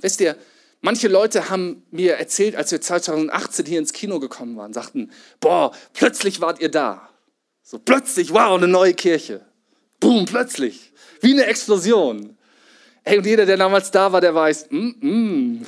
Wisst 0.00 0.20
ihr, 0.20 0.36
manche 0.80 1.08
Leute 1.08 1.50
haben 1.50 1.82
mir 1.90 2.14
erzählt, 2.14 2.56
als 2.56 2.70
wir 2.70 2.80
2018 2.80 3.66
hier 3.66 3.78
ins 3.78 3.92
Kino 3.92 4.20
gekommen 4.20 4.56
waren, 4.56 4.72
sagten, 4.72 5.10
boah, 5.40 5.72
plötzlich 5.92 6.40
wart 6.40 6.60
ihr 6.60 6.70
da. 6.70 7.08
So 7.62 7.78
plötzlich, 7.78 8.32
wow, 8.32 8.56
eine 8.56 8.68
neue 8.68 8.94
Kirche. 8.94 9.44
Boom, 9.98 10.24
plötzlich. 10.24 10.89
Wie 11.20 11.32
eine 11.32 11.44
Explosion. 11.46 12.36
Hey, 13.02 13.18
und 13.18 13.26
jeder, 13.26 13.46
der 13.46 13.56
damals 13.56 13.90
da 13.90 14.12
war, 14.12 14.20
der 14.20 14.34
weiß, 14.34 14.66
mm, 14.70 14.90
mm, 15.00 15.66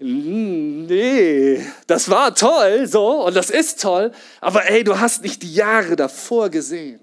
mm, 0.00 0.86
nee, 0.86 1.66
das 1.86 2.08
war 2.08 2.34
toll, 2.34 2.86
so, 2.86 3.26
und 3.26 3.36
das 3.36 3.50
ist 3.50 3.80
toll, 3.80 4.12
aber 4.40 4.68
ey, 4.70 4.84
du 4.84 4.98
hast 4.98 5.22
nicht 5.22 5.42
die 5.42 5.52
Jahre 5.52 5.96
davor 5.96 6.48
gesehen. 6.48 7.00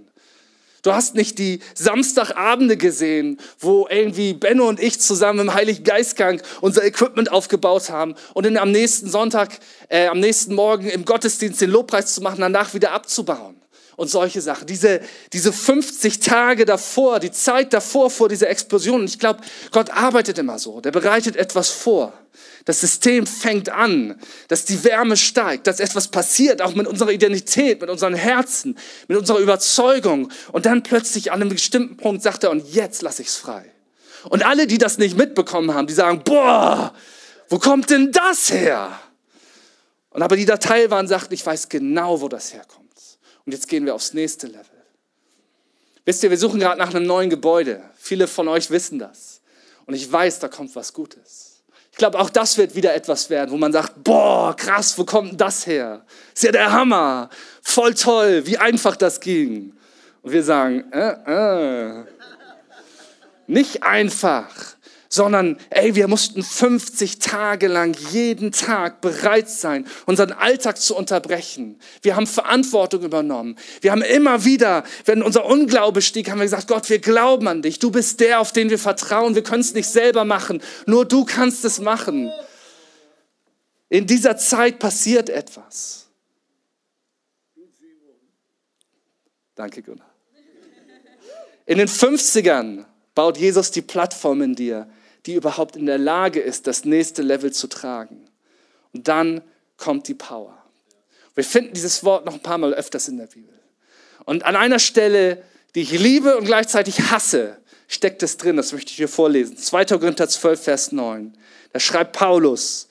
Du 0.81 0.93
hast 0.93 1.15
nicht 1.15 1.39
die 1.39 1.61
Samstagabende 1.73 2.77
gesehen, 2.77 3.39
wo 3.59 3.87
irgendwie 3.89 4.33
Benno 4.33 4.67
und 4.67 4.79
ich 4.79 4.99
zusammen 5.01 5.39
im 5.39 5.53
Heiligen 5.55 5.83
Geistgang 5.83 6.41
unser 6.61 6.83
Equipment 6.83 7.31
aufgebaut 7.31 7.89
haben 7.89 8.13
und 8.35 8.45
dann 8.45 8.57
am 8.57 8.71
nächsten 8.71 9.09
Sonntag, 9.09 9.57
äh, 9.89 10.07
am 10.07 10.19
nächsten 10.19 10.53
Morgen 10.53 10.87
im 10.87 11.03
Gottesdienst 11.03 11.59
den 11.59 11.71
Lobpreis 11.71 12.13
zu 12.13 12.21
machen, 12.21 12.41
danach 12.41 12.75
wieder 12.75 12.91
abzubauen 12.91 13.55
und 13.95 14.09
solche 14.09 14.41
Sachen. 14.41 14.67
Diese, 14.67 15.01
diese 15.33 15.53
50 15.53 16.19
Tage 16.19 16.65
davor, 16.65 17.19
die 17.19 17.31
Zeit 17.31 17.73
davor, 17.73 18.09
vor 18.09 18.29
dieser 18.29 18.49
Explosion. 18.49 19.01
Und 19.01 19.09
ich 19.09 19.19
glaube, 19.19 19.41
Gott 19.71 19.89
arbeitet 19.89 20.37
immer 20.37 20.59
so. 20.59 20.81
Der 20.81 20.91
bereitet 20.91 21.35
etwas 21.35 21.69
vor. 21.69 22.13
Das 22.65 22.81
System 22.81 23.27
fängt 23.27 23.69
an, 23.69 24.19
dass 24.47 24.65
die 24.65 24.83
Wärme 24.83 25.17
steigt, 25.17 25.67
dass 25.67 25.79
etwas 25.79 26.07
passiert, 26.09 26.61
auch 26.61 26.73
mit 26.73 26.87
unserer 26.87 27.11
Identität, 27.11 27.79
mit 27.79 27.89
unseren 27.89 28.15
Herzen, 28.15 28.77
mit 29.07 29.17
unserer 29.17 29.39
Überzeugung. 29.39 30.31
Und 30.51 30.65
dann 30.65 30.83
plötzlich 30.83 31.31
an 31.31 31.41
einem 31.41 31.51
bestimmten 31.51 31.95
Punkt 31.95 32.23
sagt 32.23 32.43
er, 32.43 32.51
und 32.51 32.67
jetzt 32.73 33.01
lasse 33.01 33.21
ich 33.21 33.29
es 33.29 33.35
frei. 33.37 33.71
Und 34.29 34.43
alle, 34.43 34.65
die 34.65 34.79
das 34.79 34.97
nicht 34.97 35.15
mitbekommen 35.15 35.73
haben, 35.73 35.85
die 35.87 35.93
sagen, 35.93 36.23
boah, 36.25 36.93
wo 37.49 37.59
kommt 37.59 37.91
denn 37.91 38.11
das 38.11 38.51
her? 38.51 38.99
Und 40.09 40.23
aber 40.23 40.35
die 40.35 40.45
Datei 40.45 40.89
waren, 40.89 41.07
sagt, 41.07 41.31
ich 41.33 41.45
weiß 41.45 41.69
genau, 41.69 42.21
wo 42.21 42.27
das 42.27 42.53
herkommt. 42.53 42.84
Und 43.45 43.51
jetzt 43.51 43.67
gehen 43.67 43.85
wir 43.85 43.93
aufs 43.95 44.13
nächste 44.13 44.47
Level. 44.47 44.65
Wisst 46.05 46.23
ihr, 46.23 46.29
wir 46.29 46.37
suchen 46.37 46.59
gerade 46.59 46.79
nach 46.79 46.93
einem 46.93 47.05
neuen 47.05 47.29
Gebäude. 47.29 47.81
Viele 47.97 48.27
von 48.27 48.47
euch 48.47 48.69
wissen 48.69 48.99
das. 48.99 49.41
Und 49.85 49.93
ich 49.93 50.11
weiß, 50.11 50.39
da 50.39 50.47
kommt 50.47 50.75
was 50.75 50.93
Gutes. 50.93 51.63
Ich 51.91 51.97
glaube, 51.97 52.19
auch 52.19 52.29
das 52.29 52.57
wird 52.57 52.75
wieder 52.75 52.93
etwas 52.93 53.29
werden, 53.29 53.51
wo 53.51 53.57
man 53.57 53.71
sagt, 53.71 54.03
boah, 54.03 54.55
krass, 54.55 54.97
wo 54.97 55.05
kommt 55.05 55.31
denn 55.31 55.37
das 55.37 55.65
her? 55.65 56.05
Ist 56.33 56.43
ja 56.43 56.51
der 56.51 56.71
Hammer. 56.71 57.29
Voll 57.61 57.93
toll, 57.93 58.45
wie 58.45 58.57
einfach 58.57 58.95
das 58.95 59.19
ging. 59.19 59.75
Und 60.21 60.31
wir 60.31 60.43
sagen, 60.43 60.91
äh, 60.91 62.01
äh. 62.01 62.05
Nicht 63.47 63.83
einfach 63.83 64.74
sondern 65.09 65.57
ey, 65.69 65.95
wir 65.95 66.07
mussten 66.07 66.43
50 66.43 67.19
Tage 67.19 67.67
lang 67.67 67.95
jeden 68.11 68.51
Tag 68.51 69.01
bereit 69.01 69.49
sein, 69.49 69.87
unseren 70.05 70.31
Alltag 70.31 70.77
zu 70.77 70.95
unterbrechen. 70.95 71.79
Wir 72.01 72.15
haben 72.15 72.27
Verantwortung 72.27 73.03
übernommen. 73.03 73.57
Wir 73.81 73.91
haben 73.91 74.01
immer 74.01 74.45
wieder, 74.45 74.83
wenn 75.05 75.21
unser 75.21 75.45
Unglaube 75.45 76.01
stieg, 76.01 76.29
haben 76.29 76.39
wir 76.39 76.45
gesagt, 76.45 76.67
Gott, 76.67 76.89
wir 76.89 76.99
glauben 76.99 77.47
an 77.47 77.61
dich. 77.61 77.79
Du 77.79 77.91
bist 77.91 78.19
der, 78.19 78.39
auf 78.39 78.51
den 78.51 78.69
wir 78.69 78.79
vertrauen. 78.79 79.35
Wir 79.35 79.43
können 79.43 79.61
es 79.61 79.73
nicht 79.73 79.89
selber 79.89 80.25
machen. 80.25 80.61
Nur 80.85 81.05
du 81.05 81.25
kannst 81.25 81.65
es 81.65 81.79
machen. 81.79 82.31
In 83.89 84.07
dieser 84.07 84.37
Zeit 84.37 84.79
passiert 84.79 85.29
etwas. 85.29 86.07
Danke, 89.55 89.81
Gunnar. 89.81 90.09
In 91.65 91.77
den 91.77 91.87
50ern 91.87 92.85
baut 93.15 93.37
Jesus 93.37 93.71
die 93.71 93.81
Plattform 93.81 94.41
in 94.41 94.55
dir, 94.55 94.87
die 95.25 95.33
überhaupt 95.33 95.75
in 95.75 95.85
der 95.85 95.97
Lage 95.97 96.39
ist, 96.39 96.67
das 96.67 96.85
nächste 96.85 97.21
Level 97.21 97.51
zu 97.51 97.67
tragen. 97.67 98.27
Und 98.93 99.07
dann 99.07 99.41
kommt 99.77 100.07
die 100.07 100.13
Power. 100.13 100.57
Wir 101.33 101.43
finden 101.43 101.73
dieses 101.73 102.03
Wort 102.03 102.25
noch 102.25 102.33
ein 102.33 102.41
paar 102.41 102.57
Mal 102.57 102.73
öfters 102.73 103.07
in 103.07 103.17
der 103.17 103.25
Bibel. 103.25 103.53
Und 104.25 104.45
an 104.45 104.55
einer 104.55 104.79
Stelle, 104.79 105.43
die 105.73 105.81
ich 105.81 105.91
liebe 105.91 106.37
und 106.37 106.45
gleichzeitig 106.45 107.11
hasse, 107.11 107.57
steckt 107.87 108.23
es 108.23 108.37
drin, 108.37 108.57
das 108.57 108.71
möchte 108.71 108.91
ich 108.91 108.97
hier 108.97 109.09
vorlesen. 109.09 109.57
2. 109.57 109.85
Korinther 109.85 110.29
12, 110.29 110.63
Vers 110.63 110.91
9. 110.91 111.37
Da 111.73 111.79
schreibt 111.79 112.13
Paulus, 112.13 112.87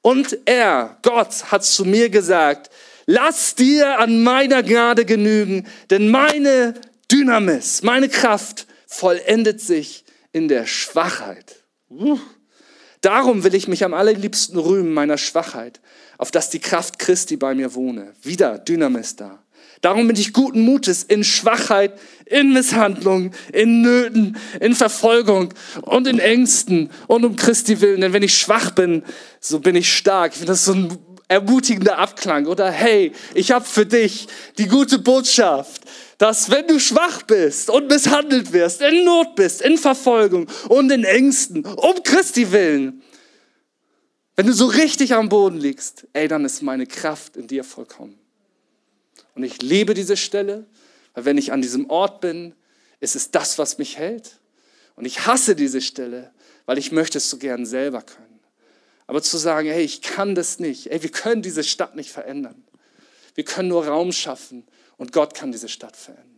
und 0.00 0.38
er, 0.44 0.96
Gott, 1.02 1.50
hat 1.50 1.64
zu 1.64 1.84
mir 1.84 2.08
gesagt, 2.08 2.70
lass 3.06 3.54
dir 3.54 3.98
an 3.98 4.22
meiner 4.22 4.62
Gnade 4.62 5.04
genügen, 5.04 5.66
denn 5.90 6.08
meine 6.08 6.74
Dynamis, 7.10 7.82
meine 7.82 8.08
Kraft 8.08 8.66
vollendet 8.88 9.60
sich 9.60 10.04
in 10.32 10.48
der 10.48 10.66
Schwachheit. 10.66 11.62
Darum 13.00 13.44
will 13.44 13.54
ich 13.54 13.68
mich 13.68 13.84
am 13.84 13.94
allerliebsten 13.94 14.58
rühmen 14.58 14.92
meiner 14.92 15.18
Schwachheit, 15.18 15.80
auf 16.16 16.32
dass 16.32 16.50
die 16.50 16.58
Kraft 16.58 16.98
Christi 16.98 17.36
bei 17.36 17.54
mir 17.54 17.74
wohne. 17.74 18.14
Wieder 18.22 18.58
Dynamis 18.58 19.14
da. 19.14 19.44
Darum 19.80 20.08
bin 20.08 20.16
ich 20.16 20.32
guten 20.32 20.62
Mutes 20.62 21.04
in 21.04 21.22
Schwachheit, 21.22 22.00
in 22.26 22.52
Misshandlung, 22.52 23.32
in 23.52 23.80
Nöten, 23.82 24.36
in 24.58 24.74
Verfolgung 24.74 25.54
und 25.82 26.08
in 26.08 26.18
Ängsten 26.18 26.90
und 27.06 27.24
um 27.24 27.36
Christi 27.36 27.80
willen. 27.80 28.00
Denn 28.00 28.12
wenn 28.12 28.24
ich 28.24 28.36
schwach 28.36 28.72
bin, 28.72 29.04
so 29.38 29.60
bin 29.60 29.76
ich 29.76 29.92
stark. 29.92 30.32
Ich 30.32 30.38
finde 30.38 30.52
das 30.52 30.64
so 30.64 30.72
ein 30.72 30.98
ermutigender 31.28 31.98
Abklang. 31.98 32.46
Oder 32.46 32.70
hey, 32.70 33.12
ich 33.34 33.50
habe 33.50 33.64
für 33.64 33.86
dich 33.86 34.26
die 34.58 34.66
gute 34.66 34.98
Botschaft 34.98 35.82
dass 36.18 36.50
wenn 36.50 36.66
du 36.66 36.80
schwach 36.80 37.22
bist 37.22 37.70
und 37.70 37.86
misshandelt 37.86 38.52
wirst, 38.52 38.82
in 38.82 39.04
Not 39.04 39.36
bist, 39.36 39.62
in 39.62 39.78
Verfolgung 39.78 40.48
und 40.68 40.90
in 40.90 41.04
Ängsten, 41.04 41.64
um 41.64 42.02
Christi 42.02 42.50
willen, 42.50 43.02
wenn 44.34 44.46
du 44.46 44.52
so 44.52 44.66
richtig 44.66 45.14
am 45.14 45.28
Boden 45.28 45.58
liegst, 45.58 46.06
ey, 46.12 46.28
dann 46.28 46.44
ist 46.44 46.62
meine 46.62 46.86
Kraft 46.86 47.36
in 47.36 47.46
dir 47.46 47.64
vollkommen. 47.64 48.18
Und 49.34 49.44
ich 49.44 49.62
liebe 49.62 49.94
diese 49.94 50.16
Stelle, 50.16 50.66
weil 51.14 51.24
wenn 51.24 51.38
ich 51.38 51.52
an 51.52 51.62
diesem 51.62 51.88
Ort 51.88 52.20
bin, 52.20 52.54
ist 53.00 53.14
es 53.14 53.30
das, 53.30 53.58
was 53.58 53.78
mich 53.78 53.96
hält. 53.96 54.38
Und 54.96 55.04
ich 55.04 55.26
hasse 55.26 55.54
diese 55.54 55.80
Stelle, 55.80 56.32
weil 56.66 56.78
ich 56.78 56.90
möchte 56.90 57.18
es 57.18 57.30
so 57.30 57.38
gern 57.38 57.64
selber 57.64 58.02
können. 58.02 58.27
Aber 59.08 59.22
zu 59.22 59.38
sagen, 59.38 59.68
hey, 59.68 59.82
ich 59.82 60.02
kann 60.02 60.34
das 60.34 60.60
nicht, 60.60 60.92
ey, 60.92 61.02
wir 61.02 61.10
können 61.10 61.42
diese 61.42 61.64
Stadt 61.64 61.96
nicht 61.96 62.10
verändern. 62.10 62.62
Wir 63.34 63.44
können 63.44 63.70
nur 63.70 63.86
Raum 63.86 64.12
schaffen 64.12 64.64
und 64.98 65.12
Gott 65.12 65.34
kann 65.34 65.50
diese 65.50 65.68
Stadt 65.68 65.96
verändern. 65.96 66.28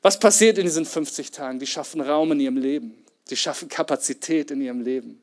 Was 0.00 0.18
passiert 0.18 0.58
in 0.58 0.64
diesen 0.64 0.86
50 0.86 1.30
Tagen? 1.30 1.58
Die 1.58 1.66
schaffen 1.66 2.00
Raum 2.00 2.32
in 2.32 2.40
ihrem 2.40 2.56
Leben. 2.56 3.04
Sie 3.26 3.36
schaffen 3.36 3.68
Kapazität 3.68 4.50
in 4.50 4.62
ihrem 4.62 4.80
Leben. 4.80 5.20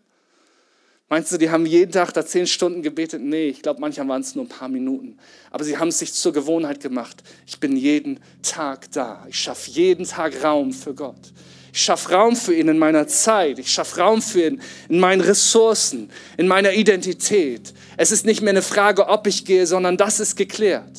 Meinst 1.09 1.31
du, 1.31 1.37
die 1.37 1.49
haben 1.49 1.65
jeden 1.65 1.91
Tag 1.91 2.13
da 2.13 2.25
zehn 2.25 2.45
Stunden 2.47 2.83
gebetet? 2.83 3.21
Nee, 3.21 3.49
ich 3.49 3.61
glaube, 3.61 3.81
manchmal 3.81 4.07
waren 4.07 4.21
es 4.21 4.35
nur 4.35 4.45
ein 4.45 4.49
paar 4.49 4.69
Minuten. 4.69 5.17
Aber 5.49 5.63
sie 5.63 5.77
haben 5.77 5.89
es 5.89 5.99
sich 5.99 6.13
zur 6.13 6.31
Gewohnheit 6.31 6.79
gemacht. 6.79 7.23
Ich 7.47 7.59
bin 7.59 7.75
jeden 7.75 8.19
Tag 8.43 8.91
da. 8.91 9.25
Ich 9.27 9.39
schaffe 9.39 9.69
jeden 9.71 10.05
Tag 10.05 10.43
Raum 10.43 10.71
für 10.73 10.93
Gott. 10.93 11.33
Ich 11.73 11.81
schaffe 11.81 12.13
Raum 12.13 12.35
für 12.35 12.53
ihn 12.53 12.67
in 12.67 12.77
meiner 12.77 13.07
Zeit. 13.07 13.57
Ich 13.59 13.71
schaffe 13.71 14.01
Raum 14.01 14.21
für 14.21 14.45
ihn 14.45 14.61
in 14.89 14.99
meinen 14.99 15.21
Ressourcen, 15.21 16.09
in 16.37 16.47
meiner 16.47 16.73
Identität. 16.73 17.73
Es 17.97 18.11
ist 18.11 18.25
nicht 18.25 18.41
mehr 18.41 18.51
eine 18.51 18.61
Frage, 18.61 19.07
ob 19.07 19.25
ich 19.27 19.45
gehe, 19.45 19.65
sondern 19.65 19.95
das 19.95 20.19
ist 20.19 20.35
geklärt. 20.35 20.97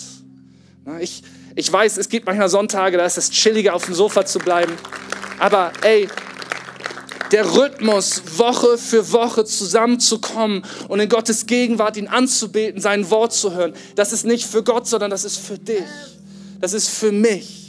Ich, 1.00 1.22
ich 1.54 1.70
weiß, 1.70 1.98
es 1.98 2.08
gibt 2.08 2.26
manchmal 2.26 2.48
Sonntage, 2.48 2.96
da 2.96 3.04
ist 3.04 3.18
es 3.18 3.30
chilliger, 3.30 3.74
auf 3.74 3.84
dem 3.84 3.94
Sofa 3.94 4.24
zu 4.24 4.38
bleiben. 4.38 4.72
Aber 5.38 5.72
ey, 5.82 6.08
der 7.32 7.54
Rhythmus, 7.54 8.22
Woche 8.38 8.78
für 8.78 9.12
Woche 9.12 9.44
zusammenzukommen 9.44 10.62
und 10.88 11.00
in 11.00 11.08
Gottes 11.08 11.46
Gegenwart 11.46 11.96
ihn 11.96 12.08
anzubeten, 12.08 12.80
sein 12.80 13.10
Wort 13.10 13.32
zu 13.32 13.54
hören, 13.54 13.74
das 13.94 14.12
ist 14.12 14.24
nicht 14.24 14.46
für 14.46 14.62
Gott, 14.62 14.86
sondern 14.86 15.10
das 15.10 15.24
ist 15.24 15.38
für 15.38 15.58
dich. 15.58 15.84
Das 16.60 16.72
ist 16.72 16.88
für 16.88 17.12
mich. 17.12 17.61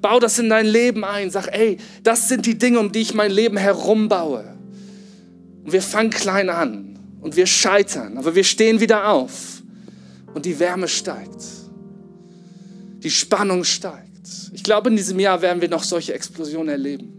Bau 0.00 0.20
das 0.20 0.38
in 0.38 0.48
dein 0.48 0.66
Leben 0.66 1.04
ein. 1.04 1.30
Sag, 1.30 1.48
ey, 1.48 1.78
das 2.02 2.28
sind 2.28 2.46
die 2.46 2.56
Dinge, 2.56 2.78
um 2.78 2.92
die 2.92 3.00
ich 3.00 3.14
mein 3.14 3.30
Leben 3.30 3.56
herumbaue. 3.56 4.44
Und 5.64 5.72
wir 5.72 5.82
fangen 5.82 6.10
klein 6.10 6.50
an 6.50 6.98
und 7.20 7.36
wir 7.36 7.46
scheitern, 7.46 8.16
aber 8.16 8.34
wir 8.34 8.44
stehen 8.44 8.80
wieder 8.80 9.08
auf 9.08 9.62
und 10.34 10.46
die 10.46 10.58
Wärme 10.58 10.88
steigt. 10.88 11.42
Die 13.02 13.10
Spannung 13.10 13.64
steigt. 13.64 14.08
Ich 14.52 14.62
glaube, 14.62 14.90
in 14.90 14.96
diesem 14.96 15.18
Jahr 15.18 15.42
werden 15.42 15.60
wir 15.60 15.68
noch 15.68 15.84
solche 15.84 16.14
Explosionen 16.14 16.68
erleben. 16.68 17.12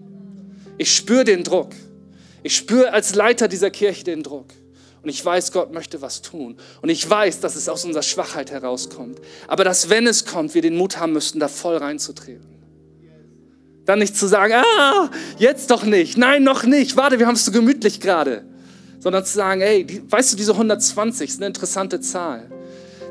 Ich 0.78 0.96
spüre 0.96 1.26
den 1.26 1.44
Druck. 1.44 1.72
Ich 2.44 2.56
spüre 2.56 2.94
als 2.94 3.16
Leiter 3.16 3.48
dieser 3.48 3.70
Kirche 3.70 4.04
den 4.04 4.24
Druck. 4.24 4.48
Und 5.02 5.10
ich 5.10 5.24
weiß, 5.24 5.52
Gott 5.52 5.74
möchte 5.74 6.02
was 6.02 6.22
tun. 6.22 6.58
Und 6.82 6.90
ich 6.90 7.10
weiß, 7.10 7.40
dass 7.40 7.56
es 7.56 7.70
aus 7.70 7.86
unserer 7.86 8.04
Schwachheit 8.04 8.52
herauskommt. 8.52 9.20
Aber 9.48 9.64
dass, 9.64 9.90
wenn 9.90 10.08
es 10.08 10.26
kommt, 10.26 10.54
wir 10.54 10.62
den 10.62 10.76
Mut 10.76 10.98
haben 10.98 11.14
müssten, 11.14 11.40
da 11.40 11.48
voll 11.48 11.78
reinzutreten. 11.78 12.59
Dann 13.90 13.98
nicht 13.98 14.16
zu 14.16 14.28
sagen, 14.28 14.54
ah, 14.54 15.10
jetzt 15.40 15.72
doch 15.72 15.84
nicht. 15.84 16.16
Nein, 16.16 16.44
noch 16.44 16.64
nicht. 16.64 16.96
Warte, 16.96 17.18
wir 17.18 17.26
haben 17.26 17.34
es 17.34 17.44
so 17.44 17.52
gemütlich 17.52 18.00
gerade. 18.00 18.44
Sondern 19.00 19.26
zu 19.26 19.34
sagen, 19.34 19.62
ey, 19.62 19.84
die, 19.84 20.04
weißt 20.12 20.32
du, 20.32 20.38
diese 20.38 20.52
120 20.52 21.28
ist 21.28 21.38
eine 21.38 21.48
interessante 21.48 22.00
Zahl. 22.00 22.52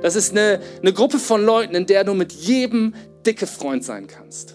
Das 0.03 0.14
ist 0.14 0.31
eine, 0.31 0.61
eine 0.81 0.93
Gruppe 0.93 1.18
von 1.18 1.45
Leuten, 1.45 1.74
in 1.74 1.87
der 1.87 2.05
du 2.05 2.14
mit 2.14 2.31
jedem 2.31 2.95
dicke 3.26 3.49
Freund 3.49 3.83
sein 3.83 4.07
kannst. 4.07 4.55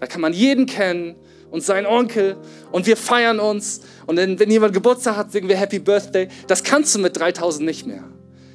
Da 0.00 0.06
kann 0.06 0.22
man 0.22 0.32
jeden 0.32 0.64
kennen 0.64 1.14
und 1.50 1.62
seinen 1.62 1.84
Onkel 1.84 2.38
und 2.72 2.86
wir 2.86 2.96
feiern 2.96 3.38
uns. 3.38 3.82
Und 4.06 4.16
wenn, 4.16 4.38
wenn 4.38 4.50
jemand 4.50 4.72
Geburtstag 4.72 5.18
hat, 5.18 5.30
singen 5.30 5.50
wir 5.50 5.58
Happy 5.58 5.78
Birthday. 5.78 6.28
Das 6.46 6.64
kannst 6.64 6.94
du 6.94 7.00
mit 7.00 7.18
3000 7.18 7.66
nicht 7.66 7.86
mehr. 7.86 8.04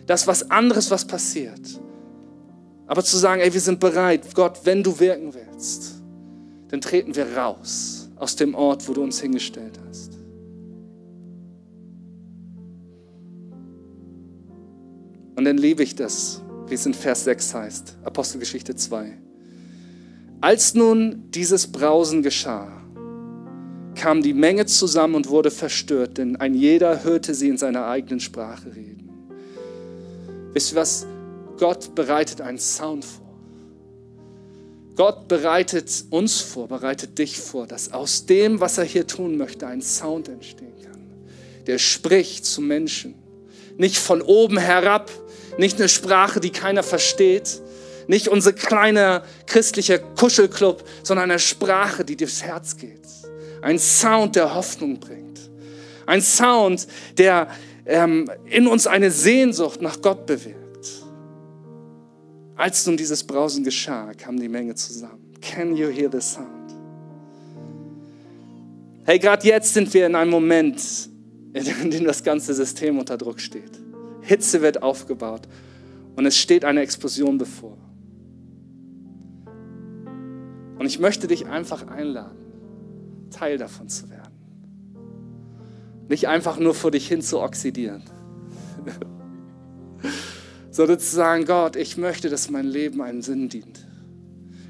Das 0.07 0.21
ist 0.21 0.27
was 0.27 0.49
anderes, 0.49 0.89
was 0.89 1.05
passiert. 1.05 1.61
Aber 2.87 3.03
zu 3.03 3.15
sagen, 3.15 3.41
ey, 3.41 3.53
wir 3.53 3.61
sind 3.61 3.79
bereit, 3.79 4.21
Gott, 4.33 4.61
wenn 4.63 4.81
du 4.81 4.99
wirken 4.99 5.35
willst, 5.35 5.98
dann 6.69 6.81
treten 6.81 7.15
wir 7.15 7.35
raus 7.35 8.09
aus 8.15 8.35
dem 8.35 8.55
Ort, 8.55 8.87
wo 8.87 8.93
du 8.93 9.03
uns 9.03 9.19
hingestellt 9.19 9.79
hast. 9.87 10.17
Und 15.35 15.45
dann 15.45 15.57
liebe 15.57 15.83
ich 15.83 15.95
das, 15.95 16.41
wie 16.67 16.73
es 16.73 16.85
in 16.85 16.93
Vers 16.93 17.23
6 17.23 17.53
heißt, 17.53 17.97
Apostelgeschichte 18.03 18.75
2. 18.75 19.17
Als 20.41 20.73
nun 20.73 21.23
dieses 21.31 21.67
Brausen 21.71 22.23
geschah, 22.23 22.71
kam 23.95 24.21
die 24.21 24.33
Menge 24.33 24.65
zusammen 24.65 25.15
und 25.15 25.29
wurde 25.29 25.51
verstört, 25.51 26.17
denn 26.17 26.35
ein 26.37 26.53
jeder 26.53 27.03
hörte 27.03 27.33
sie 27.33 27.49
in 27.49 27.57
seiner 27.57 27.87
eigenen 27.87 28.19
Sprache 28.19 28.75
reden. 28.75 29.09
Wisst 30.53 30.73
ihr 30.73 30.77
was? 30.77 31.05
Gott 31.57 31.93
bereitet 31.95 32.41
einen 32.41 32.59
Sound 32.59 33.05
vor. 33.05 33.28
Gott 34.99 35.29
bereitet 35.29 36.03
uns 36.09 36.41
vor, 36.41 36.67
bereitet 36.67 37.19
dich 37.19 37.39
vor, 37.39 37.65
dass 37.67 37.93
aus 37.93 38.25
dem, 38.25 38.59
was 38.59 38.77
er 38.77 38.83
hier 38.83 39.07
tun 39.07 39.37
möchte, 39.37 39.65
ein 39.65 39.81
Sound 39.81 40.27
entstehen 40.27 40.73
kann. 40.83 40.99
Der 41.67 41.77
spricht 41.77 42.45
zu 42.45 42.59
Menschen. 42.59 43.15
Nicht 43.77 43.97
von 43.97 44.21
oben 44.21 44.57
herab, 44.57 45.09
nicht 45.57 45.77
eine 45.79 45.87
Sprache, 45.87 46.41
die 46.41 46.49
keiner 46.49 46.83
versteht, 46.83 47.61
nicht 48.07 48.27
unser 48.27 48.51
kleiner 48.51 49.23
christlicher 49.45 49.99
Kuschelclub, 49.99 50.83
sondern 51.01 51.31
eine 51.31 51.39
Sprache, 51.39 52.03
die 52.03 52.17
durchs 52.17 52.43
Herz 52.43 52.75
geht. 52.75 53.07
Ein 53.61 53.79
Sound, 53.79 54.35
der 54.35 54.53
Hoffnung 54.53 54.99
bringt. 54.99 55.39
Ein 56.07 56.21
Sound, 56.21 56.87
der 57.17 57.47
ähm, 57.85 58.29
in 58.47 58.67
uns 58.67 58.85
eine 58.85 59.11
Sehnsucht 59.11 59.81
nach 59.81 60.01
Gott 60.01 60.25
bewirkt. 60.25 60.58
Als 62.59 62.85
nun 62.85 62.97
dieses 62.97 63.23
Brausen 63.23 63.63
geschah, 63.63 64.13
kam 64.13 64.37
die 64.37 64.49
Menge 64.49 64.75
zusammen. 64.75 65.31
Can 65.39 65.77
you 65.77 65.87
hear 65.87 66.11
the 66.11 66.19
sound? 66.19 66.75
Hey, 69.05 69.17
gerade 69.17 69.47
jetzt 69.47 69.73
sind 69.73 69.93
wir 69.93 70.05
in 70.05 70.13
einem 70.13 70.29
Moment, 70.29 71.09
in 71.53 71.89
dem 71.89 72.03
das 72.03 72.21
ganze 72.21 72.53
System 72.53 72.99
unter 72.99 73.17
Druck 73.17 73.39
steht. 73.39 73.79
Hitze 74.23 74.61
wird 74.61 74.83
aufgebaut 74.83 75.47
und 76.17 76.25
es 76.25 76.37
steht 76.37 76.65
eine 76.65 76.81
Explosion 76.81 77.37
bevor. 77.37 77.77
Und 80.77 80.85
ich 80.85 80.99
möchte 80.99 81.27
dich 81.27 81.45
einfach 81.47 81.87
einladen, 81.87 83.29
Teil 83.31 83.57
davon 83.57 83.87
zu 83.87 84.09
werden. 84.09 84.33
Nicht 86.09 86.27
einfach 86.27 86.59
nur 86.59 86.75
vor 86.75 86.91
dich 86.91 87.07
hin 87.07 87.21
zu 87.21 87.39
oxidieren, 87.39 88.03
sondern 90.79 90.97
zu 90.97 91.13
sagen, 91.13 91.43
Gott, 91.43 91.75
ich 91.75 91.97
möchte, 91.97 92.29
dass 92.29 92.49
mein 92.49 92.65
Leben 92.65 93.01
einen 93.01 93.21
Sinn 93.21 93.49
dient. 93.49 93.85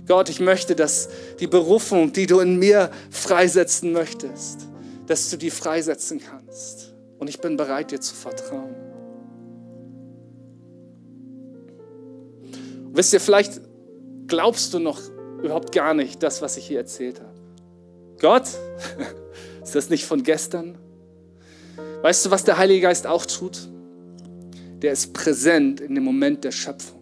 Gott, 0.08 0.28
ich 0.30 0.40
möchte, 0.40 0.76
dass 0.76 1.08
die 1.40 1.46
Berufung, 1.46 2.14
die 2.14 2.26
du 2.26 2.40
in 2.40 2.58
mir 2.58 2.90
freisetzen 3.12 3.92
möchtest, 3.92 4.62
dass 5.06 5.30
du 5.30 5.38
die 5.38 5.52
freisetzen 5.52 6.20
kannst. 6.20 6.96
Und 7.20 7.28
ich 7.28 7.40
bin 7.40 7.58
bereit, 7.58 7.92
dir 7.92 8.02
zu 8.02 8.16
vertrauen. 8.16 8.74
wisst 12.92 13.14
ihr, 13.14 13.20
vielleicht 13.20 13.62
glaubst 14.26 14.74
du 14.74 14.80
noch 14.80 15.00
überhaupt 15.44 15.72
gar 15.72 15.94
nicht 15.94 16.24
das, 16.24 16.42
was 16.42 16.58
ich 16.58 16.66
hier 16.66 16.80
erzählt 16.80 17.20
habe. 17.20 17.40
Gott, 18.20 18.46
ist 19.64 19.76
das 19.76 19.92
nicht 19.92 20.08
von 20.08 20.24
gestern? 20.24 20.76
Weißt 22.02 22.26
du, 22.26 22.32
was 22.32 22.44
der 22.46 22.58
Heilige 22.58 22.82
Geist 22.82 23.06
auch 23.06 23.28
tut? 23.28 23.70
Der 24.82 24.94
ist 24.94 25.14
präsent 25.14 25.82
in 25.82 25.96
dem 25.96 26.04
Moment 26.04 26.44
der 26.44 26.52
Schöpfung. 26.52 27.00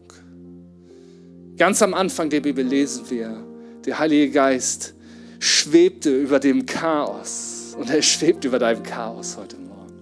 Ganz 1.58 1.82
am 1.82 1.94
Anfang 1.94 2.30
der 2.30 2.42
Bibel 2.42 2.66
lesen 2.66 3.10
wir, 3.10 3.44
der 3.86 4.00
Heilige 4.00 4.32
Geist 4.32 4.94
schwebte 5.40 6.16
über 6.16 6.40
dem 6.40 6.66
Chaos 6.66 7.76
und 7.78 7.90
er 7.90 8.02
schwebt 8.02 8.46
über 8.46 8.60
deinem 8.60 8.84
Chaos 8.84 9.38
heute 9.38 9.58
Morgen. 9.58 9.94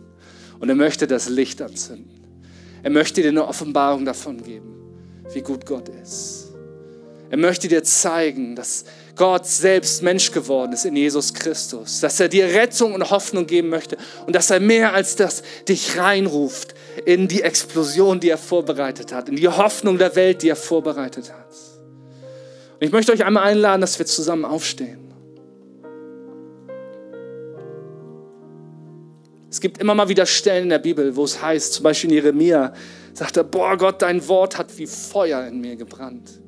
Und 0.59 0.69
er 0.69 0.75
möchte 0.75 1.07
das 1.07 1.29
Licht 1.29 1.61
anzünden. 1.61 2.09
Er 2.83 2.91
möchte 2.91 3.21
dir 3.21 3.29
eine 3.29 3.47
Offenbarung 3.47 4.05
davon 4.05 4.41
geben, 4.43 4.75
wie 5.33 5.41
gut 5.41 5.65
Gott 5.65 5.89
ist. 5.89 6.53
Er 7.29 7.37
möchte 7.37 7.67
dir 7.67 7.83
zeigen, 7.83 8.55
dass 8.55 8.85
Gott 9.15 9.45
selbst 9.45 10.03
Mensch 10.03 10.31
geworden 10.31 10.73
ist 10.73 10.85
in 10.85 10.95
Jesus 10.95 11.33
Christus, 11.33 12.01
dass 12.01 12.19
er 12.19 12.27
dir 12.27 12.47
Rettung 12.47 12.93
und 12.93 13.09
Hoffnung 13.09 13.47
geben 13.47 13.69
möchte 13.69 13.97
und 14.25 14.35
dass 14.35 14.49
er 14.49 14.59
mehr 14.59 14.93
als 14.93 15.15
das 15.15 15.41
dich 15.67 15.97
reinruft 15.97 16.75
in 17.05 17.27
die 17.27 17.41
Explosion, 17.41 18.19
die 18.19 18.29
er 18.29 18.37
vorbereitet 18.37 19.13
hat, 19.13 19.29
in 19.29 19.37
die 19.37 19.47
Hoffnung 19.47 19.97
der 19.97 20.15
Welt, 20.15 20.41
die 20.41 20.49
er 20.49 20.55
vorbereitet 20.55 21.31
hat. 21.31 21.47
Und 22.73 22.81
ich 22.81 22.91
möchte 22.91 23.13
euch 23.13 23.23
einmal 23.23 23.43
einladen, 23.43 23.81
dass 23.81 23.97
wir 23.97 24.05
zusammen 24.05 24.43
aufstehen. 24.43 24.99
Es 29.49 29.61
gibt 29.61 29.77
immer 29.77 29.95
mal 29.95 30.09
wieder 30.09 30.25
Stellen 30.25 30.63
in 30.63 30.69
der 30.69 30.79
Bibel, 30.79 31.15
wo 31.15 31.23
es 31.23 31.41
heißt, 31.41 31.71
zum 31.71 31.83
Beispiel 31.83 32.09
in 32.09 32.15
Jeremia, 32.15 32.73
sagt 33.13 33.37
er, 33.37 33.45
boah 33.45 33.77
Gott, 33.77 34.01
dein 34.01 34.27
Wort 34.27 34.57
hat 34.57 34.77
wie 34.77 34.85
Feuer 34.85 35.47
in 35.47 35.61
mir 35.61 35.77
gebrannt. 35.77 36.41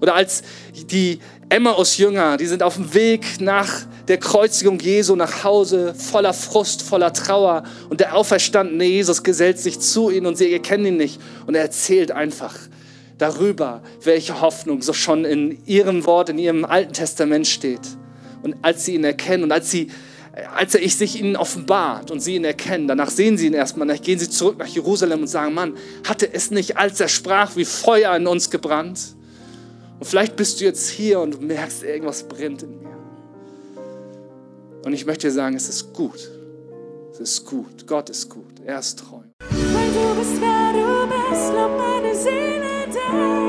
Oder 0.00 0.14
als 0.14 0.42
die 0.90 1.18
Emmaus-Jünger, 1.48 2.36
die 2.36 2.46
sind 2.46 2.62
auf 2.62 2.76
dem 2.76 2.94
Weg 2.94 3.40
nach 3.40 3.86
der 4.08 4.18
Kreuzigung 4.18 4.78
Jesu 4.78 5.16
nach 5.16 5.44
Hause, 5.44 5.94
voller 5.94 6.32
Frust, 6.32 6.82
voller 6.82 7.12
Trauer. 7.12 7.64
Und 7.88 8.00
der 8.00 8.14
auferstandene 8.14 8.84
Jesus 8.84 9.22
gesellt 9.22 9.58
sich 9.58 9.80
zu 9.80 10.10
ihnen 10.10 10.26
und 10.26 10.36
sie 10.36 10.52
erkennen 10.52 10.86
ihn 10.86 10.96
nicht. 10.96 11.20
Und 11.46 11.54
er 11.54 11.62
erzählt 11.62 12.12
einfach 12.12 12.54
darüber, 13.18 13.82
welche 14.02 14.40
Hoffnung 14.40 14.80
so 14.80 14.92
schon 14.92 15.24
in 15.24 15.58
ihrem 15.66 16.06
Wort, 16.06 16.30
in 16.30 16.38
ihrem 16.38 16.64
Alten 16.64 16.92
Testament 16.92 17.46
steht. 17.46 17.80
Und 18.42 18.56
als 18.62 18.84
sie 18.84 18.94
ihn 18.94 19.04
erkennen 19.04 19.44
und 19.44 19.52
als 19.52 19.70
sie 19.70 19.88
als 20.56 20.74
er 20.74 20.88
sich 20.88 21.20
ihnen 21.20 21.36
offenbart 21.36 22.10
und 22.10 22.20
sie 22.20 22.36
ihn 22.36 22.44
erkennen, 22.44 22.86
danach 22.86 23.10
sehen 23.10 23.36
sie 23.36 23.48
ihn 23.48 23.52
erstmal, 23.52 23.88
dann 23.88 24.00
gehen 24.00 24.18
sie 24.18 24.30
zurück 24.30 24.58
nach 24.58 24.66
Jerusalem 24.66 25.22
und 25.22 25.26
sagen, 25.26 25.52
Mann, 25.54 25.74
hatte 26.06 26.32
es 26.32 26.50
nicht, 26.50 26.76
als 26.76 27.00
er 27.00 27.08
sprach, 27.08 27.56
wie 27.56 27.64
Feuer 27.64 28.14
in 28.14 28.26
uns 28.26 28.48
gebrannt? 28.48 29.16
Und 30.00 30.06
vielleicht 30.06 30.34
bist 30.34 30.60
du 30.60 30.64
jetzt 30.64 30.88
hier 30.88 31.20
und 31.20 31.34
du 31.34 31.38
merkst, 31.42 31.82
irgendwas 31.82 32.22
brennt 32.22 32.62
in 32.62 32.78
mir. 32.78 32.96
Und 34.82 34.94
ich 34.94 35.04
möchte 35.04 35.26
dir 35.26 35.32
sagen, 35.32 35.54
es 35.56 35.68
ist 35.68 35.92
gut. 35.92 36.30
Es 37.12 37.20
ist 37.20 37.44
gut. 37.44 37.86
Gott 37.86 38.08
ist 38.08 38.30
gut. 38.30 38.60
Er 38.64 38.78
ist 38.78 38.98
treu. 38.98 39.20
Weil 39.40 39.92
du 39.92 40.18
bist, 40.18 40.40
wer 40.40 40.72
du 40.72 41.06
bist, 41.06 41.52
meine 41.52 42.14
Seele 42.14 42.86
dein. 42.90 43.39